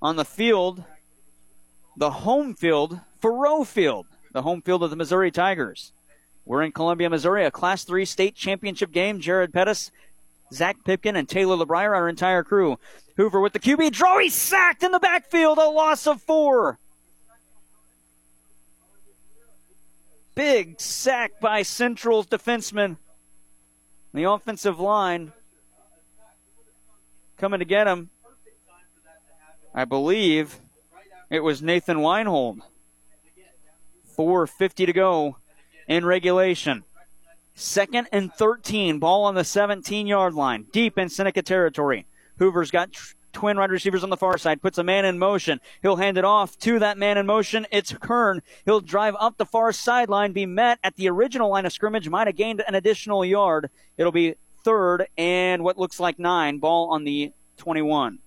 [0.00, 0.82] On the field,
[1.96, 5.92] the home field, Faurot Field, the home field of the Missouri Tigers.
[6.44, 9.20] We're in Columbia, Missouri, a Class 3 state championship game.
[9.20, 9.92] Jared Pettis
[10.52, 12.78] Zach Pipkin and Taylor LeBrier, our entire crew.
[13.16, 14.18] Hoover with the QB draw.
[14.18, 15.58] He's sacked in the backfield.
[15.58, 16.78] A loss of four.
[20.34, 22.96] Big sack by Central's defenseman.
[24.14, 25.32] The offensive line
[27.36, 28.10] coming to get him.
[29.74, 30.58] I believe
[31.30, 32.60] it was Nathan Weinhold.
[34.16, 35.36] 4.50 to go
[35.88, 36.84] in regulation.
[37.54, 38.98] Second and 13.
[38.98, 40.66] Ball on the 17 yard line.
[40.72, 42.06] Deep in Seneca territory.
[42.38, 44.62] Hoover's got tr- twin wide receivers on the far side.
[44.62, 45.60] Puts a man in motion.
[45.80, 47.66] He'll hand it off to that man in motion.
[47.70, 48.42] It's Kern.
[48.64, 52.08] He'll drive up the far sideline, be met at the original line of scrimmage.
[52.08, 53.70] Might have gained an additional yard.
[53.96, 56.58] It'll be third and what looks like nine.
[56.58, 58.18] Ball on the 21.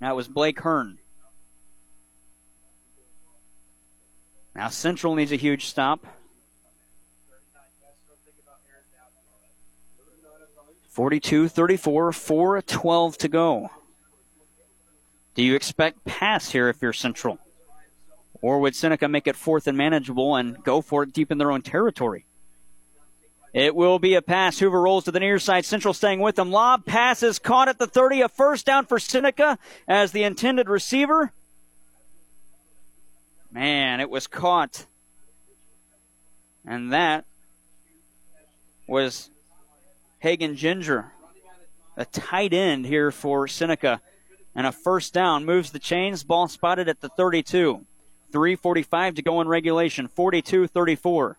[0.00, 0.98] That was Blake Hearn.
[4.54, 6.06] Now Central needs a huge stop.
[10.96, 13.68] 42 34, 4 12 to go.
[15.34, 17.38] Do you expect pass here if you're Central?
[18.40, 21.52] Or would Seneca make it fourth and manageable and go for it deep in their
[21.52, 22.24] own territory?
[23.52, 24.58] It will be a pass.
[24.58, 25.66] Hoover rolls to the near side.
[25.66, 26.50] Central staying with them.
[26.50, 28.22] Lob pass is caught at the 30.
[28.22, 31.30] A first down for Seneca as the intended receiver.
[33.52, 34.86] Man, it was caught.
[36.64, 37.26] And that
[38.88, 39.28] was
[40.18, 41.12] Hagen Ginger,
[41.96, 44.00] a tight end here for Seneca.
[44.54, 46.24] And a first down moves the chains.
[46.24, 47.84] Ball spotted at the 32.
[48.32, 50.08] 3.45 to go in regulation.
[50.08, 51.38] 42 34.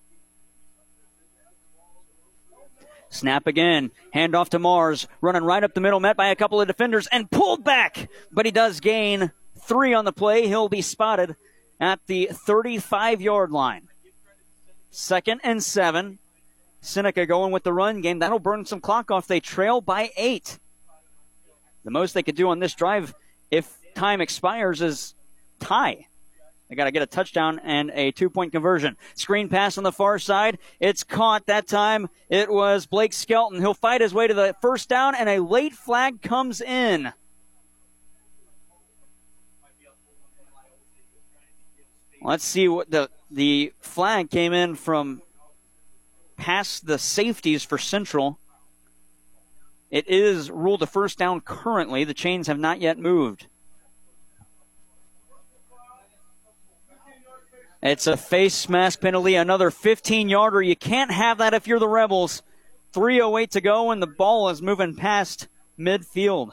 [3.10, 3.92] Snap again.
[4.12, 5.08] Hand off to Mars.
[5.22, 8.10] Running right up the middle, met by a couple of defenders and pulled back.
[8.32, 10.48] But he does gain three on the play.
[10.48, 11.36] He'll be spotted
[11.80, 13.88] at the 35 yard line.
[14.92, 16.20] Second and seven.
[16.82, 18.20] Seneca going with the run game.
[18.20, 19.28] That'll burn some clock off.
[19.28, 20.60] They trail by eight.
[21.84, 23.14] The most they could do on this drive,
[23.50, 25.14] if time expires, is
[25.60, 26.08] tie.
[26.70, 28.98] They got to get a touchdown and a two point conversion.
[29.16, 30.58] Screen pass on the far side.
[30.80, 32.10] It's caught that time.
[32.30, 33.60] It was Blake Skelton.
[33.60, 37.14] He'll fight his way to the first down, and a late flag comes in.
[42.22, 45.22] Let's see what the the flag came in from
[46.38, 48.40] past the safeties for Central.
[49.90, 52.04] It is ruled a first down currently.
[52.04, 53.48] The chains have not yet moved.
[57.82, 60.62] It's a face mask penalty, another 15 yarder.
[60.62, 62.42] You can't have that if you're the Rebels.
[62.94, 66.52] 3.08 to go, and the ball is moving past midfield.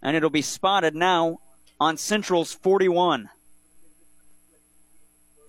[0.00, 1.40] And it'll be spotted now
[1.80, 3.28] on Central's 41.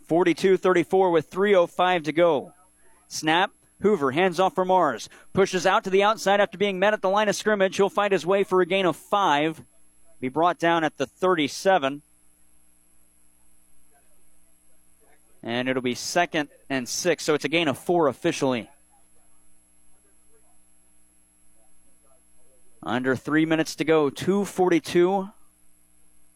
[0.08, 2.54] 42 34 with 3.05 to go.
[3.08, 3.52] Snap.
[3.82, 5.08] Hoover hands off for Mars.
[5.34, 7.78] Pushes out to the outside after being met at the line of scrimmage.
[7.78, 9.62] He'll find his way for a gain of five.
[10.20, 12.02] Be brought down at the 37.
[15.44, 18.70] And it'll be second and six, so it's a gain of four officially.
[22.82, 25.30] Under three minutes to go, 242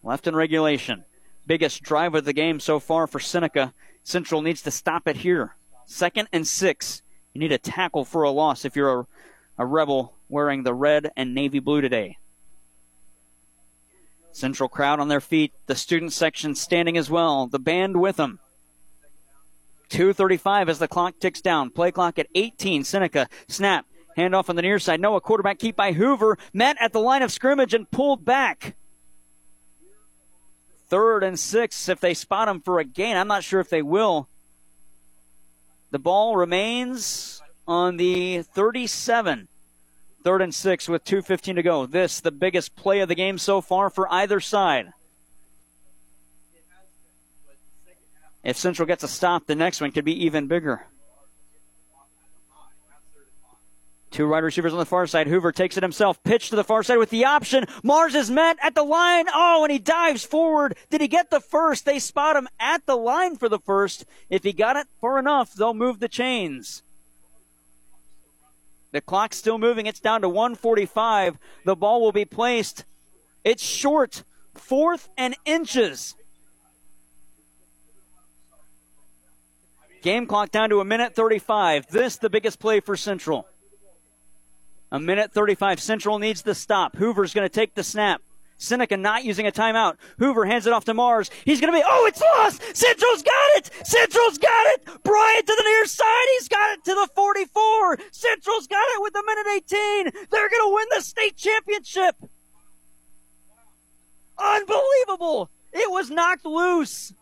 [0.04, 1.06] left in regulation.
[1.48, 3.74] Biggest drive of the game so far for Seneca.
[4.04, 5.56] Central needs to stop it here.
[5.92, 7.02] Second and six.
[7.34, 9.08] You need a tackle for a loss if you're a,
[9.58, 12.18] a rebel wearing the red and navy blue today.
[14.32, 15.52] Central crowd on their feet.
[15.68, 17.46] The student section standing as well.
[17.46, 18.40] The band with them.
[19.90, 21.70] 2.35 as the clock ticks down.
[21.70, 22.86] Play clock at 18.
[22.86, 23.86] Seneca snap.
[24.18, 25.02] Handoff on the near side.
[25.02, 26.38] Noah quarterback keep by Hoover.
[26.54, 28.76] Met at the line of scrimmage and pulled back.
[30.88, 33.18] Third and six if they spot him for a gain.
[33.18, 34.30] I'm not sure if they will.
[35.92, 39.48] The ball remains on the 37.
[40.24, 41.86] Third and six with 2.15 to go.
[41.86, 44.92] This, the biggest play of the game so far for either side.
[48.44, 50.88] If Central gets a stop, the next one could be even bigger.
[54.12, 55.28] Two wide receivers on the far side.
[55.28, 56.22] Hoover takes it himself.
[56.24, 57.66] Pitch to the far side with the option.
[57.82, 59.26] Mars is met at the line.
[59.34, 60.76] Oh, and he dives forward.
[60.90, 61.86] Did he get the first?
[61.86, 64.04] They spot him at the line for the first.
[64.30, 66.84] If he got it far enough, they'll move the chains.
[68.92, 69.86] The clock's still moving.
[69.86, 71.38] It's down to 145.
[71.64, 72.84] The ball will be placed.
[73.46, 74.24] It's short.
[74.56, 76.16] Fourth and inches.
[80.02, 81.88] Game clock down to a minute 35.
[81.88, 83.48] This the biggest play for Central.
[84.92, 85.80] A minute 35.
[85.80, 86.98] Central needs the stop.
[86.98, 88.22] Hoover's going to take the snap.
[88.58, 89.96] Seneca not using a timeout.
[90.20, 91.32] Hoover hands it off to Mars.
[91.46, 92.62] He's going to be, oh, it's lost.
[92.76, 93.72] Central's got it.
[93.88, 94.86] Central's got it.
[95.04, 96.28] Bryant to the near side.
[96.38, 97.98] He's got it to the 44.
[98.12, 100.28] Central's got it with a minute 18.
[100.30, 102.16] They're going to win the state championship.
[104.38, 105.50] Unbelievable.
[105.74, 107.14] It was knocked loose.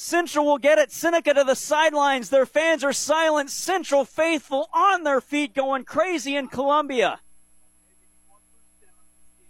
[0.00, 0.92] Central will get it.
[0.92, 2.30] Seneca to the sidelines.
[2.30, 3.50] Their fans are silent.
[3.50, 7.18] Central faithful on their feet going crazy in Columbia.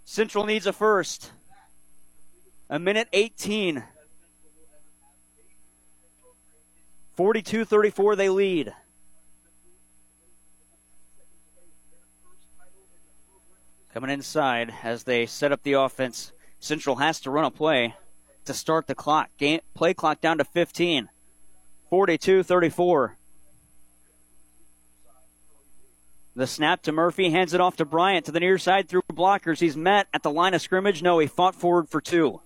[0.05, 1.31] Central needs a first.
[2.67, 3.83] A minute 18.
[7.15, 8.73] 42 34, they lead.
[13.93, 16.31] Coming inside as they set up the offense.
[16.59, 17.93] Central has to run a play
[18.49, 19.29] to start the clock.
[19.37, 21.09] Game, play clock down to 15.
[21.89, 23.15] 42 34.
[26.35, 29.59] The snap to Murphy, hands it off to Bryant to the near side through blockers.
[29.59, 31.03] He's met at the line of scrimmage.
[31.03, 32.41] No, he fought forward for two.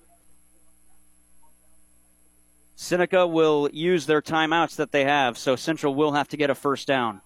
[2.75, 6.55] Seneca will use their timeouts that they have, so Central will have to get a
[6.55, 7.21] first down.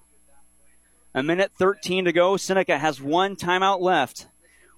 [1.15, 2.37] A minute 13 to go.
[2.37, 4.27] Seneca has one timeout left.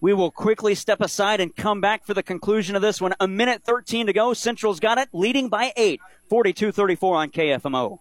[0.02, 3.14] We will quickly step aside and come back for the conclusion of this one.
[3.20, 4.34] A minute 13 to go.
[4.34, 6.00] Central's got it, leading by eight.
[6.30, 8.00] 42 34 on KFMO.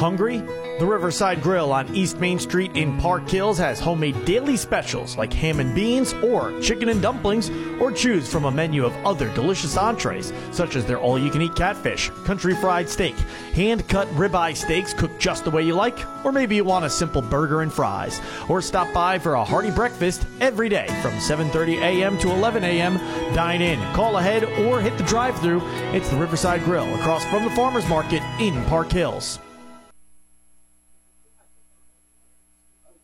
[0.00, 0.38] Hungry?
[0.78, 5.30] The Riverside Grill on East Main Street in Park Hills has homemade daily specials like
[5.30, 9.76] ham and beans or chicken and dumplings, or choose from a menu of other delicious
[9.76, 13.14] entrees, such as their all you can eat catfish, country fried steak,
[13.52, 16.90] hand cut ribeye steaks cooked just the way you like, or maybe you want a
[16.90, 18.22] simple burger and fries.
[18.48, 22.16] Or stop by for a hearty breakfast every day from 7:30 a.m.
[22.20, 22.96] to 11 a.m.
[23.34, 25.60] Dine in, call ahead, or hit the drive-through.
[25.92, 29.40] It's the Riverside Grill across from the Farmers Market in Park Hills.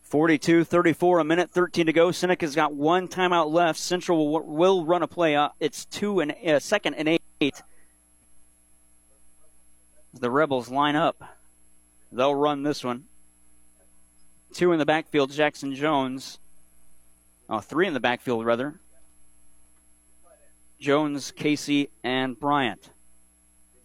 [0.07, 2.13] 42 34, a minute 13 to go.
[2.13, 3.79] Seneca's got one timeout left.
[3.79, 5.35] Central will, will run a play.
[5.35, 7.09] Uh, it's two and uh, second and
[7.41, 7.63] eight.
[10.15, 11.23] The Rebels line up.
[12.13, 13.05] They'll run this one.
[14.55, 16.39] Two in the backfield, Jackson Jones.
[17.51, 18.81] Oh, three in the backfield, rather.
[20.79, 22.91] Jones, Casey, and Bryant.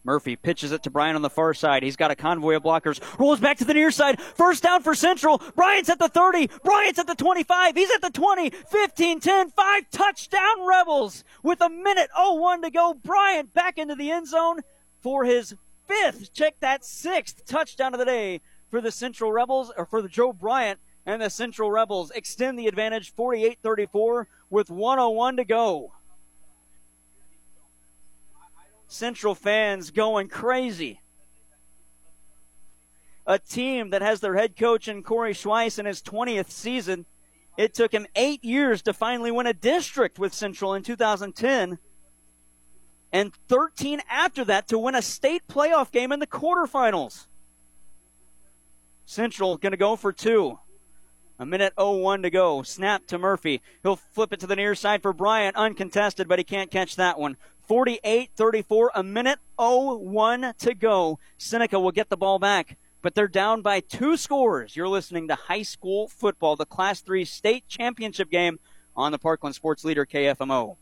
[0.04, 1.84] Murphy pitches it to Bryant on the far side.
[1.84, 3.00] He's got a convoy of blockers.
[3.20, 4.22] Rolls back to the near side.
[4.22, 5.42] First down for Central.
[5.56, 6.50] Bryant's at the 30.
[6.64, 7.76] Bryant's at the 25.
[7.76, 8.50] He's at the 20.
[8.50, 9.90] 15, 10, 5.
[9.92, 12.94] Touchdown Rebels with a minute 01 to go.
[12.94, 14.62] Bryant back into the end zone
[15.02, 15.56] for his
[15.88, 20.08] fifth, check that, sixth touchdown of the day for the Central Rebels, or for the
[20.08, 22.12] Joe Bryant and the Central Rebels.
[22.12, 25.92] Extend the advantage 48 34 with 101 to go.
[28.92, 31.00] Central fans going crazy.
[33.26, 37.06] A team that has their head coach in Corey Schweiss in his 20th season.
[37.58, 41.80] It took him eight years to finally win a district with Central in 2010,
[43.14, 47.28] and 13 after that to win a state playoff game in the quarterfinals.
[49.06, 50.60] Central going to go for two.
[51.40, 52.62] A minute 01 to go.
[52.62, 53.62] Snap to Murphy.
[53.84, 55.56] He'll flip it to the near side for Bryant.
[55.56, 57.38] Uncontested, but he can't catch that one.
[57.72, 61.20] 48 34, a minute 01 to go.
[61.38, 64.76] Seneca will get the ball back, but they're down by two scores.
[64.76, 68.60] You're listening to high school football, the Class 3 state championship game
[68.94, 70.76] on the Parkland Sports Leader KFMO.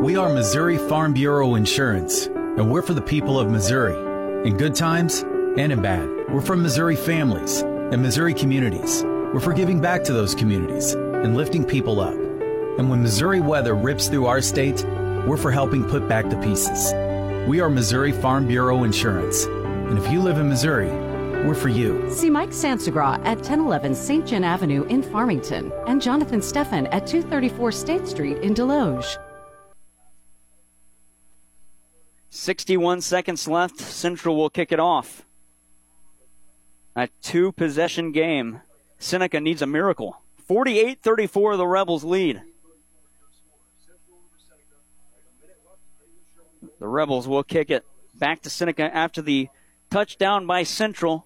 [0.00, 4.48] We are Missouri Farm Bureau Insurance, and we're for the people of Missouri.
[4.48, 5.20] In good times
[5.58, 6.08] and in bad.
[6.30, 9.04] We're from Missouri families and Missouri communities.
[9.04, 12.14] We're for giving back to those communities and lifting people up.
[12.78, 14.86] And when Missouri weather rips through our state,
[15.28, 16.94] we're for helping put back the pieces.
[17.46, 19.44] We are Missouri Farm Bureau Insurance.
[19.44, 20.90] And if you live in Missouri,
[21.46, 22.10] we're for you.
[22.10, 24.26] See Mike Sansagra at 1011 St.
[24.26, 29.18] John Avenue in Farmington and Jonathan Steffen at 234 State Street in Desloge.
[32.30, 33.80] 61 seconds left.
[33.80, 35.26] Central will kick it off.
[36.96, 38.62] A two possession game.
[38.98, 40.22] Seneca needs a miracle.
[40.46, 42.42] 48 34, the Rebels lead.
[46.78, 47.84] The Rebels will kick it
[48.14, 49.48] back to Seneca after the
[49.90, 51.24] touchdown by Central.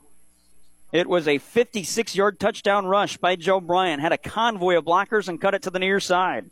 [0.93, 4.01] It was a 56 yard touchdown rush by Joe Bryant.
[4.01, 6.51] Had a convoy of blockers and cut it to the near side.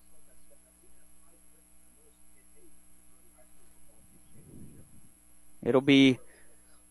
[5.63, 6.19] It'll be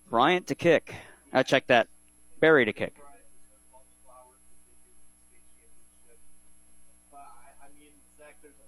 [0.10, 0.96] Bryant to kick.
[1.32, 1.88] I check that.
[2.40, 2.99] Berry to kick.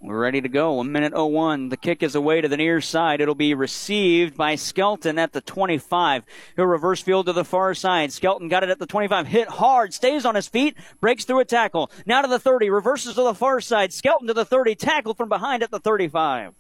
[0.04, 0.80] We're ready to go.
[0.80, 1.70] A minute 01.
[1.70, 3.22] The kick is away to the near side.
[3.22, 6.24] It'll be received by Skelton at the 25.
[6.56, 8.12] He'll reverse field to the far side.
[8.12, 9.28] Skelton got it at the 25.
[9.28, 9.94] Hit hard.
[9.94, 10.76] Stays on his feet.
[11.02, 11.92] Breaks through a tackle.
[12.08, 12.72] Now to the 30.
[12.72, 13.94] Reverses to the far side.
[13.94, 14.74] Skelton to the 30.
[14.74, 16.56] Tackled from behind at the 35.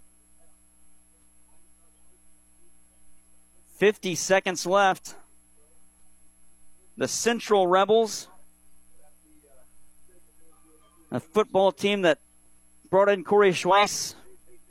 [3.78, 5.16] 50 seconds left.
[6.95, 8.28] The Central Rebels,
[11.10, 12.20] a football team that
[12.92, 14.16] brought in Corey Schweiss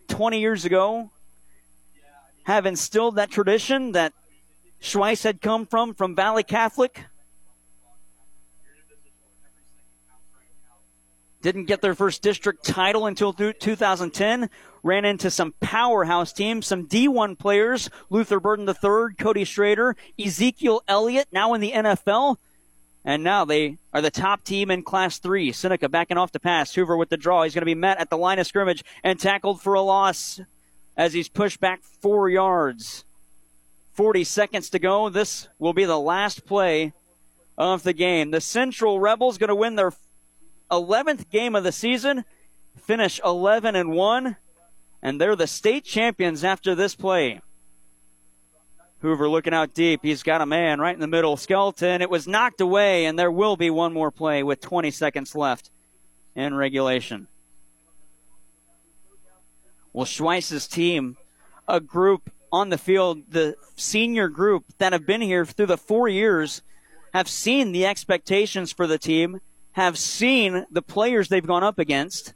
[0.08, 1.10] 20 years ago,
[2.44, 4.12] have instilled that tradition that
[4.82, 7.06] Schweiss had come from, from Valle Catholic.
[11.40, 14.50] Didn't get their first district title until 2010.
[14.82, 21.28] Ran into some powerhouse teams, some D1 players, Luther Burden III, Cody Schrader, Ezekiel Elliott,
[21.32, 22.36] now in the NFL.
[23.04, 25.52] And now they are the top team in Class 3.
[25.52, 26.74] Seneca backing off the pass.
[26.74, 27.42] Hoover with the draw.
[27.42, 30.40] He's going to be met at the line of scrimmage and tackled for a loss
[30.96, 33.04] as he's pushed back four yards.
[33.94, 35.08] 40 seconds to go.
[35.08, 36.92] This will be the last play
[37.56, 38.30] of the game.
[38.30, 39.92] The Central Rebels going to win their
[40.70, 42.24] 11th game of the season,
[42.78, 44.36] finish 11 and 1,
[45.02, 47.40] and they're the state champions after this play.
[49.00, 50.00] Hoover looking out deep.
[50.02, 51.36] He's got a man right in the middle.
[51.36, 52.02] Skelton.
[52.02, 55.70] It was knocked away, and there will be one more play with 20 seconds left
[56.34, 57.26] in regulation.
[59.92, 61.16] Well, Schweiss's team,
[61.66, 63.22] a group on the field.
[63.30, 66.62] The senior group that have been here through the four years
[67.12, 69.40] have seen the expectations for the team,
[69.72, 72.34] have seen the players they've gone up against.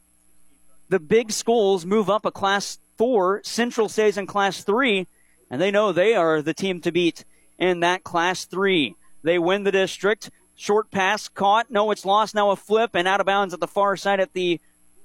[0.88, 5.06] The big schools move up a class four, Central stays in class three,
[5.54, 7.24] and they know they are the team to beat
[7.60, 8.96] in that class three.
[9.22, 10.32] They win the district.
[10.56, 11.70] Short pass caught.
[11.70, 12.34] No, it's lost.
[12.34, 14.60] Now a flip and out of bounds at the far side at the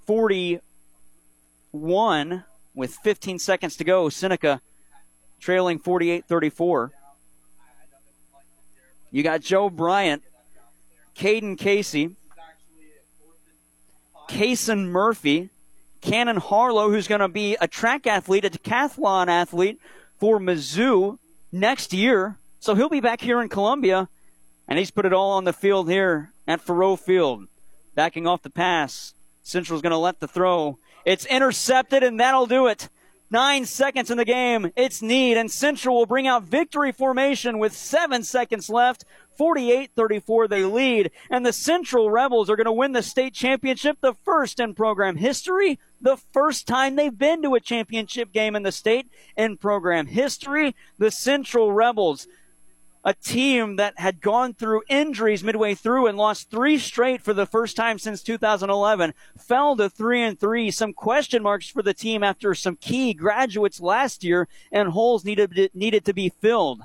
[0.07, 4.09] 41 with 15 seconds to go.
[4.09, 4.59] Seneca
[5.39, 6.93] trailing 48 34.
[9.11, 10.23] You got Joe Bryant,
[11.15, 12.15] Caden Casey,
[14.27, 15.51] Kason Murphy,
[16.01, 19.79] Cannon Harlow, who's going to be a track athlete, a decathlon athlete
[20.19, 21.17] for Mizzou
[21.51, 22.37] next year.
[22.59, 24.09] So he'll be back here in Columbia,
[24.67, 27.47] and he's put it all on the field here at Faurot Field.
[27.95, 29.13] Backing off the pass.
[29.43, 30.77] Central's going to let the throw.
[31.05, 32.89] It's intercepted, and that'll do it.
[33.31, 34.71] Nine seconds in the game.
[34.75, 39.05] It's need, and Central will bring out victory formation with seven seconds left.
[39.37, 41.11] 48 34, they lead.
[41.29, 45.15] And the Central Rebels are going to win the state championship, the first in program
[45.15, 50.07] history, the first time they've been to a championship game in the state in program
[50.07, 50.75] history.
[50.97, 52.27] The Central Rebels
[53.03, 57.45] a team that had gone through injuries midway through and lost three straight for the
[57.45, 62.23] first time since 2011 fell to three and three some question marks for the team
[62.23, 66.81] after some key graduates last year and holes needed needed to be filled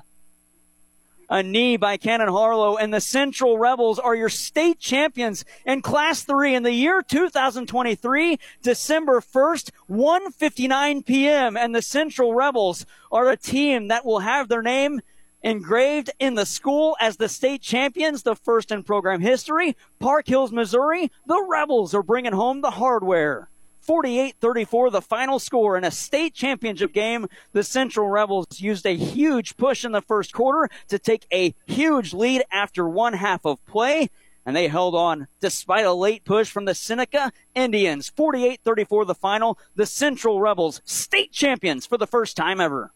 [1.29, 6.23] a knee by Cannon Harlow, and the Central Rebels are your state champions in Class
[6.23, 11.57] 3 in the year 2023, December 1st, 1.59 p.m.
[11.57, 15.01] And the Central Rebels are a team that will have their name
[15.41, 19.77] engraved in the school as the state champions, the first in program history.
[19.99, 23.49] Park Hills, Missouri, the Rebels are bringing home the hardware.
[23.85, 27.27] 48 34, the final score in a state championship game.
[27.53, 32.13] The Central Rebels used a huge push in the first quarter to take a huge
[32.13, 34.09] lead after one half of play,
[34.43, 38.09] and they held on despite a late push from the Seneca Indians.
[38.09, 39.59] 48 34, the final.
[39.75, 42.91] The Central Rebels, state champions for the first time ever.